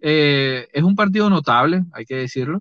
eh, 0.00 0.68
es 0.72 0.82
un 0.82 0.94
partido 0.94 1.30
notable, 1.30 1.84
hay 1.92 2.04
que 2.04 2.16
decirlo. 2.16 2.60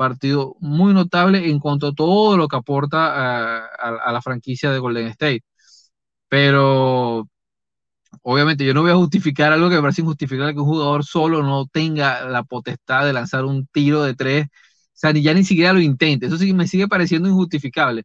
Partido 0.00 0.56
muy 0.60 0.94
notable 0.94 1.50
en 1.50 1.58
cuanto 1.58 1.88
a 1.88 1.94
todo 1.94 2.36
lo 2.38 2.48
que 2.48 2.56
aporta 2.56 3.66
a, 3.66 4.12
la 4.12 4.22
franquicia 4.22 4.70
de 4.70 4.78
Golden 4.78 5.08
State. 5.08 5.42
Pero 6.28 7.28
obviamente 8.22 8.64
yo 8.64 8.74
no 8.74 8.82
voy 8.82 8.92
a 8.92 8.96
justificar 8.96 9.52
algo 9.52 9.68
que 9.68 9.76
me 9.76 9.82
parece 9.82 10.02
injustificable 10.02 10.54
que 10.54 10.60
un 10.60 10.66
jugador 10.66 11.04
solo 11.04 11.42
no 11.42 11.66
tenga 11.66 12.24
la 12.26 12.44
potestad 12.44 13.04
de 13.06 13.12
lanzar 13.12 13.44
un 13.44 13.66
tiro 13.66 14.02
de 14.02 14.14
tres, 14.14 14.46
o 14.46 14.48
sea, 14.94 15.12
ni 15.12 15.22
ya 15.22 15.34
ni 15.34 15.44
siquiera 15.44 15.72
lo 15.72 15.80
intente. 15.80 16.26
Eso 16.26 16.38
sí 16.38 16.52
me 16.54 16.66
sigue 16.68 16.88
pareciendo 16.88 17.28
injustificable 17.28 18.04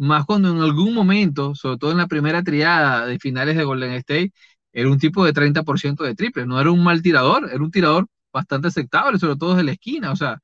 más 0.00 0.24
cuando 0.26 0.50
en 0.50 0.60
algún 0.62 0.94
momento, 0.94 1.54
sobre 1.54 1.78
todo 1.78 1.92
en 1.92 1.98
la 1.98 2.08
primera 2.08 2.42
triada 2.42 3.06
de 3.06 3.18
finales 3.18 3.56
de 3.56 3.64
Golden 3.64 3.92
State, 3.94 4.32
era 4.72 4.90
un 4.90 4.98
tipo 4.98 5.24
de 5.24 5.32
30% 5.32 6.04
de 6.04 6.14
triple, 6.14 6.46
no 6.46 6.60
era 6.60 6.70
un 6.70 6.82
mal 6.82 7.02
tirador, 7.02 7.50
era 7.52 7.62
un 7.62 7.70
tirador 7.70 8.06
bastante 8.32 8.68
aceptable, 8.68 9.18
sobre 9.18 9.36
todo 9.36 9.50
desde 9.50 9.64
la 9.64 9.72
esquina, 9.72 10.12
o 10.12 10.16
sea, 10.16 10.40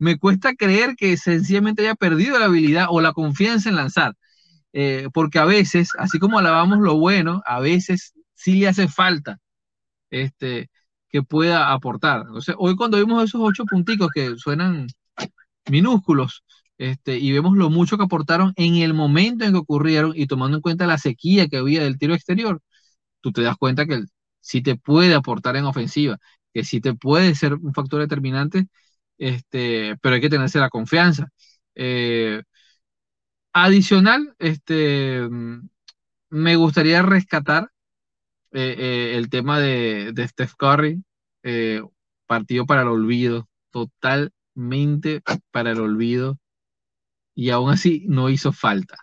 me 0.00 0.18
cuesta 0.18 0.54
creer 0.56 0.96
que 0.96 1.16
sencillamente 1.18 1.82
haya 1.82 1.94
perdido 1.96 2.38
la 2.38 2.46
habilidad 2.46 2.88
o 2.90 3.00
la 3.02 3.12
confianza 3.12 3.68
en 3.70 3.76
lanzar, 3.76 4.14
eh, 4.74 5.08
porque 5.14 5.38
a 5.40 5.46
veces, 5.46 5.90
así 5.98 6.18
como 6.20 6.38
alabamos 6.38 6.80
lo 6.80 6.98
bueno, 6.98 7.42
a 7.46 7.60
veces 7.60 8.14
sí 8.34 8.54
le 8.60 8.68
hace 8.68 8.88
falta 8.88 9.38
este, 10.10 10.70
que 11.10 11.22
pueda 11.22 11.72
aportar. 11.72 12.26
Hoy 12.58 12.76
cuando 12.76 12.98
vimos 12.98 13.24
esos 13.24 13.40
ocho 13.44 13.64
punticos 13.66 14.10
que 14.14 14.36
suenan 14.36 14.88
minúsculos, 15.68 16.44
este, 16.78 17.18
y 17.18 17.32
vemos 17.32 17.56
lo 17.56 17.70
mucho 17.70 17.98
que 17.98 18.04
aportaron 18.04 18.52
en 18.56 18.76
el 18.76 18.94
momento 18.94 19.44
en 19.44 19.52
que 19.52 19.58
ocurrieron 19.58 20.12
y 20.16 20.26
tomando 20.26 20.56
en 20.56 20.62
cuenta 20.62 20.86
la 20.86 20.98
sequía 20.98 21.48
que 21.48 21.58
había 21.58 21.82
del 21.84 21.98
tiro 21.98 22.14
exterior, 22.14 22.60
tú 23.20 23.32
te 23.32 23.42
das 23.42 23.56
cuenta 23.56 23.86
que 23.86 24.02
sí 24.40 24.62
te 24.62 24.76
puede 24.76 25.14
aportar 25.14 25.56
en 25.56 25.64
ofensiva, 25.66 26.18
que 26.54 26.64
sí 26.64 26.80
te 26.80 26.94
puede 26.94 27.34
ser 27.34 27.54
un 27.54 27.74
factor 27.74 28.00
determinante, 28.00 28.68
este, 29.20 29.96
pero 30.02 30.14
hay 30.16 30.20
que 30.22 30.30
tenerse 30.30 30.58
la 30.58 30.70
confianza. 30.70 31.28
Eh, 31.74 32.42
adicional, 33.52 34.34
este, 34.38 35.28
me 36.30 36.56
gustaría 36.56 37.02
rescatar 37.02 37.70
eh, 38.52 38.76
eh, 38.78 39.16
el 39.16 39.30
tema 39.30 39.60
de, 39.60 40.12
de 40.14 40.28
Steph 40.28 40.54
Curry, 40.58 41.02
partido 42.26 42.66
para 42.66 42.82
el 42.82 42.88
olvido, 42.88 43.48
totalmente 43.70 45.22
para 45.52 45.72
el 45.72 45.80
olvido 45.80 46.38
y 47.34 47.50
aún 47.50 47.70
así 47.70 48.04
no 48.08 48.30
hizo 48.30 48.52
falta. 48.52 48.96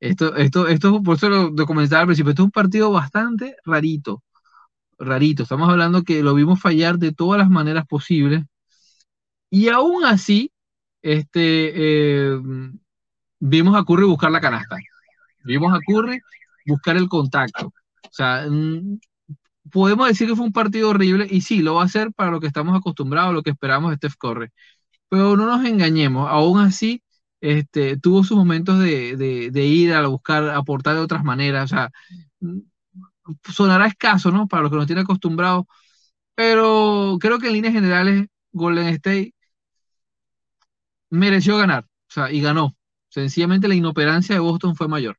Esto, 0.00 0.36
esto, 0.36 0.68
esto, 0.68 1.02
por 1.02 1.16
eso 1.16 1.28
lo, 1.28 1.50
lo 1.50 1.62
al 1.62 2.06
principio, 2.06 2.30
esto 2.30 2.42
es 2.42 2.46
un 2.46 2.50
partido 2.50 2.90
bastante 2.92 3.56
rarito, 3.64 4.22
rarito. 4.98 5.44
Estamos 5.44 5.68
hablando 5.70 6.02
que 6.04 6.22
lo 6.22 6.34
vimos 6.34 6.60
fallar 6.60 6.98
de 6.98 7.12
todas 7.12 7.38
las 7.38 7.50
maneras 7.50 7.86
posibles 7.86 8.44
y 9.50 9.68
aún 9.68 10.04
así, 10.04 10.52
este, 11.02 11.72
eh, 11.74 12.40
vimos 13.40 13.76
a 13.76 13.84
Curry 13.84 14.04
buscar 14.04 14.30
la 14.30 14.40
canasta. 14.40 14.76
Vimos 15.44 15.72
a 15.74 15.80
Curry 15.86 16.20
buscar 16.66 16.96
el 16.96 17.08
contacto. 17.08 17.66
O 17.66 18.10
sea, 18.12 18.46
mm, 18.48 18.98
podemos 19.70 20.08
decir 20.08 20.28
que 20.28 20.36
fue 20.36 20.46
un 20.46 20.52
partido 20.52 20.90
horrible 20.90 21.26
y 21.30 21.40
sí, 21.42 21.60
lo 21.62 21.74
va 21.76 21.82
a 21.82 21.86
hacer 21.86 22.12
para 22.12 22.30
lo 22.30 22.40
que 22.40 22.46
estamos 22.48 22.76
acostumbrados, 22.76 23.34
lo 23.34 23.42
que 23.42 23.50
esperamos 23.50 23.90
de 23.90 23.96
Steph 23.96 24.16
Curry. 24.18 24.48
Pero 25.08 25.36
no 25.36 25.46
nos 25.46 25.64
engañemos, 25.66 26.28
aún 26.30 26.60
así 26.60 27.02
este, 27.40 27.96
tuvo 27.98 28.24
sus 28.24 28.36
momentos 28.36 28.78
de, 28.80 29.50
ir 29.54 29.94
a 29.94 30.06
buscar, 30.08 30.50
aportar 30.50 30.94
de 30.96 31.00
otras 31.02 31.24
maneras. 31.24 31.64
O 31.72 31.76
sea, 31.76 31.90
mm, 32.40 32.60
sonará 33.52 33.86
escaso, 33.86 34.30
¿no? 34.32 34.48
Para 34.48 34.62
los 34.62 34.70
que 34.72 34.78
nos 34.78 34.86
tienen 34.86 35.04
acostumbrados, 35.04 35.64
pero 36.34 37.18
creo 37.20 37.38
que 37.38 37.48
en 37.48 37.54
líneas 37.54 37.74
generales 37.74 38.26
Golden 38.52 38.88
State 38.88 39.34
mereció 41.10 41.56
ganar, 41.56 41.84
o 41.84 42.12
sea, 42.12 42.30
y 42.30 42.40
ganó. 42.40 42.76
Sencillamente 43.08 43.68
la 43.68 43.74
inoperancia 43.74 44.34
de 44.34 44.40
Boston 44.40 44.76
fue 44.76 44.88
mayor. 44.88 45.18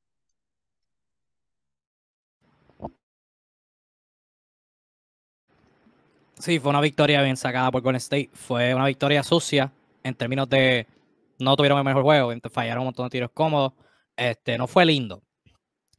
Sí, 6.39 6.59
fue 6.59 6.69
una 6.69 6.81
victoria 6.81 7.21
bien 7.23 7.35
sacada 7.35 7.71
por 7.71 7.81
Golden 7.81 7.97
State. 7.97 8.29
Fue 8.33 8.73
una 8.75 8.85
victoria 8.85 9.23
sucia 9.23 9.71
en 10.03 10.13
términos 10.15 10.47
de 10.49 10.87
no 11.39 11.55
tuvieron 11.55 11.77
el 11.79 11.83
mejor 11.83 12.03
juego, 12.03 12.31
fallaron 12.51 12.81
un 12.81 12.85
montón 12.85 13.05
de 13.07 13.09
tiros 13.09 13.31
cómodos. 13.33 13.73
Este, 14.15 14.57
no 14.57 14.67
fue 14.67 14.85
lindo. 14.85 15.23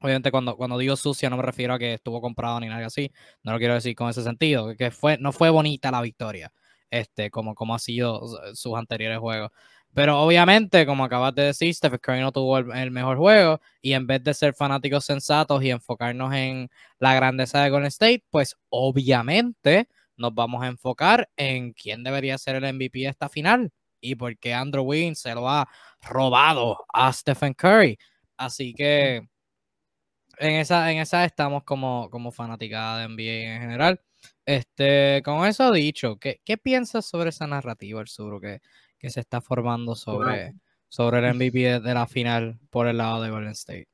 Obviamente, 0.00 0.30
cuando, 0.30 0.56
cuando 0.56 0.78
digo 0.78 0.96
sucia, 0.96 1.28
no 1.28 1.36
me 1.36 1.42
refiero 1.42 1.74
a 1.74 1.78
que 1.78 1.94
estuvo 1.94 2.20
comprado 2.20 2.60
ni 2.60 2.68
nada 2.68 2.86
así. 2.86 3.10
No 3.42 3.52
lo 3.52 3.58
quiero 3.58 3.74
decir 3.74 3.96
con 3.96 4.08
ese 4.08 4.22
sentido. 4.22 4.76
Que 4.76 4.90
fue, 4.90 5.18
no 5.18 5.32
fue 5.32 5.50
bonita 5.50 5.90
la 5.90 6.00
victoria, 6.02 6.52
este, 6.90 7.30
como, 7.30 7.54
como 7.54 7.74
ha 7.74 7.78
sido 7.80 8.22
sus 8.54 8.76
anteriores 8.76 9.18
juegos. 9.18 9.50
Pero 9.94 10.20
obviamente, 10.20 10.86
como 10.86 11.04
acabas 11.04 11.34
de 11.34 11.44
decir, 11.44 11.74
Stephen 11.74 11.98
Curry 11.98 12.20
no 12.20 12.32
tuvo 12.32 12.58
el, 12.58 12.90
mejor 12.90 13.18
juego. 13.18 13.60
Y 13.82 13.94
en 13.94 14.06
vez 14.06 14.22
de 14.22 14.34
ser 14.34 14.54
fanáticos 14.54 15.04
sensatos 15.04 15.62
y 15.62 15.70
enfocarnos 15.70 16.32
en 16.34 16.70
la 16.98 17.14
grandeza 17.14 17.62
de 17.62 17.70
Golden 17.70 17.88
State, 17.88 18.24
pues 18.30 18.56
obviamente 18.68 19.88
nos 20.16 20.34
vamos 20.34 20.62
a 20.62 20.68
enfocar 20.68 21.28
en 21.36 21.72
quién 21.72 22.04
debería 22.04 22.38
ser 22.38 22.56
el 22.56 22.74
MVP 22.74 23.00
de 23.00 23.08
esta 23.08 23.28
final 23.28 23.72
y 24.00 24.14
porque 24.14 24.54
Andrew 24.54 24.84
Wiggins 24.84 25.20
se 25.20 25.34
lo 25.34 25.48
ha 25.48 25.68
robado 26.02 26.84
a 26.92 27.12
Stephen 27.12 27.54
Curry. 27.54 27.98
Así 28.36 28.74
que 28.74 29.28
en 30.38 30.52
esa, 30.54 30.90
en 30.92 30.98
esa 30.98 31.24
estamos 31.24 31.64
como, 31.64 32.08
como 32.10 32.32
fanaticada 32.32 33.00
de 33.00 33.08
NBA 33.08 33.54
en 33.54 33.60
general. 33.62 34.00
Este, 34.46 35.22
con 35.24 35.46
eso 35.46 35.72
dicho, 35.72 36.16
¿qué, 36.18 36.40
qué 36.44 36.56
piensas 36.56 37.06
sobre 37.06 37.30
esa 37.30 37.46
narrativa, 37.46 38.00
el 38.00 38.08
sur, 38.08 38.40
que, 38.40 38.60
que 38.98 39.10
se 39.10 39.20
está 39.20 39.40
formando 39.40 39.94
sobre, 39.94 40.54
sobre 40.88 41.18
el 41.18 41.34
MVP 41.34 41.80
de, 41.80 41.94
la 41.94 42.06
final 42.06 42.58
por 42.70 42.86
el 42.86 42.98
lado 42.98 43.22
de 43.22 43.30
Golden 43.30 43.52
State? 43.52 43.88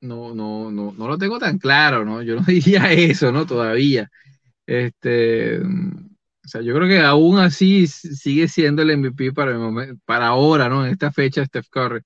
No, 0.00 0.34
no, 0.34 0.70
no, 0.70 0.92
no 0.96 1.08
lo 1.08 1.18
tengo 1.18 1.38
tan 1.38 1.58
claro, 1.58 2.04
¿no? 2.04 2.22
Yo 2.22 2.36
no 2.36 2.42
diría 2.46 2.92
eso, 2.92 3.30
¿no? 3.32 3.46
Todavía. 3.46 4.10
Este, 4.66 5.60
o 5.60 6.48
sea, 6.48 6.62
yo 6.62 6.74
creo 6.74 6.88
que 6.88 7.00
aún 7.00 7.38
así 7.38 7.86
sigue 7.86 8.48
siendo 8.48 8.82
el 8.82 8.96
MVP 8.96 9.32
para, 9.32 9.56
para 10.04 10.28
ahora, 10.28 10.68
¿no? 10.68 10.84
En 10.84 10.92
esta 10.92 11.12
fecha, 11.12 11.44
Steph 11.44 11.68
Curry. 11.70 12.00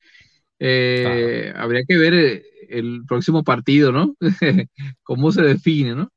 Eh, 0.59 1.53
habría 1.57 1.83
que 1.87 1.97
ver 1.97 2.15
eh, 2.15 2.43
el, 2.69 3.05
próximo 3.07 3.45
partido, 3.45 3.93
¿no? 3.93 4.17
Cómo 5.03 5.33
se 5.33 5.43
define, 5.43 5.95
¿no? 5.95 6.11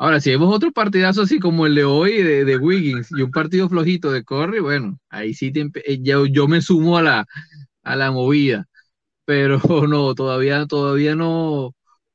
Ahora, 0.00 0.18
si 0.18 0.30
vemos 0.30 0.54
otro 0.54 0.72
partidazo 0.72 1.20
así 1.22 1.38
como 1.38 1.66
el 1.66 1.74
de 1.74 1.84
hoy 1.84 2.22
de, 2.22 2.56
Wiggins 2.56 3.10
y 3.12 3.20
un 3.20 3.30
partido 3.30 3.68
flojito 3.68 4.10
de 4.10 4.24
Curry, 4.24 4.60
bueno, 4.60 4.98
ahí 5.10 5.34
sí 5.34 5.52
eh, 5.54 5.98
yo, 6.00 6.24
yo, 6.24 6.48
me 6.48 6.62
sumo 6.62 6.96
a 6.96 7.02
la, 7.02 7.26
a 7.82 7.96
la 7.96 8.10
movida. 8.10 8.66
Pero 9.26 9.60
no, 9.88 10.14
todavía, 10.14 10.66
todavía 10.66 11.14
no, 11.16 11.74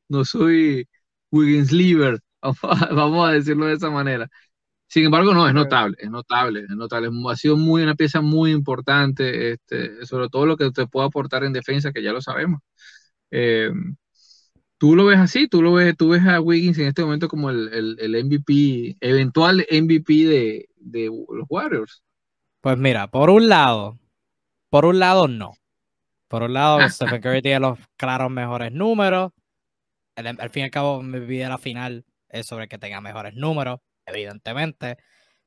no 0.10 0.26
soy 0.26 0.88
Wiggins 1.32 1.72
Liver, 1.72 2.22
vamos 2.92 3.30
a 3.30 3.34
decirlo 3.34 3.68
de 3.68 3.76
esa 3.76 3.92
manera. 3.92 4.28
Sin 4.88 5.06
embargo, 5.06 5.34
no, 5.34 5.48
es 5.48 5.54
notable, 5.54 5.98
es 6.00 6.10
notable, 6.12 6.62
es 6.62 6.70
notable. 6.70 7.10
Ha 7.32 7.36
sido 7.38 7.58
muy, 7.58 7.84
una 7.84 7.96
pieza 7.96 8.22
muy 8.22 8.52
importante, 8.52 9.54
este, 9.54 10.06
sobre 10.08 10.30
todo 10.30 10.48
lo 10.48 10.58
que 10.58 10.72
te 10.72 10.88
puede 10.88 11.08
aportar 11.08 11.44
en 11.44 11.54
defensa, 11.54 11.92
que 11.94 12.04
ya 12.04 12.14
lo 12.14 12.22
sabemos. 12.22 12.62
Eh, 13.32 13.72
¿Tú 14.78 14.96
lo 14.96 15.06
ves 15.06 15.20
así? 15.20 15.48
¿Tú 15.48 15.62
lo 15.62 15.74
ves, 15.74 15.96
tú 15.96 16.10
ves 16.10 16.26
a 16.26 16.42
Wiggins 16.42 16.78
en 16.78 16.88
este 16.88 17.04
momento 17.04 17.28
como 17.28 17.50
el, 17.50 17.98
el, 18.00 18.26
MVP, 18.26 18.98
eventual 19.00 19.66
MVP 19.72 20.14
de, 20.14 20.70
de, 20.76 21.06
los 21.06 21.46
Warriors? 21.50 22.04
Pues 22.62 22.78
mira, 22.78 23.08
por 23.08 23.30
un 23.30 23.48
lado, 23.48 23.98
por 24.70 24.86
un 24.86 25.00
lado 25.00 25.28
no. 25.28 25.54
Por 26.28 26.44
un 26.44 26.54
lado, 26.54 26.80
Stephen 26.90 27.22
Curry 27.22 27.42
tiene 27.42 27.60
los 27.60 27.80
claros 27.96 28.30
mejores 28.30 28.72
números. 28.72 29.32
al 30.16 30.50
fin 30.50 30.62
y 30.62 30.66
al 30.66 30.72
cabo, 30.72 31.02
mi 31.02 31.20
vida 31.20 31.48
la 31.48 31.58
final 31.58 32.06
es 32.30 32.46
sobre 32.48 32.68
que 32.68 32.78
tenga 32.78 33.00
mejores 33.00 33.34
números 33.36 33.80
evidentemente. 34.06 34.98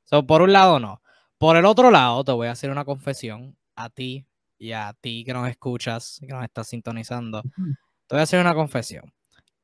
So, 0.05 0.25
por 0.25 0.41
un 0.41 0.53
lado, 0.53 0.79
no. 0.79 1.01
Por 1.37 1.55
el 1.55 1.65
otro 1.65 1.91
lado, 1.91 2.23
te 2.23 2.31
voy 2.31 2.47
a 2.47 2.51
hacer 2.51 2.71
una 2.71 2.85
confesión 2.85 3.57
a 3.75 3.89
ti 3.89 4.25
y 4.57 4.73
a 4.73 4.93
ti 4.99 5.23
que 5.23 5.33
nos 5.33 5.47
escuchas, 5.47 6.19
que 6.19 6.27
nos 6.33 6.43
estás 6.43 6.67
sintonizando. 6.67 7.41
te 7.43 8.15
voy 8.15 8.19
a 8.19 8.23
hacer 8.23 8.41
una 8.41 8.53
confesión. 8.53 9.13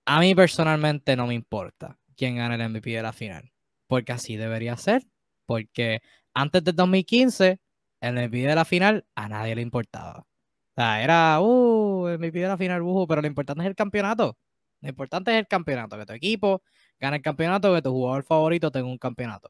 A 0.06 0.20
mí 0.20 0.36
personalmente 0.36 1.16
no 1.16 1.28
me 1.28 1.34
importa 1.34 1.98
quién 2.16 2.36
gane 2.38 2.56
el 2.56 2.70
MVP 2.70 2.92
de 2.92 3.02
la 3.02 3.14
final, 3.14 3.52
porque 3.88 4.12
así 4.12 4.36
debería 4.36 4.78
ser, 4.78 5.04
porque 5.46 6.02
antes 6.34 6.64
del 6.64 6.76
2015, 6.76 7.60
el 8.02 8.14
MVP 8.14 8.48
de 8.48 8.56
la 8.56 8.66
final 8.66 9.06
a 9.16 9.28
nadie 9.30 9.56
le 9.56 9.62
importaba. 9.62 10.20
O 10.20 10.82
sea, 10.82 11.04
era, 11.04 11.42
uh, 11.42 12.08
el 12.08 12.20
MVP 12.20 12.40
de 12.40 12.48
la 12.48 12.58
final, 12.58 12.82
uh, 12.84 13.08
pero 13.08 13.22
lo 13.22 13.28
importante 13.28 13.64
es 13.64 13.68
el 13.70 13.76
campeonato. 13.76 14.38
Lo 14.82 14.90
importante 14.90 15.32
es 15.32 15.38
el 15.40 15.48
campeonato, 15.48 15.98
que 15.98 16.06
tu 16.06 16.14
equipo 16.14 16.62
gane 17.00 17.18
el 17.18 17.24
campeonato, 17.24 17.74
que 17.74 17.82
tu 17.82 17.92
jugador 17.92 18.24
favorito 18.24 18.72
tenga 18.72 18.88
un 18.88 18.98
campeonato. 18.98 19.50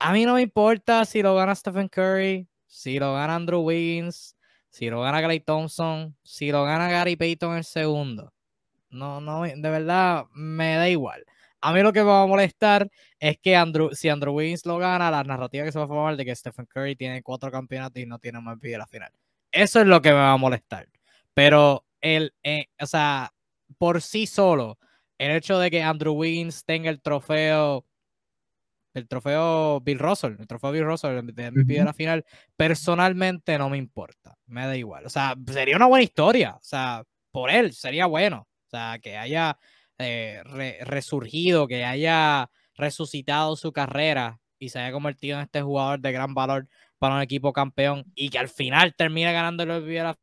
A 0.00 0.12
mí 0.12 0.24
no 0.24 0.34
me 0.34 0.42
importa 0.42 1.04
si 1.04 1.22
lo 1.22 1.34
gana 1.36 1.54
Stephen 1.54 1.88
Curry, 1.88 2.48
si 2.66 2.98
lo 2.98 3.14
gana 3.14 3.36
Andrew 3.36 3.60
Wiggins, 3.60 4.36
si 4.70 4.90
lo 4.90 5.02
gana 5.02 5.22
Clay 5.22 5.40
Thompson, 5.40 6.16
si 6.24 6.50
lo 6.50 6.64
gana 6.64 6.90
Gary 6.90 7.16
Payton 7.16 7.56
el 7.56 7.64
segundo. 7.64 8.32
No, 8.92 9.20
no, 9.20 9.42
de 9.42 9.56
verdad 9.56 10.26
me 10.32 10.76
da 10.76 10.88
igual. 10.88 11.24
A 11.62 11.72
mí 11.72 11.80
lo 11.80 11.92
que 11.92 12.00
me 12.00 12.06
va 12.06 12.22
a 12.22 12.26
molestar 12.26 12.90
es 13.18 13.38
que 13.38 13.56
Andrew, 13.56 13.90
si 13.92 14.08
Andrew 14.08 14.34
Wiggins 14.34 14.66
lo 14.66 14.78
gana, 14.78 15.10
la 15.10 15.24
narrativa 15.24 15.64
que 15.64 15.72
se 15.72 15.78
va 15.78 15.86
a 15.86 15.88
formar 15.88 16.16
de 16.16 16.24
que 16.24 16.34
Stephen 16.34 16.66
Curry 16.66 16.96
tiene 16.96 17.22
cuatro 17.22 17.50
campeonatos 17.50 18.02
y 18.02 18.06
no 18.06 18.18
tiene 18.18 18.40
más 18.40 18.60
de 18.60 18.76
la 18.76 18.86
final. 18.86 19.12
Eso 19.50 19.80
es 19.80 19.86
lo 19.86 20.02
que 20.02 20.10
me 20.10 20.16
va 20.16 20.32
a 20.32 20.36
molestar. 20.36 20.88
Pero 21.34 21.86
el, 22.00 22.34
eh, 22.42 22.66
o 22.80 22.86
sea, 22.86 23.32
por 23.78 24.02
sí 24.02 24.26
solo, 24.26 24.78
el 25.18 25.30
hecho 25.30 25.58
de 25.58 25.70
que 25.70 25.82
Andrew 25.82 26.14
Wiggins 26.14 26.64
tenga 26.64 26.90
el 26.90 27.00
trofeo, 27.00 27.86
el 28.92 29.08
trofeo 29.08 29.80
Bill 29.80 30.00
Russell, 30.00 30.34
el 30.38 30.46
trofeo 30.46 30.72
Bill 30.72 30.84
Russell 30.84 31.24
de 31.24 31.50
MVP 31.50 31.74
de 31.74 31.84
la 31.84 31.94
final, 31.94 32.24
personalmente 32.56 33.56
no 33.56 33.70
me 33.70 33.78
importa, 33.78 34.36
me 34.46 34.66
da 34.66 34.76
igual. 34.76 35.06
O 35.06 35.10
sea, 35.10 35.34
sería 35.46 35.76
una 35.76 35.86
buena 35.86 36.02
historia, 36.02 36.56
o 36.56 36.62
sea, 36.62 37.04
por 37.30 37.50
él 37.50 37.72
sería 37.72 38.06
bueno. 38.06 38.48
O 38.72 38.76
sea, 38.76 38.98
que 39.00 39.18
haya 39.18 39.58
eh, 39.98 40.42
resurgido, 40.84 41.68
que 41.68 41.84
haya 41.84 42.50
resucitado 42.74 43.54
su 43.54 43.70
carrera 43.70 44.40
y 44.58 44.70
se 44.70 44.78
haya 44.78 44.92
convertido 44.92 45.36
en 45.36 45.44
este 45.44 45.60
jugador 45.60 46.00
de 46.00 46.10
gran 46.10 46.32
valor 46.32 46.68
para 46.98 47.16
un 47.16 47.20
equipo 47.20 47.52
campeón 47.52 48.10
y 48.14 48.30
que 48.30 48.38
al 48.38 48.48
final 48.48 48.94
termine 48.96 49.30
ganando 49.30 49.62
el 49.64 49.94
la 49.94 50.18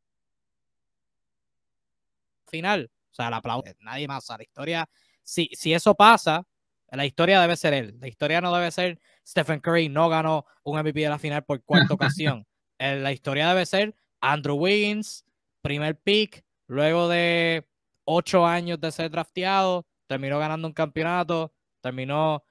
final. 2.47 2.91
O 3.11 3.13
sea, 3.13 3.27
el 3.27 3.35
aplauso, 3.35 3.71
nadie 3.81 4.07
más. 4.07 4.23
O 4.23 4.27
sea, 4.27 4.37
la 4.37 4.43
historia, 4.43 4.89
si, 5.21 5.49
si 5.53 5.73
eso 5.73 5.93
pasa, 5.93 6.47
la 6.89 7.05
historia 7.05 7.39
debe 7.39 7.55
ser 7.55 7.75
él. 7.75 7.97
La 8.01 8.07
historia 8.07 8.41
no 8.41 8.51
debe 8.51 8.71
ser 8.71 8.99
Stephen 9.27 9.59
Curry 9.59 9.89
no 9.89 10.09
ganó 10.09 10.47
un 10.63 10.79
MVP 10.79 11.01
de 11.01 11.09
la 11.09 11.19
final 11.19 11.43
por 11.43 11.61
cuarta 11.63 11.93
ocasión. 11.93 12.47
La 12.79 13.11
historia 13.11 13.49
debe 13.49 13.65
ser 13.65 13.93
Andrew 14.21 14.55
Wiggins, 14.55 15.25
primer 15.61 15.99
pick, 15.99 16.45
luego 16.65 17.09
de 17.09 17.67
ocho 18.11 18.45
años 18.45 18.81
de 18.81 18.91
ser 18.91 19.11
drafteado, 19.11 19.85
terminó 20.07 20.39
ganando 20.39 20.67
un 20.67 20.73
campeonato, 20.73 21.53
terminó 21.79 22.43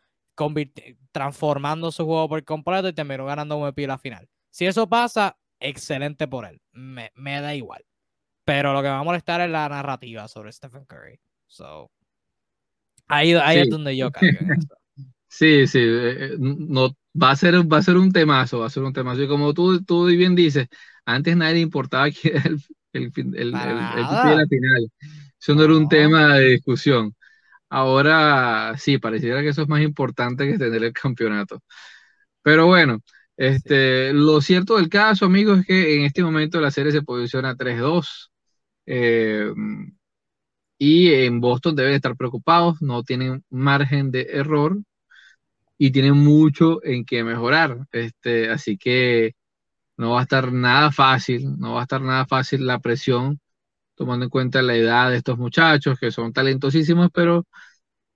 transformando 1.11 1.91
su 1.91 2.05
juego 2.05 2.29
por 2.29 2.45
completo 2.45 2.89
y 2.89 2.93
terminó 2.93 3.27
ganando 3.27 3.57
un 3.57 3.65
MVP 3.65 3.89
la 3.89 3.99
final. 3.99 4.29
Si 4.51 4.67
eso 4.67 4.89
pasa, 4.89 5.37
excelente 5.59 6.29
por 6.29 6.47
él. 6.47 6.61
Me, 6.73 7.11
da 7.41 7.57
igual. 7.57 7.85
Pero 8.45 8.73
lo 8.73 8.81
que 8.81 8.89
me 8.89 8.95
va 8.95 9.01
a 9.01 9.05
molestar 9.05 9.41
es 9.41 9.51
la 9.51 9.69
narrativa 9.69 10.29
sobre 10.29 10.53
Stephen 10.53 10.85
Curry. 10.85 11.19
So, 11.49 11.91
ahí, 13.09 13.33
es 13.33 13.69
donde 13.69 13.97
yo 13.97 14.13
caigo 14.13 14.39
Sí, 15.31 15.67
sí, 15.67 15.81
eh, 15.81 16.25
eh, 16.25 16.37
no, 16.39 16.97
va, 17.21 17.33
a 17.33 17.37
ser, 17.37 17.55
va 17.71 17.79
a 17.79 17.83
ser 17.83 17.97
un 17.97 18.13
temazo, 18.13 18.61
va 18.61 18.67
a 18.67 18.71
ser 18.71 18.85
un 18.85 18.93
temazo. 18.93 19.23
Y 19.23 19.29
como 19.29 19.53
tú, 19.53 19.85
tú 19.85 20.07
bien 20.07 20.35
dices, 20.35 20.69
antes 21.05 21.37
nadie 21.37 21.55
le 21.55 21.61
importaba 21.61 22.11
que 22.11 22.29
el, 22.29 22.63
el, 22.93 23.13
el, 23.15 23.35
el, 23.35 23.53
de 23.53 24.37
la 24.37 24.47
final. 24.49 24.91
Eso 25.41 25.55
no 25.55 25.63
era 25.65 25.75
un 25.75 25.89
tema 25.89 26.37
de 26.37 26.51
discusión. 26.51 27.15
Ahora 27.71 28.75
sí, 28.79 28.99
pareciera 28.99 29.43
que 29.43 29.51
eso 29.51 29.63
es 29.63 29.69
más 29.69 29.83
importante 29.83 30.47
que 30.51 30.59
tener 30.59 30.85
el 30.85 30.93
campeonato. 30.93 31.63
Pero 32.43 32.67
bueno, 32.67 33.01
este, 33.37 34.13
lo 34.13 34.41
cierto 34.41 34.77
del 34.79 34.89
caso, 34.89 35.27
amigos, 35.27 35.61
es 35.61 35.67
que 35.67 35.97
en 35.97 36.05
este 36.05 36.23
momento 36.25 36.61
la 36.61 36.71
serie 36.71 36.93
se 36.93 37.03
posiciona 37.03 37.57
3-2. 37.57 38.33
Eh, 38.87 39.53
y 40.79 41.13
en 41.13 41.41
Boston 41.41 41.77
deben 41.77 41.95
estar 41.95 42.17
preocupados, 42.17 42.81
no 42.83 43.03
tienen 43.03 43.45
margen 43.51 44.11
de 44.11 44.23
error 44.31 44.79
y 45.79 45.91
tienen 45.93 46.15
mucho 46.17 46.85
en 46.85 47.05
que 47.05 47.25
mejorar. 47.25 47.87
Este, 47.93 48.51
así 48.51 48.77
que 48.79 49.35
no 49.97 50.13
va 50.13 50.21
a 50.21 50.23
estar 50.25 50.53
nada 50.53 50.93
fácil, 50.93 51.59
no 51.59 51.75
va 51.75 51.81
a 51.81 51.85
estar 51.85 52.03
nada 52.03 52.27
fácil 52.27 52.67
la 52.67 52.81
presión 52.81 53.41
tomando 53.99 54.25
en 54.25 54.31
cuenta 54.31 54.63
la 54.63 54.77
edad 54.77 55.11
de 55.11 55.19
estos 55.19 55.39
muchachos, 55.39 55.99
que 55.99 56.11
son 56.13 56.33
talentosísimos, 56.33 57.11
pero 57.13 57.47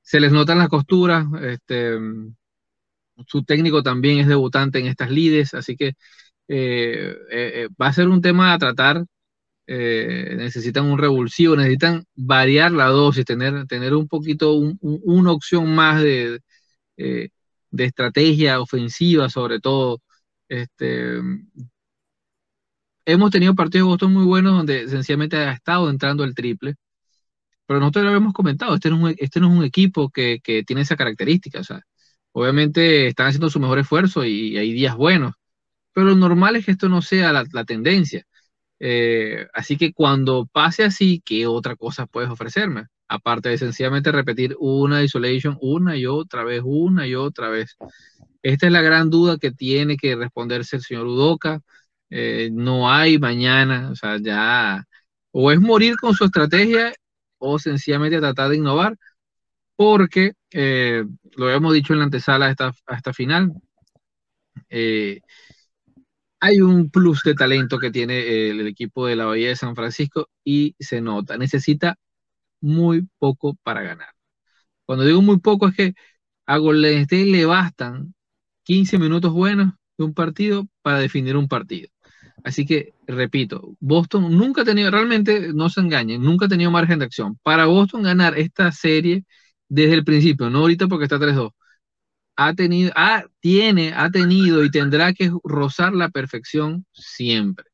se 0.03 0.21
les 0.21 0.33
notan 0.33 0.59
las 0.59 0.69
costuras. 0.69 1.27
Este, 1.43 1.99
su 3.27 3.45
técnico 3.45 3.83
también 3.83 4.19
es 4.19 4.29
debutante 4.29 4.79
en 4.79 4.87
estas 4.87 5.11
lides, 5.11 5.55
así 5.55 5.77
que 5.77 5.95
eh, 6.49 7.17
eh, 7.31 7.69
va 7.81 7.89
a 7.89 7.93
ser 7.93 8.09
un 8.09 8.21
tema 8.23 8.53
a 8.55 8.59
tratar. 8.59 9.05
Eh, 9.67 10.35
necesitan 10.37 10.87
un 10.87 10.99
revulsivo, 10.99 11.57
necesitan 11.57 12.05
variar 12.15 12.73
la 12.73 12.87
dosis, 12.87 13.25
tener, 13.25 13.67
tener 13.67 13.95
un 13.95 14.09
poquito, 14.09 14.55
una 14.55 15.33
opción 15.33 15.75
más 15.75 16.03
de, 16.03 16.41
de 16.97 17.85
estrategia 17.85 18.61
ofensiva, 18.61 19.29
sobre 19.29 19.61
todo. 19.61 20.01
Este, 20.49 21.21
hemos 23.05 23.31
tenido 23.31 23.55
partidos 23.55 23.89
Boston 23.89 24.13
muy 24.13 24.25
buenos 24.25 24.57
donde 24.57 24.89
sencillamente 24.89 25.37
ha 25.37 25.53
estado 25.53 25.91
entrando 25.91 26.25
el 26.25 26.35
triple, 26.35 26.77
pero 27.67 27.81
nosotros 27.81 28.05
lo 28.05 28.11
habíamos 28.11 28.33
comentado, 28.35 28.75
este 28.75 28.91
no 28.91 28.97
es 28.97 29.03
un, 29.03 29.17
este 29.19 29.41
no 29.41 29.53
es 29.53 29.59
un 29.59 29.65
equipo 29.65 30.11
que, 30.11 30.41
tiene 30.67 30.83
esa 30.83 30.97
característica, 30.97 31.61
o 31.61 31.65
sea, 31.65 31.83
obviamente 32.33 33.09
están 33.09 33.29
haciendo 33.29 33.51
su 33.51 33.61
mejor 33.61 33.79
esfuerzo 33.79 34.25
y, 34.25 34.57
hay 34.59 34.73
días 34.73 34.97
buenos, 34.97 35.35
pero 35.93 36.09
lo 36.09 36.17
normal 36.17 36.57
es 36.57 36.67
que 36.67 36.73
esto 36.73 36.89
no 36.89 37.03
sea 37.03 37.33
la, 37.33 37.45
la 37.53 37.65
tendencia. 37.65 38.25
Eh, 38.85 39.47
así 39.55 39.77
que 39.77 39.93
cuando 39.93 40.47
pase 40.47 40.83
así, 40.85 41.23
¿qué 41.25 41.47
otra 41.47 41.77
cosa 41.77 42.07
puedes 42.07 42.31
ofrecerme? 42.31 42.87
Aparte 43.09 43.49
de 43.51 43.59
sencillamente 43.59 44.11
repetir 44.11 44.57
una 44.59 45.05
isolation 45.05 45.57
una 45.61 45.97
y 45.97 46.07
otra 46.07 46.43
vez, 46.45 46.63
una 46.65 47.07
y 47.07 47.15
otra 47.15 47.49
vez. 47.49 47.77
Esta 48.43 48.67
es 48.67 48.73
la 48.73 48.83
gran 48.83 49.09
duda 49.11 49.39
que 49.39 49.53
tiene 49.53 49.97
que 49.97 50.17
responderse 50.17 50.77
el 50.77 50.83
señor 50.83 51.07
Udoca. 51.07 51.61
Eh, 52.15 52.51
no 52.53 52.91
hay 52.91 53.19
mañana, 53.19 53.91
o 53.91 53.97
sea, 53.97 54.19
ya 54.21 54.85
o 55.33 55.51
es 55.53 55.61
morir 55.61 55.97
con 55.97 56.15
su 56.15 56.25
estrategia 56.27 56.93
o 57.39 57.59
sencillamente 57.59 58.19
tratar 58.21 58.51
de 58.51 58.57
innovar, 58.59 58.97
porque 59.77 60.35
eh, 60.53 61.05
lo 61.37 61.51
hemos 61.51 61.75
dicho 61.75 61.95
en 61.95 62.01
la 62.01 62.07
antesala 62.07 62.55
hasta 62.87 63.13
final, 63.15 63.53
eh, 64.69 65.21
hay 66.41 66.61
un 66.61 66.91
plus 66.91 67.23
de 67.23 67.35
talento 67.35 67.79
que 67.79 67.91
tiene 67.91 68.51
el, 68.51 68.67
equipo 68.67 69.07
de 69.07 69.17
la 69.17 69.27
Bahía 69.27 69.49
de 69.49 69.57
San 69.57 69.75
Francisco 69.77 70.29
y 70.45 70.75
se 70.79 71.01
nota, 71.01 71.37
necesita 71.39 71.97
muy 72.61 73.09
poco 73.19 73.57
para 73.63 73.83
ganar. 73.83 74.11
Cuando 74.87 75.05
digo 75.05 75.23
muy 75.23 75.41
poco 75.41 75.69
es 75.69 75.77
que 75.77 75.95
a 76.47 76.59
Golden 76.59 77.01
State 77.03 77.27
le 77.27 77.47
bastan 77.47 78.15
15 78.65 78.99
minutos 78.99 79.33
buenos 79.33 79.75
de 79.99 80.05
un 80.05 80.15
partido 80.15 80.69
para 80.83 80.99
definir 81.01 81.37
un 81.37 81.49
partido. 81.49 81.91
Así 82.45 82.67
que, 82.67 82.95
repito, 83.07 83.77
Boston 83.81 84.37
nunca 84.37 84.63
ha 84.63 84.65
tenido, 84.65 84.91
realmente 84.91 85.53
no 85.55 85.69
se 85.71 85.81
engañen, 85.81 86.23
nunca 86.23 86.47
ha 86.47 86.49
tenido 86.49 86.71
margen 86.71 86.99
de 86.99 87.05
acción. 87.07 87.39
Para 87.43 87.67
Boston 87.67 88.03
ganar 88.03 88.39
esta 88.39 88.73
serie 88.73 89.25
desde 89.69 89.95
el 89.95 90.05
principio, 90.05 90.51
no 90.51 90.61
ahorita 90.61 90.89
porque 90.89 91.05
está 91.05 91.19
3-2, 91.19 91.53
ha 92.37 92.55
tenido, 92.55 92.93
ha, 92.97 93.25
tiene, 93.41 93.93
ha 93.95 94.11
tenido 94.11 94.65
y 94.65 94.71
tendrá 94.71 95.13
que 95.15 95.31
rozar 95.45 95.93
la 95.95 96.11
perfección 96.11 96.87
siempre. 96.93 97.67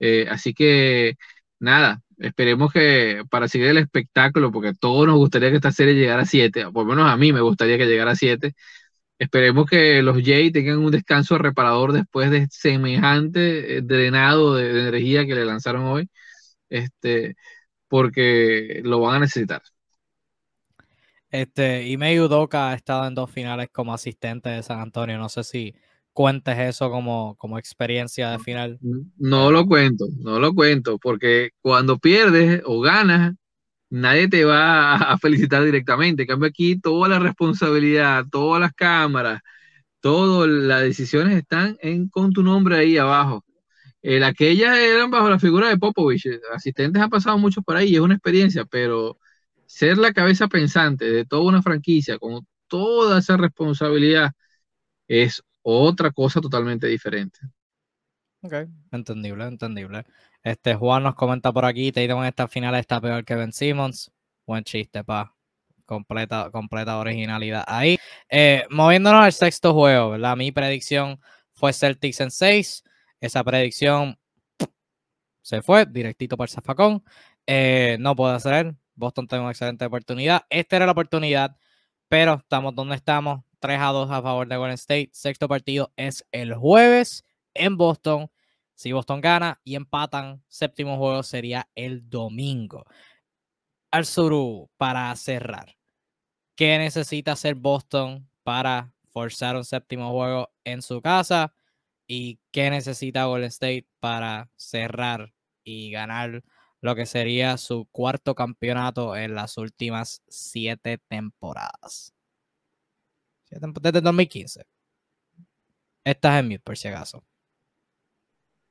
Eh, 0.00 0.26
así 0.30 0.54
que, 0.54 1.16
nada, 1.58 2.02
esperemos 2.18 2.72
que 2.72 3.22
para 3.30 3.48
seguir 3.48 3.68
el 3.68 3.78
espectáculo, 3.78 4.52
porque 4.52 4.68
a 4.70 4.74
todos 4.74 5.06
nos 5.06 5.16
gustaría 5.16 5.50
que 5.50 5.56
esta 5.56 5.72
serie 5.72 5.94
llegara 5.94 6.22
a 6.22 6.26
7, 6.26 6.66
por 6.72 6.86
lo 6.86 6.94
menos 6.94 7.10
a 7.10 7.16
mí 7.16 7.32
me 7.32 7.40
gustaría 7.40 7.78
que 7.78 7.86
llegara 7.86 8.12
a 8.12 8.16
7, 8.16 8.54
Esperemos 9.20 9.68
que 9.68 10.02
los 10.02 10.16
Jay 10.24 10.50
tengan 10.50 10.78
un 10.78 10.90
descanso 10.90 11.36
reparador 11.36 11.92
después 11.92 12.30
de 12.30 12.48
semejante 12.50 13.76
eh, 13.76 13.82
drenado 13.82 14.54
de, 14.54 14.70
energía 14.70 15.26
que 15.26 15.34
le 15.34 15.44
lanzaron 15.44 15.82
hoy, 15.82 16.08
este, 16.70 17.36
porque 17.86 18.80
lo 18.82 19.00
van 19.00 19.16
a 19.16 19.20
necesitar. 19.20 19.60
Este, 21.28 21.86
Ime 21.86 22.18
Udoka 22.18 22.70
ha 22.70 22.74
estado 22.74 23.06
en 23.06 23.14
dos 23.14 23.30
finales 23.30 23.68
como 23.70 23.92
asistente 23.92 24.48
de 24.48 24.62
San 24.62 24.80
Antonio. 24.80 25.18
No 25.18 25.28
sé 25.28 25.44
si 25.44 25.74
cuentes 26.14 26.58
eso 26.58 26.90
como, 26.90 27.36
como 27.36 27.58
experiencia 27.58 28.30
de 28.30 28.38
final. 28.38 28.78
No 29.18 29.50
lo 29.52 29.66
cuento, 29.66 30.06
no 30.16 30.40
lo 30.40 30.54
cuento, 30.54 30.98
porque 30.98 31.50
cuando 31.60 31.98
pierdes 31.98 32.62
o 32.64 32.80
ganas, 32.80 33.34
nadie 33.90 34.28
te 34.28 34.44
va 34.44 34.94
a, 34.94 35.18
felicitar 35.18 35.64
directamente. 35.64 36.22
En 36.22 36.28
cambio, 36.28 36.48
aquí 36.48 36.80
toda 36.80 37.08
la 37.08 37.18
responsabilidad, 37.18 38.24
todas 38.30 38.60
las 38.60 38.72
cámaras, 38.72 39.40
todas 40.00 40.48
las 40.48 40.82
decisiones 40.82 41.36
están 41.36 41.78
con 42.10 42.32
tu 42.32 42.42
nombre 42.42 42.76
ahí 42.78 42.96
abajo. 42.98 43.44
El, 44.02 44.24
aquellas 44.24 44.78
eran 44.78 45.10
bajo 45.10 45.28
la 45.28 45.38
figura 45.38 45.68
de 45.68 45.78
Popovich. 45.78 46.26
Asistentes 46.54 47.02
han 47.02 47.10
pasado 47.10 47.38
muchos 47.38 47.64
por 47.64 47.76
ahí 47.76 47.90
y 47.90 47.96
es 47.96 48.00
una 48.00 48.14
experiencia, 48.14 48.64
pero 48.64 49.18
ser 49.66 49.98
la 49.98 50.12
cabeza 50.12 50.48
pensante 50.48 51.04
de 51.10 51.24
toda 51.26 51.42
una 51.42 51.62
franquicia 51.62 52.18
con 52.18 52.46
toda 52.66 53.18
esa 53.18 53.36
responsabilidad 53.36 54.32
es 55.08 55.42
otra 55.62 56.10
cosa 56.12 56.40
totalmente 56.40 56.86
diferente. 56.86 57.38
Ok, 58.42 58.54
entendible, 58.90 59.44
entendible. 59.44 60.06
Este 60.42 60.74
Juan 60.74 61.02
nos 61.02 61.14
comenta 61.14 61.52
por 61.52 61.64
aquí, 61.66 61.92
te 61.92 62.04
en 62.04 62.24
esta 62.24 62.48
final 62.48 62.74
está 62.74 63.00
peor 63.00 63.24
que 63.24 63.34
Ben 63.34 63.52
Simmons. 63.52 64.10
Buen 64.46 64.64
chiste, 64.64 65.04
pa. 65.04 65.34
Completa, 65.84 66.50
completa 66.50 66.98
originalidad 66.98 67.64
ahí. 67.66 67.98
Eh, 68.28 68.64
moviéndonos 68.70 69.22
al 69.22 69.32
sexto 69.32 69.74
juego, 69.74 70.10
¿verdad? 70.10 70.36
Mi 70.36 70.52
predicción 70.52 71.20
fue 71.52 71.72
Celtics 71.72 72.20
en 72.20 72.30
6. 72.30 72.84
Esa 73.20 73.44
predicción 73.44 74.18
se 75.42 75.62
fue 75.62 75.84
directito 75.84 76.36
para 76.36 76.46
el 76.46 76.50
zafacón. 76.54 77.04
Eh, 77.46 77.96
no 78.00 78.16
puedo 78.16 78.32
hacer. 78.32 78.74
Boston 78.94 79.26
tiene 79.26 79.42
una 79.42 79.50
excelente 79.50 79.84
oportunidad. 79.84 80.46
Esta 80.48 80.76
era 80.76 80.86
la 80.86 80.92
oportunidad, 80.92 81.56
pero 82.08 82.34
estamos 82.34 82.74
donde 82.74 82.96
estamos. 82.96 83.42
3 83.58 83.78
a 83.80 83.86
2 83.88 84.10
a 84.10 84.22
favor 84.22 84.48
de 84.48 84.56
Golden 84.56 84.74
State. 84.74 85.10
Sexto 85.12 85.48
partido 85.48 85.92
es 85.96 86.26
el 86.32 86.54
jueves 86.54 87.24
en 87.52 87.76
Boston. 87.76 88.30
Si 88.80 88.92
Boston 88.92 89.20
gana 89.20 89.60
y 89.62 89.74
empatan, 89.74 90.42
séptimo 90.48 90.96
juego 90.96 91.22
sería 91.22 91.68
el 91.74 92.08
domingo. 92.08 92.86
Arzuru, 93.90 94.70
para 94.78 95.14
cerrar, 95.16 95.76
¿qué 96.56 96.78
necesita 96.78 97.32
hacer 97.32 97.56
Boston 97.56 98.30
para 98.42 98.94
forzar 99.10 99.56
un 99.56 99.66
séptimo 99.66 100.10
juego 100.12 100.50
en 100.64 100.80
su 100.80 101.02
casa? 101.02 101.54
¿Y 102.06 102.40
qué 102.52 102.70
necesita 102.70 103.26
Golden 103.26 103.48
State 103.48 103.86
para 104.00 104.50
cerrar 104.56 105.34
y 105.62 105.90
ganar 105.90 106.42
lo 106.80 106.94
que 106.94 107.04
sería 107.04 107.58
su 107.58 107.86
cuarto 107.92 108.34
campeonato 108.34 109.14
en 109.14 109.34
las 109.34 109.58
últimas 109.58 110.22
siete 110.26 110.96
temporadas? 111.06 112.14
Desde 113.50 114.00
2015. 114.00 114.64
Estás 116.02 116.40
en 116.40 116.48
mute, 116.48 116.60
por 116.60 116.78
si 116.78 116.88
acaso. 116.88 117.22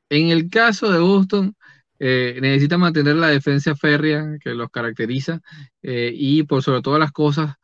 En 0.10 0.30
el 0.30 0.50
caso 0.50 0.92
de 0.92 1.00
Boston, 1.00 1.56
eh, 2.00 2.40
necesita 2.42 2.78
mantener 2.78 3.16
la 3.16 3.30
defensa 3.30 3.76
férrea 3.76 4.38
que 4.42 4.52
los 4.56 4.70
caracteriza 4.70 5.42
eh, 5.82 6.12
y 6.16 6.44
por 6.44 6.64
sobre 6.64 6.82
todas 6.82 7.00
las 7.00 7.12
cosas, 7.12 7.56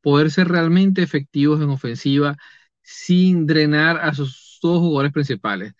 poder 0.00 0.30
ser 0.30 0.48
realmente 0.48 1.02
efectivos 1.02 1.60
en 1.60 1.70
ofensiva 1.70 2.36
sin 2.82 3.46
drenar 3.46 3.98
a 3.98 4.14
sus 4.14 4.58
dos 4.62 4.80
jugadores 4.80 5.12
principales. 5.12 5.74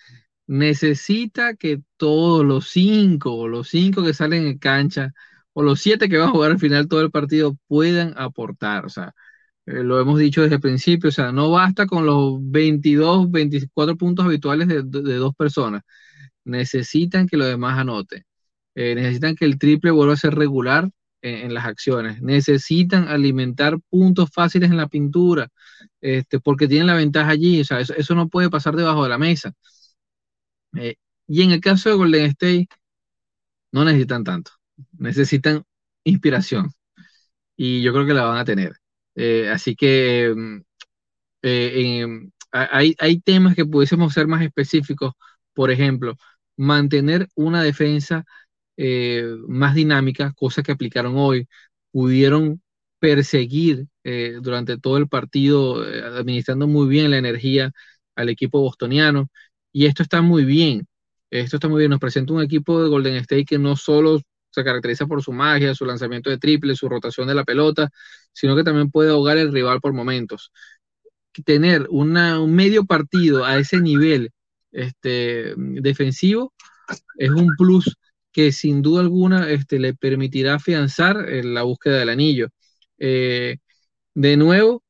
Necesita 0.47 1.55
que 1.57 1.83
todos 1.97 2.45
los 2.45 2.69
cinco, 2.69 3.35
o 3.37 3.49
los 3.49 3.69
cinco 3.69 4.05
que 4.05 4.15
salen 4.15 4.47
en 4.47 4.59
cancha, 4.59 5.13
o 5.53 5.63
los 5.63 5.81
siete 5.81 6.09
que 6.09 6.19
van 6.19 6.29
a 6.31 6.33
jugar 6.33 6.53
al 6.53 6.59
final 6.59 6.89
todo 6.89 7.03
el 7.03 7.11
partido, 7.11 7.57
puedan 7.69 8.15
aportar. 8.17 8.87
O 8.87 8.89
sea, 8.89 9.15
eh, 9.67 9.83
lo 9.85 10.01
hemos 10.01 10.19
dicho 10.19 10.43
desde 10.43 10.57
el 10.57 10.61
principio, 10.61 11.09
o 11.11 11.13
sea, 11.13 11.33
no 11.33 11.51
basta 11.51 11.87
con 11.87 12.07
los 12.07 12.39
22, 12.51 13.31
24 13.31 13.97
puntos 13.97 14.25
habituales 14.27 14.69
de, 14.69 14.83
dos 14.83 15.35
personas. 15.37 15.83
Necesitan 16.45 17.27
que 17.29 17.37
los 17.37 17.49
demás 17.49 17.79
anoten. 17.79 18.25
Eh, 18.75 18.95
necesitan 18.95 19.35
que 19.37 19.45
el 19.45 19.59
triple 19.59 19.91
vuelva 19.91 20.15
a 20.15 20.17
ser 20.17 20.35
regular 20.35 20.91
en, 21.23 21.55
las 21.55 21.67
acciones. 21.67 22.23
Necesitan 22.23 23.09
alimentar 23.09 23.79
puntos 23.91 24.31
fáciles 24.33 24.71
en 24.71 24.77
la 24.77 24.89
pintura, 24.89 25.49
este, 26.01 26.41
porque 26.41 26.69
tienen 26.69 26.87
la 26.87 26.95
ventaja 26.95 27.31
allí. 27.31 27.61
O 27.61 27.65
sea, 27.65 27.81
eso, 27.81 28.15
no 28.15 28.29
puede 28.29 28.51
pasar 28.51 28.77
debajo 28.77 29.03
de 29.03 29.11
la 29.11 29.19
mesa. 29.19 29.53
Eh, 30.77 30.97
y 31.27 31.43
en 31.43 31.51
el 31.53 31.61
caso 31.61 31.91
de 31.91 31.97
Golden 31.97 32.27
State, 32.27 32.69
no 33.73 33.85
necesitan 33.85 34.25
tanto. 34.25 34.53
Necesitan 34.99 35.65
inspiración. 36.05 36.71
Y 37.57 37.83
yo 37.83 37.93
creo 37.93 38.07
que 38.07 38.15
la 38.15 38.25
van 38.25 38.39
a 38.39 38.45
tener. 38.45 38.73
Eh, 39.15 39.49
así 39.51 39.77
que 39.77 40.35
mm, 40.35 40.61
hay, 42.53 42.95
hay 42.99 43.21
temas 43.21 43.55
que 43.55 43.67
pudiésemos 43.67 44.13
ser 44.13 44.27
más 44.27 44.43
específicos. 44.43 45.13
Por 45.61 45.71
ejemplo, 45.71 46.17
mantener 46.57 47.29
una 47.35 47.63
defensa 47.63 48.25
eh, 48.79 49.27
más 49.47 49.75
dinámica, 49.75 50.33
cosa 50.35 50.63
que 50.63 50.73
aplicaron 50.73 51.17
hoy, 51.19 51.49
pudieron 51.93 52.63
perseguir 52.99 53.87
eh, 54.03 54.39
durante 54.41 54.79
todo 54.79 54.97
el 54.97 55.07
partido, 55.07 55.87
eh, 55.87 56.03
administrando 56.03 56.67
muy 56.67 56.89
bien 56.89 57.11
la 57.11 57.19
energía 57.19 57.73
al 58.17 58.31
equipo 58.31 58.63
bostoniano. 58.63 59.29
Y 59.71 59.85
esto 59.85 60.03
está 60.03 60.23
muy 60.23 60.47
bien. 60.47 60.87
Esto 61.31 61.57
está 61.57 61.69
muy 61.69 61.81
bien. 61.81 61.91
Nos 61.91 62.01
presenta 62.01 62.33
un 62.33 62.43
equipo 62.43 62.83
de 62.83 62.89
Golden 62.89 63.17
State 63.17 63.45
que 63.45 63.59
no 63.59 63.77
solo 63.77 64.23
se 64.51 64.65
caracteriza 64.65 65.07
por 65.07 65.23
su 65.23 65.33
magia, 65.35 65.75
su 65.75 65.85
lanzamiento 65.85 66.31
de 66.31 66.39
triple, 66.39 66.75
su 66.75 66.89
rotación 66.89 67.29
de 67.29 67.35
la 67.35 67.45
pelota, 67.45 67.91
sino 68.33 68.57
que 68.57 68.65
también 68.65 68.91
puede 68.91 69.11
ahogar 69.11 69.37
el 69.37 69.53
rival 69.53 69.83
por 69.83 69.93
momentos. 69.93 70.53
Tener 71.45 71.87
un 71.91 72.15
medio 72.55 72.87
partido 72.87 73.45
a 73.45 73.59
ese 73.59 73.79
nivel 73.83 74.33
este, 74.73 75.55
defensivo 75.57 76.53
es 77.19 77.31
un 77.31 77.49
plus 77.57 77.97
que 78.33 78.53
sin 78.53 78.83
duda 78.83 79.03
alguna 79.03 79.51
este, 79.51 79.79
le 79.79 79.95
permitirá 79.95 80.55
afianzar 80.55 81.29
eh, 81.29 81.43
la 81.45 81.63
búsqueda 81.63 81.99
del 81.99 82.11
anillo. 82.11 82.49
Eh, 82.99 83.59
de 84.15 84.37
nuevo, 84.37 84.85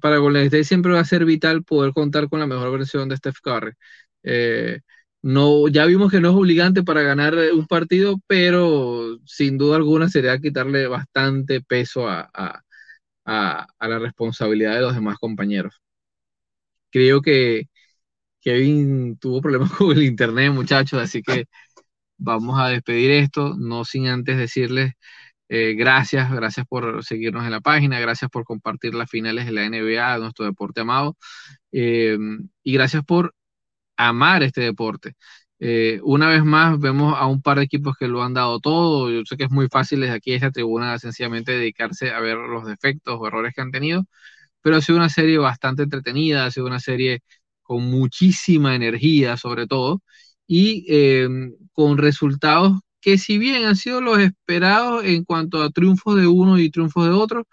para 0.00 0.18
Golden 0.18 0.44
State 0.46 0.64
siempre 0.64 0.92
va 0.92 1.00
a 1.00 1.04
ser 1.04 1.24
vital 1.24 1.64
poder 1.64 1.92
contar 1.92 2.28
con 2.28 2.40
la 2.40 2.46
mejor 2.46 2.72
versión 2.78 3.08
de 3.08 3.16
Steph 3.16 3.40
Curry. 3.42 3.72
Eh, 4.22 4.80
no, 5.22 5.68
ya 5.68 5.86
vimos 5.86 6.10
que 6.10 6.20
no 6.20 6.30
es 6.30 6.34
obligante 6.36 6.82
para 6.82 7.02
ganar 7.02 7.34
un 7.54 7.66
partido, 7.66 8.16
pero 8.26 9.18
sin 9.26 9.58
duda 9.58 9.76
alguna 9.76 10.08
sería 10.08 10.38
quitarle 10.38 10.86
bastante 10.88 11.60
peso 11.62 12.08
a, 12.08 12.30
la 13.24 13.98
responsabilidad 13.98 14.74
de 14.74 14.80
los 14.82 14.94
demás 14.94 15.18
compañeros. 15.18 15.80
Creo 16.90 17.22
que 17.22 17.68
Kevin 18.40 19.18
tuvo 19.18 19.40
problemas 19.40 19.72
con 19.72 19.92
el 19.92 20.02
internet, 20.04 20.52
muchachos, 20.52 21.00
así 21.00 21.22
que 21.22 21.46
vamos 22.18 22.60
a 22.60 22.68
despedir 22.68 23.12
esto, 23.12 23.56
no 23.58 23.84
sin 23.84 24.08
antes 24.08 24.38
decirles 24.38 24.94
eh, 25.52 25.74
gracias, 25.74 26.30
gracias 26.32 26.64
por 26.66 27.04
seguirnos 27.04 27.44
en 27.44 27.50
la 27.50 27.60
página, 27.60 27.98
gracias 27.98 28.30
por 28.30 28.44
compartir 28.44 28.94
las 28.94 29.10
finales 29.10 29.46
de 29.46 29.52
la 29.52 29.64
NBA, 29.64 30.18
nuestro 30.18 30.44
deporte 30.44 30.82
amado, 30.82 31.16
eh, 31.72 32.16
y 32.62 32.72
gracias 32.72 33.04
por 33.04 33.34
amar 33.96 34.42
este 34.44 34.62
deporte. 34.62 35.14
Eh, 35.60 36.00
una 36.04 36.28
vez 36.30 36.44
más, 36.44 36.78
vemos 36.80 37.14
a 37.18 37.26
un 37.26 37.42
par 37.42 37.58
de 37.58 37.64
equipos 37.64 37.96
que 37.98 38.08
lo 38.08 38.22
han 38.22 38.34
dado 38.34 38.60
todo. 38.60 39.10
Yo 39.10 39.22
sé 39.26 39.36
que 39.36 39.44
es 39.44 39.50
muy 39.50 39.68
fácil 39.68 40.00
desde 40.00 40.14
aquí, 40.14 40.32
esta 40.34 40.50
tribuna, 40.52 40.98
sencillamente 40.98 41.52
dedicarse 41.52 42.12
a 42.12 42.20
ver 42.20 42.36
los 42.38 42.66
defectos 42.66 43.16
o 43.20 43.26
errores 43.26 43.54
que 43.54 43.60
han 43.62 43.72
tenido, 43.72 44.04
pero 44.62 44.76
ha 44.76 44.82
sido 44.82 44.98
una 44.98 45.08
serie 45.10 45.38
bastante 45.38 45.84
entretenida, 45.84 46.46
ha 46.46 46.50
sido 46.52 46.66
una 46.66 46.80
serie 46.80 47.22
con 47.70 47.88
muchísima 47.88 48.74
energía, 48.74 49.36
sobre 49.36 49.68
todo, 49.68 50.02
y 50.44 50.84
em, 50.88 51.54
con 51.72 51.98
resultados 51.98 52.80
que 53.00 53.16
si 53.16 53.38
bien 53.38 53.64
han 53.64 53.76
sido 53.76 54.00
los 54.00 54.18
esperados 54.18 55.04
en 55.04 55.22
cuanto 55.24 55.62
a 55.62 55.70
triunfos 55.70 56.16
de 56.16 56.26
uno 56.26 56.58
y 56.58 56.68
triunfos 56.72 57.04
de 57.04 57.12
otro, 57.12 57.46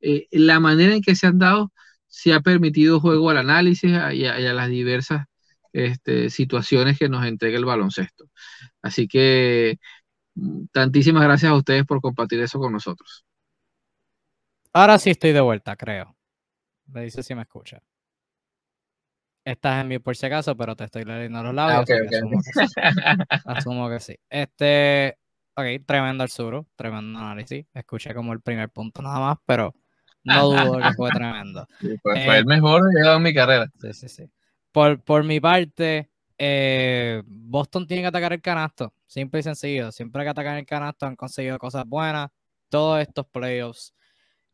eh, 0.00 0.26
la 0.32 0.58
manera 0.58 0.92
en 0.96 1.02
que 1.02 1.14
se 1.14 1.28
han 1.28 1.38
dado 1.38 1.70
se 2.08 2.32
ha 2.32 2.40
permitido 2.40 2.98
juego 2.98 3.30
al 3.30 3.38
análisis 3.38 3.92
y 3.92 4.26
a, 4.26 4.54
las 4.54 4.68
diversas 4.68 5.26
este, 5.72 6.30
situaciones 6.30 6.98
que 6.98 7.08
nos 7.08 7.24
entrega 7.24 7.56
el 7.56 7.64
baloncesto. 7.64 8.24
Así 8.82 9.06
que 9.06 9.78
tantísimas 10.72 11.22
gracias 11.22 11.52
a 11.52 11.54
ustedes 11.54 11.84
por 11.86 12.00
compartir 12.00 12.40
eso 12.40 12.58
con 12.58 12.72
nosotros. 12.72 13.24
Ahora 14.72 14.98
sí 14.98 15.10
estoy 15.10 15.30
de 15.30 15.40
vuelta, 15.40 15.76
creo. 15.76 16.16
Me 16.86 17.04
dice 17.04 17.22
si 17.22 17.36
me 17.36 17.42
escucha. 17.42 17.80
Estás 19.50 19.80
en 19.80 19.88
mí 19.88 19.98
por 19.98 20.16
si 20.16 20.26
acaso, 20.26 20.56
pero 20.56 20.76
te 20.76 20.84
estoy 20.84 21.04
leyendo 21.04 21.42
los 21.42 21.52
labios. 21.52 21.84
Asumo, 23.44 23.90
que 23.90 23.98
sí. 23.98 24.16
Este, 24.28 25.18
ok, 25.54 25.84
tremendo 25.84 26.22
el 26.22 26.30
suro, 26.30 26.68
tremendo 26.76 27.18
análisis. 27.18 27.66
Escuché 27.74 28.14
como 28.14 28.32
el 28.32 28.40
primer 28.40 28.70
punto 28.70 29.02
nada 29.02 29.18
más, 29.18 29.38
pero 29.44 29.74
no 30.22 30.50
dudo 30.50 30.78
que 30.78 30.92
fue 30.94 31.10
tremendo. 31.10 31.66
Pues, 32.02 32.24
fue 32.24 32.38
el 32.38 32.46
mejor 32.46 32.82
de 32.92 33.12
en 33.12 33.22
mi 33.22 33.34
carrera. 33.34 33.68
Sí, 33.80 33.92
sí, 33.92 34.08
sí. 34.08 34.30
Por, 34.70 35.02
por 35.02 35.24
mi 35.24 35.40
parte, 35.40 36.10
eh, 36.38 37.20
Boston 37.26 37.88
tiene 37.88 38.04
que 38.04 38.08
atacar 38.08 38.32
el 38.32 38.40
canasto, 38.40 38.94
simple 39.08 39.40
y 39.40 39.42
sencillo. 39.42 39.90
Siempre 39.90 40.22
que 40.22 40.28
atacan 40.28 40.58
el 40.58 40.66
canasto 40.66 41.06
han 41.06 41.16
conseguido 41.16 41.58
cosas 41.58 41.84
buenas, 41.86 42.30
todos 42.68 43.00
estos 43.00 43.26
playoffs. 43.26 43.94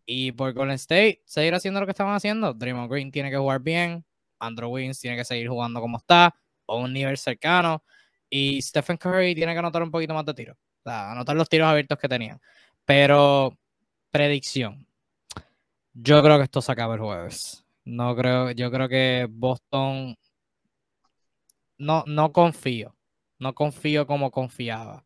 Y 0.07 0.33
por 0.33 0.55
Golden 0.55 0.77
State, 0.77 1.21
seguir 1.27 1.55
haciendo 1.55 1.81
lo 1.81 1.87
que 1.87 1.91
estaban 1.91 2.15
haciendo. 2.15 2.55
Draymond 2.55 2.91
Green 2.91 3.13
tiene 3.13 3.31
que 3.31 3.37
jugar 3.37 3.61
bien, 3.61 4.07
Andrew 4.39 4.71
Wiggins 4.71 5.01
tiene 5.01 5.17
que 5.17 5.25
seguir 5.25 5.49
jugando 5.49 5.81
como 5.81 5.99
está, 5.99 6.35
o 6.67 6.81
un 6.81 6.93
nivel 6.93 7.17
cercano, 7.19 7.83
y 8.29 8.61
Stephen 8.63 8.97
Curry 8.97 9.35
tiene 9.35 9.53
que 9.53 9.59
anotar 9.59 9.83
un 9.83 9.91
poquito 9.91 10.15
más 10.15 10.25
de 10.25 10.35
tiros, 10.35 10.57
o 10.57 10.91
sea, 10.91 11.13
anotar 11.13 11.37
los 11.37 11.49
tiros 11.49 11.69
abiertos 11.69 11.99
que 11.99 12.09
tenía. 12.09 12.39
Pero, 12.85 13.57
predicción. 14.11 14.87
Yo 15.95 16.23
creo 16.23 16.39
que 16.39 16.45
esto 16.45 16.61
se 16.63 16.73
acaba 16.73 16.95
el 16.95 17.01
jueves. 17.01 17.65
No 17.85 18.15
creo, 18.17 18.51
yo 18.51 18.71
creo 18.71 18.89
que 18.89 19.27
Boston 19.31 20.17
no, 21.79 22.05
no 22.07 22.33
confío 22.33 22.97
no 23.39 23.55
confío 23.55 24.07
como 24.07 24.31
confiaba. 24.31 25.05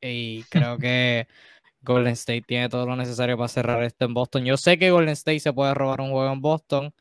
Y 0.00 0.44
creo 0.44 0.78
que 0.78 1.28
Golden 1.82 2.12
State 2.12 2.42
tiene 2.42 2.68
todo 2.68 2.86
lo 2.86 2.96
necesario 2.96 3.36
para 3.36 3.48
cerrar 3.48 3.82
esto 3.84 4.04
en 4.04 4.14
Boston. 4.14 4.44
Yo 4.44 4.56
sé 4.56 4.78
que 4.78 4.90
Golden 4.90 5.10
State 5.10 5.40
se 5.40 5.52
puede 5.52 5.74
robar 5.74 6.00
un 6.00 6.10
juego 6.10 6.32
en 6.32 6.40
Boston. 6.40 6.94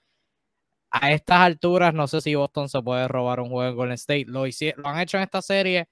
A 0.90 1.12
estas 1.12 1.40
alturas, 1.40 1.94
no 1.94 2.08
sé 2.08 2.22
si 2.22 2.36
Boston 2.36 2.70
se 2.70 2.82
puede 2.82 3.08
robar 3.08 3.42
un 3.42 3.50
juego 3.50 3.70
en 3.70 3.76
Golden 3.76 3.94
State. 3.96 4.26
Lo, 4.28 4.46
lo 4.46 4.88
han 4.88 5.00
hecho 5.00 5.18
en 5.18 5.24
esta 5.24 5.42
serie, 5.42 5.90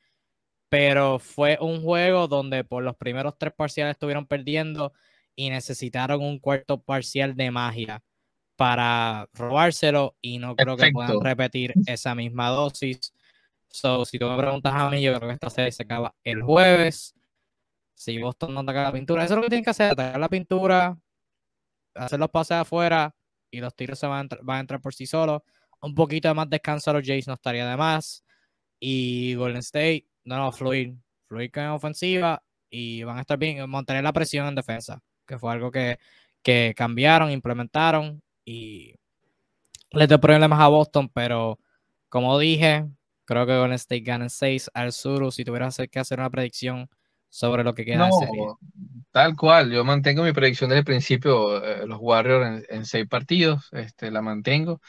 pero 0.70 1.20
fue 1.20 1.58
un 1.60 1.82
juego 1.82 2.28
donde 2.28 2.64
por 2.64 2.84
los 2.84 2.96
primeros 2.96 3.38
tres 3.38 3.54
parciales 3.54 3.94
estuvieron 3.94 4.26
perdiendo 4.26 4.94
y 5.36 5.50
necesitaron 5.50 6.22
un 6.22 6.40
cuarto 6.40 6.82
parcial 6.82 7.36
de 7.36 7.52
magia 7.52 8.04
para 8.56 9.28
robárselo 9.34 10.16
y 10.22 10.40
no 10.40 10.56
creo 10.56 10.78
que 10.78 10.92
puedan 10.92 11.22
repetir 11.22 11.74
esa 11.86 12.16
misma 12.16 12.50
dosis. 12.50 13.14
So, 13.68 14.06
si 14.06 14.18
tú 14.18 14.30
me 14.30 14.38
preguntas 14.38 14.74
a 14.74 14.90
mí, 14.90 15.02
yo 15.02 15.14
creo 15.16 15.28
que 15.28 15.34
esta 15.34 15.50
serie 15.50 15.72
se 15.74 15.84
acaba 15.84 16.16
el 16.24 16.42
jueves. 16.42 17.14
Si 17.94 18.18
Boston 18.18 18.54
no 18.54 18.62
ataca 18.62 18.84
la 18.84 18.94
pintura, 18.94 19.26
eso 19.26 19.34
es 19.34 19.38
lo 19.38 19.44
que 19.44 19.50
tienen 19.50 19.66
que 19.66 19.72
hacer, 19.72 19.92
atacar 19.92 20.20
la 20.20 20.30
pintura, 20.30 20.98
hacer 21.96 22.20
los 22.20 22.30
pases 22.30 22.58
afuera 22.58 23.14
y 23.56 23.62
los 23.62 23.74
tiros 23.74 23.98
se 23.98 24.06
van 24.06 24.28
a, 24.48 24.60
entrar, 24.60 24.82
por 24.82 24.94
sí 24.94 25.06
solos. 25.08 25.42
Un 25.82 25.96
poquito 25.96 26.28
de 26.28 26.34
más 26.34 26.50
descanso 26.50 26.92
a 26.92 26.96
los 26.96 27.08
Jays 27.08 27.26
no 27.28 27.36
estaría 27.36 27.68
de 27.70 27.78
más. 27.78 28.26
Y 28.80 29.36
Golden 29.36 29.60
State, 29.60 30.08
no, 30.26 30.38
no, 30.38 30.52
fluir. 30.52 30.96
Fluir 31.28 31.52
con 31.52 31.68
ofensiva 31.68 32.44
y 32.70 33.04
van 33.04 33.18
a 33.18 33.22
estar 33.22 33.38
bien, 33.38 33.68
mantener 33.70 34.04
la 34.04 34.12
presión 34.12 34.48
en 34.48 34.56
defensa, 34.56 35.02
que 35.26 35.40
fue 35.40 35.54
algo 35.54 35.72
que, 35.72 35.98
que 36.44 36.74
cambiaron, 36.76 37.32
implementaron 37.32 38.22
y 38.44 38.94
le 39.92 40.08
dio 40.08 40.20
problemas 40.20 40.60
a 40.60 40.68
Boston, 40.68 41.10
pero 41.10 41.58
como 42.10 42.38
dije, 42.38 42.86
creo 43.24 43.46
que 43.46 43.58
Golden 43.58 43.76
State 43.76 44.02
gana 44.02 44.28
6 44.28 44.72
al 44.74 44.92
sur. 44.92 45.32
Si 45.32 45.46
tuvieras 45.46 45.78
que 45.90 46.00
hacer 46.00 46.20
una 46.20 46.30
predicción 46.30 46.90
sobre 47.36 47.66
lo 47.66 47.74
que 47.74 47.84
queda 47.84 48.08
no, 48.08 48.58
Tal 49.12 49.36
cual, 49.36 49.70
yo 49.72 49.84
mantengo 49.84 50.24
mi 50.24 50.32
predicción 50.32 50.70
desde 50.70 50.80
el 50.80 50.86
principio, 50.86 51.64
eh, 51.64 51.86
los 51.86 52.00
Warriors 52.02 52.66
en, 52.70 52.86
seis 52.86 53.08
partidos, 53.08 53.68
este, 53.74 54.10
la 54.10 54.22
mantengo. 54.22 54.82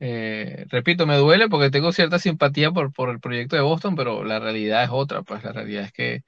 Eh, 0.00 0.64
repito, 0.70 1.06
me 1.06 1.16
duele 1.16 1.48
porque 1.48 1.70
tengo 1.70 1.92
cierta 1.92 2.18
simpatía 2.18 2.72
por, 2.72 2.92
por 2.92 3.10
el 3.10 3.20
proyecto 3.20 3.56
de 3.56 3.62
Boston, 3.62 3.94
pero 3.96 4.24
la 4.24 4.40
realidad 4.40 4.84
es 4.84 4.90
otra, 4.92 5.22
pues 5.22 5.44
la 5.44 5.52
realidad 5.52 5.84
es 5.84 5.92
que, 5.92 6.22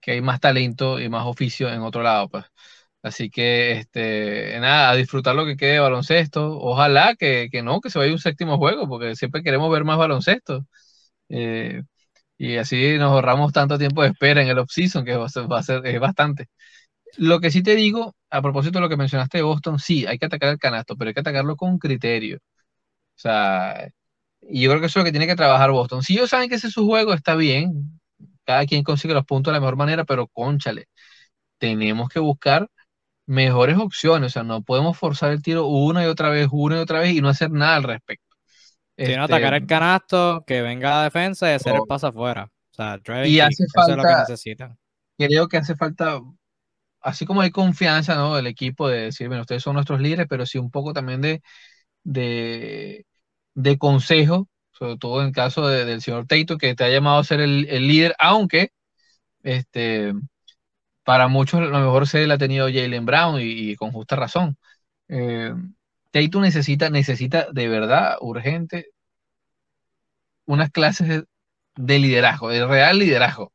que 0.00 0.12
hay 0.12 0.22
más 0.22 0.40
talento 0.40 1.00
y 1.00 1.08
más 1.10 1.26
oficio 1.26 1.70
en 1.70 1.82
otro 1.82 2.02
lado, 2.02 2.28
pues. 2.30 2.44
Así 3.02 3.30
que, 3.30 3.72
este, 3.72 4.58
nada, 4.60 4.90
a 4.90 4.96
disfrutar 4.96 5.34
lo 5.36 5.46
que 5.46 5.56
quede 5.56 5.74
de 5.74 5.80
baloncesto. 5.80 6.58
Ojalá 6.58 7.14
que, 7.16 7.48
que 7.52 7.62
no, 7.62 7.80
que 7.80 7.90
se 7.90 7.98
vaya 7.98 8.12
un 8.12 8.18
séptimo 8.18 8.58
juego, 8.58 8.88
porque 8.88 9.16
siempre 9.16 9.42
queremos 9.42 9.70
ver 9.70 9.84
más 9.84 9.98
baloncesto. 9.98 10.66
Eh, 11.28 11.82
y 12.44 12.58
así 12.58 12.98
nos 12.98 13.12
ahorramos 13.12 13.52
tanto 13.52 13.78
tiempo 13.78 14.02
de 14.02 14.08
espera 14.08 14.42
en 14.42 14.48
el 14.48 14.58
off-season, 14.58 15.04
que 15.04 15.16
va 15.16 15.26
a, 15.26 15.62
ser, 15.62 15.86
es 15.86 16.00
bastante. 16.00 16.48
Lo 17.18 17.40
que 17.40 17.50
sí 17.50 17.62
te 17.62 17.74
digo, 17.76 18.16
a 18.30 18.42
propósito 18.42 18.78
de 18.78 18.82
lo 18.82 18.88
que 18.90 18.96
mencionaste 18.96 19.38
de 19.38 19.44
Boston, 19.44 19.78
sí, 19.78 20.06
hay 20.06 20.18
que 20.18 20.26
atacar 20.26 20.50
el 20.50 20.58
canasto, 20.58 20.96
pero 20.96 21.08
hay 21.08 21.14
que 21.14 21.20
atacarlo 21.20 21.56
con 21.56 21.78
criterio. 21.78 22.38
O 22.38 23.20
sea, 23.20 23.88
y 24.42 24.62
yo 24.62 24.70
creo 24.70 24.80
que 24.80 24.86
eso 24.88 25.00
es 25.00 25.04
lo 25.04 25.06
que 25.06 25.12
tiene 25.12 25.26
que 25.26 25.36
trabajar 25.36 25.70
Boston. 25.72 26.02
Si 26.02 26.14
ellos 26.14 26.30
saben 26.30 26.48
que 26.48 26.56
ese 26.56 26.68
es 26.68 26.74
su 26.74 26.86
juego, 26.86 27.14
está 27.14 27.36
bien. 27.36 28.00
Cada 28.44 28.66
quien 28.66 28.84
consigue 28.84 29.14
los 29.14 29.24
puntos 29.26 29.52
de 29.52 29.56
la 29.56 29.60
mejor 29.60 29.76
manera, 29.76 30.04
pero 30.04 30.28
conchale, 30.28 30.88
tenemos 31.58 32.08
que 32.10 32.20
buscar 32.20 32.70
mejores 33.26 33.78
opciones. 33.78 34.32
O 34.32 34.34
sea, 34.34 34.44
no 34.44 34.62
podemos 34.62 34.98
forzar 34.98 35.32
el 35.32 35.42
tiro 35.42 35.66
una 35.68 36.04
y 36.04 36.08
otra 36.08 36.30
vez, 36.30 36.48
una 36.52 36.78
y 36.78 36.80
otra 36.80 37.00
vez 37.00 37.14
y 37.14 37.22
no 37.22 37.28
hacer 37.30 37.50
nada 37.52 37.76
al 37.76 37.84
respecto. 37.84 38.23
Tiene 38.96 39.14
este, 39.14 39.24
atacar 39.24 39.54
el 39.54 39.66
canasto, 39.66 40.44
que 40.46 40.62
venga 40.62 40.90
la 40.90 41.04
defensa 41.04 41.50
y 41.50 41.54
hacer 41.54 41.74
el 41.74 41.82
paso 41.88 42.08
afuera. 42.08 42.50
O 42.70 42.74
sea, 42.74 42.98
y 43.24 43.40
hace 43.40 43.64
falta, 43.72 43.92
es 43.92 43.96
lo 43.96 44.02
que 44.02 44.20
necesitan. 44.20 44.78
Creo 45.16 45.48
que 45.48 45.56
hace 45.56 45.74
falta, 45.76 46.20
así 47.00 47.26
como 47.26 47.40
hay 47.40 47.50
confianza, 47.50 48.14
¿no? 48.16 48.36
Del 48.36 48.46
equipo 48.46 48.88
de 48.88 49.02
decir, 49.02 49.28
bueno, 49.28 49.42
ustedes 49.42 49.62
son 49.62 49.74
nuestros 49.74 50.00
líderes, 50.00 50.26
pero 50.28 50.46
sí 50.46 50.58
un 50.58 50.70
poco 50.70 50.92
también 50.92 51.20
de, 51.20 51.42
de, 52.04 53.06
de 53.54 53.78
consejo, 53.78 54.48
sobre 54.72 54.96
todo 54.96 55.20
en 55.20 55.28
el 55.28 55.32
caso 55.32 55.66
del 55.68 56.02
señor 56.02 56.26
Teito, 56.26 56.58
que 56.58 56.74
te 56.74 56.84
ha 56.84 56.90
llamado 56.90 57.18
a 57.18 57.24
ser 57.24 57.40
el, 57.40 57.62
líder, 57.86 58.14
aunque 58.18 58.70
este, 59.42 60.14
para 61.04 61.28
muchos 61.28 61.60
lo 61.60 61.78
mejor 61.78 62.08
se 62.08 62.26
le 62.26 62.34
ha 62.34 62.38
tenido 62.38 62.66
Jalen 62.66 63.06
Brown 63.06 63.40
y, 63.40 63.76
con 63.76 63.92
justa 63.92 64.16
razón. 64.16 64.56
Eh, 65.08 65.52
Tatum 66.14 66.42
necesita, 66.42 66.90
necesita 66.90 67.48
de 67.50 67.68
verdad, 67.68 68.16
urgente, 68.20 68.86
unas 70.46 70.70
clases 70.70 71.24
de, 71.74 71.98
liderazgo, 71.98 72.50
de 72.50 72.64
real 72.64 73.00
liderazgo. 73.00 73.46
O 73.46 73.52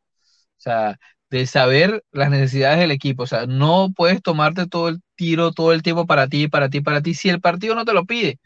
sea, 0.62 1.00
de 1.30 1.46
saber 1.48 2.04
las 2.12 2.30
necesidades 2.30 2.80
del 2.80 2.92
equipo. 2.92 3.24
O 3.24 3.28
sea, 3.28 3.46
no 3.46 3.94
puedes 3.96 4.22
tomarte 4.22 4.68
todo 4.68 4.90
el 4.90 5.02
tiro 5.16 5.54
todo 5.54 5.72
el 5.72 5.84
tiempo 5.84 6.06
para 6.06 6.28
ti, 6.28 6.50
para 6.50 6.70
ti, 6.70 6.82
para 6.82 7.02
ti, 7.02 7.14
si 7.14 7.30
el 7.30 7.40
partido 7.40 7.76
no 7.76 7.86
te 7.86 7.94
lo 7.94 8.06
pide. 8.06 8.40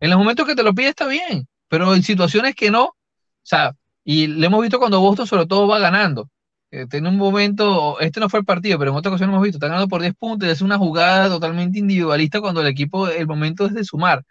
En 0.00 0.10
los 0.10 0.18
momentos 0.18 0.46
que 0.46 0.56
te 0.56 0.64
lo 0.64 0.74
pide 0.74 0.88
está 0.88 1.06
bien, 1.06 1.46
pero 1.68 1.94
en 1.94 2.02
situaciones 2.02 2.56
que 2.56 2.72
no, 2.72 2.86
o 2.86 2.96
sea, 3.42 3.74
y 4.04 4.26
le 4.26 4.46
hemos 4.46 4.62
visto 4.62 4.80
cuando 4.80 5.00
Boston 5.00 5.26
sobre 5.28 5.46
todo 5.46 5.68
va 5.68 5.78
ganando. 5.78 6.28
Eh, 6.72 6.86
tiene 6.86 7.08
un 7.08 7.16
momento, 7.16 7.98
este 8.00 8.20
no 8.20 8.28
fue 8.28 8.40
el 8.40 8.44
partido, 8.46 8.78
pero 8.78 8.92
en 8.92 8.96
otra 8.96 9.10
ocasión 9.10 9.30
hemos 9.30 9.42
visto, 9.42 9.56
está 9.58 9.66
ganando 9.66 9.88
por 9.88 10.00
10 10.02 10.14
puntos 10.14 10.48
hace 10.48 10.62
una 10.64 10.78
jugada 10.78 11.28
totalmente 11.28 11.78
individualista 11.80 12.40
cuando 12.40 12.60
el 12.60 12.68
equipo, 12.68 13.08
el 13.08 13.26
momento 13.26 13.66
es 13.66 13.74
de 13.74 13.84
sumar. 13.84 14.24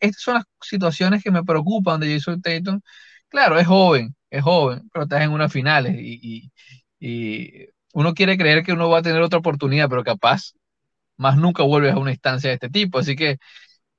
estas 0.00 0.22
son 0.22 0.34
las 0.34 0.44
situaciones 0.60 1.22
que 1.22 1.30
me 1.30 1.42
preocupan 1.44 2.00
de 2.00 2.12
Jason 2.14 2.42
Tatum. 2.42 2.80
Claro, 3.28 3.58
es 3.58 3.66
joven, 3.66 4.14
es 4.30 4.42
joven, 4.42 4.88
pero 4.92 5.04
estás 5.04 5.22
en 5.22 5.30
unas 5.30 5.52
finales 5.52 5.94
y, 5.98 6.50
uno 7.94 8.14
quiere 8.14 8.36
creer 8.38 8.62
que 8.64 8.72
uno 8.72 8.88
va 8.90 8.98
a 8.98 9.02
tener 9.02 9.22
otra 9.22 9.38
oportunidad, 9.38 9.88
pero 9.88 10.04
capaz 10.04 10.52
más 11.16 11.36
nunca 11.36 11.62
vuelves 11.64 11.94
a 11.94 11.98
una 11.98 12.12
instancia 12.12 12.50
de 12.50 12.54
este 12.54 12.70
tipo. 12.70 12.98
Así 12.98 13.16
que 13.16 13.32
eh, 13.32 13.38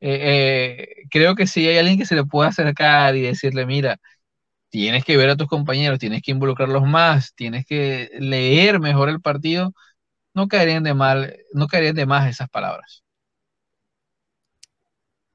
eh, 0.02 0.88
creo 1.12 1.36
que 1.36 1.48
si 1.48 1.68
hay 1.68 1.78
alguien 1.78 1.98
que 2.00 2.06
se 2.06 2.16
le 2.16 2.26
pueda 2.26 2.50
acercar 2.50 3.16
y 3.16 3.22
decirle, 3.24 3.66
mira, 3.66 4.00
tienes 4.70 5.04
que 5.04 5.18
ver 5.18 5.30
a 5.30 5.36
tus 5.36 5.48
compañeros, 5.48 6.00
tienes 6.00 6.22
que 6.22 6.32
involucrarlos 6.32 6.84
más, 6.84 7.34
tienes 7.36 7.66
que 7.66 8.10
leer 8.20 8.80
mejor 8.80 9.10
el 9.10 9.22
partido, 9.22 9.74
no 10.34 10.48
caerían 10.48 10.84
de 10.84 10.94
mal, 10.94 11.36
no 11.54 11.68
caerían 11.68 11.96
de 11.96 12.06
más 12.06 12.30
esas 12.30 12.50
palabras. 12.50 13.04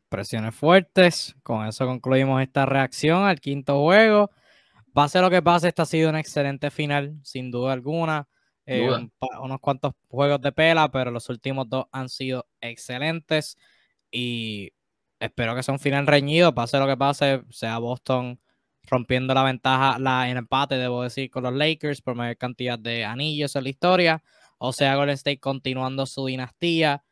Presiones 0.09 0.55
fuertes, 0.55 1.35
con 1.43 1.67
eso 1.67 1.87
concluimos 1.87 2.41
esta 2.41 2.67
reacción 2.67 3.25
al 3.25 3.41
quinto 3.41 3.83
juego. 3.83 4.31
Pase 4.93 5.21
lo 5.21 5.29
que 5.29 5.43
pase, 5.43 5.67
esta 5.69 5.83
ha 5.83 5.87
sido 5.87 6.11
una 6.11 6.21
excelente 6.21 6.71
final, 6.71 7.19
sin 7.23 7.51
duda 7.51 7.73
alguna. 7.73 8.29
Eh, 8.67 8.89
unos 9.43 9.61
cuantos 9.61 9.93
juegos 10.09 10.41
de 10.41 10.53
pela, 10.53 10.91
pero 10.91 11.11
los 11.11 11.29
últimos 11.29 11.69
dos 11.69 11.87
han 11.93 12.09
sido 12.09 12.47
excelentes 12.63 13.59
y 14.11 14.73
espero 15.21 15.55
que 15.55 15.63
sea 15.63 15.75
un 15.75 15.81
final 15.81 16.07
reñido, 16.07 16.55
pase 16.55 16.79
lo 16.79 16.87
que 16.87 16.97
pase, 16.97 17.43
sea 17.51 17.77
Boston 17.79 18.41
rompiendo 18.87 19.35
la 19.35 19.43
ventaja, 19.43 19.99
la, 19.99 20.29
en 20.29 20.37
empate, 20.37 20.77
debo 20.77 21.03
decir, 21.03 21.31
con 21.31 21.45
los 21.45 21.55
Lakers 21.55 22.03
por 22.03 22.15
mayor 22.15 22.37
cantidad 22.37 22.79
de 22.79 23.05
anillos 23.05 23.57
en 23.57 23.65
la 23.65 23.71
historia. 23.71 24.23
O 24.59 24.73
sea, 24.73 24.97
Golden 24.97 25.15
State 25.15 25.41
continuando 25.41 26.07
su 26.07 26.27
dinastía. 26.27 27.05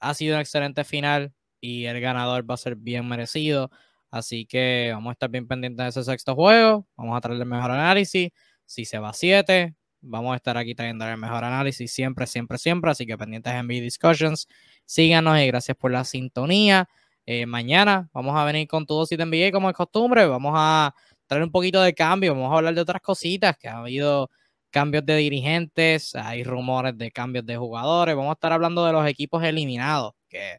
Ha 0.00 0.14
sido 0.14 0.36
un 0.36 0.40
excelente 0.40 0.84
final 0.84 1.32
y 1.60 1.86
el 1.86 2.00
ganador 2.00 2.48
va 2.48 2.54
a 2.54 2.58
ser 2.58 2.76
bien 2.76 3.06
merecido. 3.08 3.70
Así 4.10 4.44
que 4.44 4.90
vamos 4.92 5.10
a 5.10 5.12
estar 5.12 5.30
bien 5.30 5.46
pendientes 5.48 5.84
de 5.84 5.88
ese 5.88 6.04
sexto 6.04 6.34
juego. 6.34 6.86
Vamos 6.96 7.16
a 7.16 7.20
traerle 7.20 7.44
el 7.44 7.48
mejor 7.48 7.70
análisis. 7.70 8.30
Si 8.66 8.84
se 8.84 8.98
va 8.98 9.10
a 9.10 9.12
7, 9.14 9.74
vamos 10.02 10.32
a 10.34 10.36
estar 10.36 10.56
aquí 10.58 10.74
trayendo 10.74 11.08
el 11.08 11.16
mejor 11.16 11.44
análisis 11.44 11.90
siempre, 11.92 12.26
siempre, 12.26 12.58
siempre. 12.58 12.90
Así 12.90 13.06
que 13.06 13.16
pendientes 13.16 13.54
en 13.54 13.66
B 13.66 13.80
Discussions. 13.80 14.48
Síganos 14.84 15.38
y 15.38 15.46
gracias 15.46 15.76
por 15.76 15.92
la 15.92 16.04
sintonía. 16.04 16.88
Eh, 17.26 17.46
mañana 17.46 18.08
vamos 18.12 18.36
a 18.36 18.44
venir 18.44 18.66
con 18.66 18.84
todo 18.84 19.06
si 19.06 19.16
te 19.16 19.22
envié 19.22 19.52
como 19.52 19.70
es 19.70 19.76
costumbre. 19.76 20.26
Vamos 20.26 20.52
a 20.56 20.94
traer 21.26 21.44
un 21.44 21.50
poquito 21.50 21.80
de 21.80 21.94
cambio. 21.94 22.34
Vamos 22.34 22.52
a 22.52 22.56
hablar 22.56 22.74
de 22.74 22.80
otras 22.80 23.00
cositas 23.00 23.56
que 23.56 23.68
ha 23.68 23.78
habido 23.78 24.30
cambios 24.70 25.04
de 25.04 25.16
dirigentes, 25.16 26.14
hay 26.14 26.42
rumores 26.42 26.96
de 26.96 27.10
cambios 27.12 27.46
de 27.46 27.56
jugadores. 27.56 28.16
Vamos 28.16 28.30
a 28.30 28.34
estar 28.34 28.52
hablando 28.52 28.84
de 28.84 28.92
los 28.92 29.06
equipos 29.06 29.44
eliminados, 29.44 30.14
que 30.28 30.58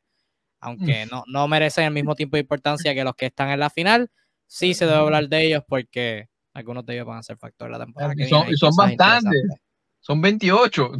aunque 0.59 1.05
no, 1.07 1.23
no 1.27 1.47
merecen 1.47 1.85
el 1.85 1.93
mismo 1.93 2.15
tiempo 2.15 2.37
de 2.37 2.41
importancia 2.41 2.93
que 2.93 3.03
los 3.03 3.15
que 3.15 3.25
están 3.25 3.49
en 3.49 3.59
la 3.59 3.69
final, 3.69 4.09
sí 4.47 4.73
se 4.73 4.85
debe 4.85 4.97
hablar 4.97 5.27
de 5.27 5.45
ellos 5.45 5.63
porque 5.67 6.27
algunos 6.53 6.85
de 6.85 6.93
ellos 6.93 7.07
van 7.07 7.17
a 7.17 7.23
ser 7.23 7.37
factor 7.37 7.67
de 7.67 7.77
la 7.77 7.83
temporada. 7.83 8.13
Y 8.15 8.27
son, 8.27 8.55
son 8.55 8.75
bastantes. 8.75 9.43
Son 10.03 10.21
28. 10.21 10.91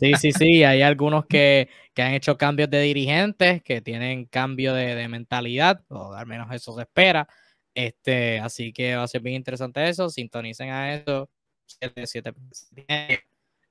Sí, 0.00 0.14
sí, 0.14 0.32
sí. 0.32 0.64
Hay 0.64 0.82
algunos 0.82 1.26
que, 1.26 1.68
han 1.96 2.12
hecho 2.12 2.36
cambios 2.36 2.68
de 2.68 2.80
dirigentes, 2.80 3.62
que 3.62 3.80
tienen 3.80 4.26
cambio 4.26 4.74
de, 4.74 5.08
mentalidad, 5.08 5.84
o 5.88 6.12
al 6.12 6.26
menos 6.26 6.52
eso 6.52 6.74
se 6.74 6.82
espera. 6.82 7.28
Este, 7.72 8.40
así 8.40 8.72
que 8.72 8.96
va 8.96 9.04
a 9.04 9.08
ser 9.08 9.22
bien 9.22 9.36
interesante 9.36 9.88
eso. 9.88 10.10
Sintonicen 10.10 10.70
a 10.70 10.94
eso. 10.94 11.30
7, 11.66 12.06
7, 12.06 12.34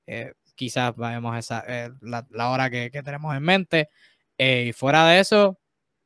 eh, 0.06 0.32
quizás 0.54 0.96
vemos 0.96 1.36
esa, 1.36 1.62
eh, 1.68 1.90
la, 2.00 2.50
hora 2.50 2.70
que, 2.70 2.90
tenemos 2.90 3.36
en 3.36 3.42
mente. 3.42 3.90
Eh, 4.38 4.66
y 4.68 4.72
fuera 4.72 5.06
de 5.06 5.20
eso, 5.20 5.58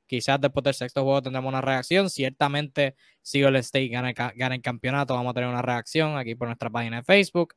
Quizás 0.07 0.41
después 0.41 0.65
del 0.65 0.75
sexto 0.75 1.05
juego 1.05 1.23
tendremos 1.23 1.49
una 1.51 1.61
reacción. 1.61 2.11
Ciertamente, 2.11 2.97
si 3.23 3.43
el 3.43 3.55
State 3.55 3.87
gana, 3.89 4.13
gana 4.13 4.57
el 4.57 4.61
campeonato, 4.61 5.15
vamos 5.15 5.31
a 5.31 5.35
tener 5.35 5.49
una 5.49 5.63
reacción 5.63 6.19
aquí 6.19 6.35
por 6.35 6.49
nuestra 6.49 6.69
página 6.69 6.97
de 6.97 7.05
Facebook. 7.05 7.55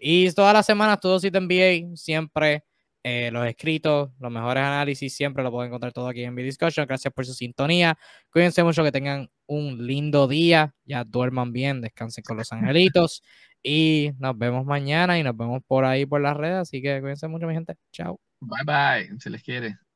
Y 0.00 0.30
todas 0.32 0.54
las 0.54 0.66
semanas, 0.66 1.00
todo 1.00 1.20
City 1.20 1.38
NBA, 1.38 1.96
siempre 1.96 2.64
eh, 3.02 3.30
los 3.32 3.46
escritos, 3.46 4.10
los 4.18 4.30
mejores 4.30 4.62
análisis, 4.62 5.14
siempre 5.14 5.42
lo 5.42 5.50
pueden 5.50 5.68
encontrar 5.68 5.92
todo 5.92 6.08
aquí 6.08 6.22
en 6.22 6.34
mi 6.34 6.42
Discussion. 6.42 6.86
Gracias 6.86 7.12
por 7.12 7.24
su 7.24 7.32
sintonía. 7.32 7.98
Cuídense 8.30 8.62
mucho, 8.62 8.84
que 8.84 8.92
tengan 8.92 9.30
un 9.46 9.86
lindo 9.86 10.28
día. 10.28 10.74
Ya 10.84 11.04
duerman 11.04 11.52
bien, 11.52 11.80
descansen 11.80 12.24
con 12.24 12.36
los 12.36 12.52
angelitos. 12.52 13.22
Y 13.62 14.12
nos 14.18 14.36
vemos 14.38 14.64
mañana 14.64 15.18
y 15.18 15.22
nos 15.22 15.36
vemos 15.36 15.62
por 15.66 15.84
ahí 15.84 16.06
por 16.06 16.20
las 16.20 16.36
redes. 16.36 16.56
Así 16.56 16.82
que 16.82 17.00
cuídense 17.00 17.28
mucho, 17.28 17.46
mi 17.46 17.54
gente. 17.54 17.76
Chao. 17.92 18.20
Bye 18.40 18.64
bye. 18.64 19.20
Se 19.20 19.30
les 19.30 19.42
quiere. 19.42 19.89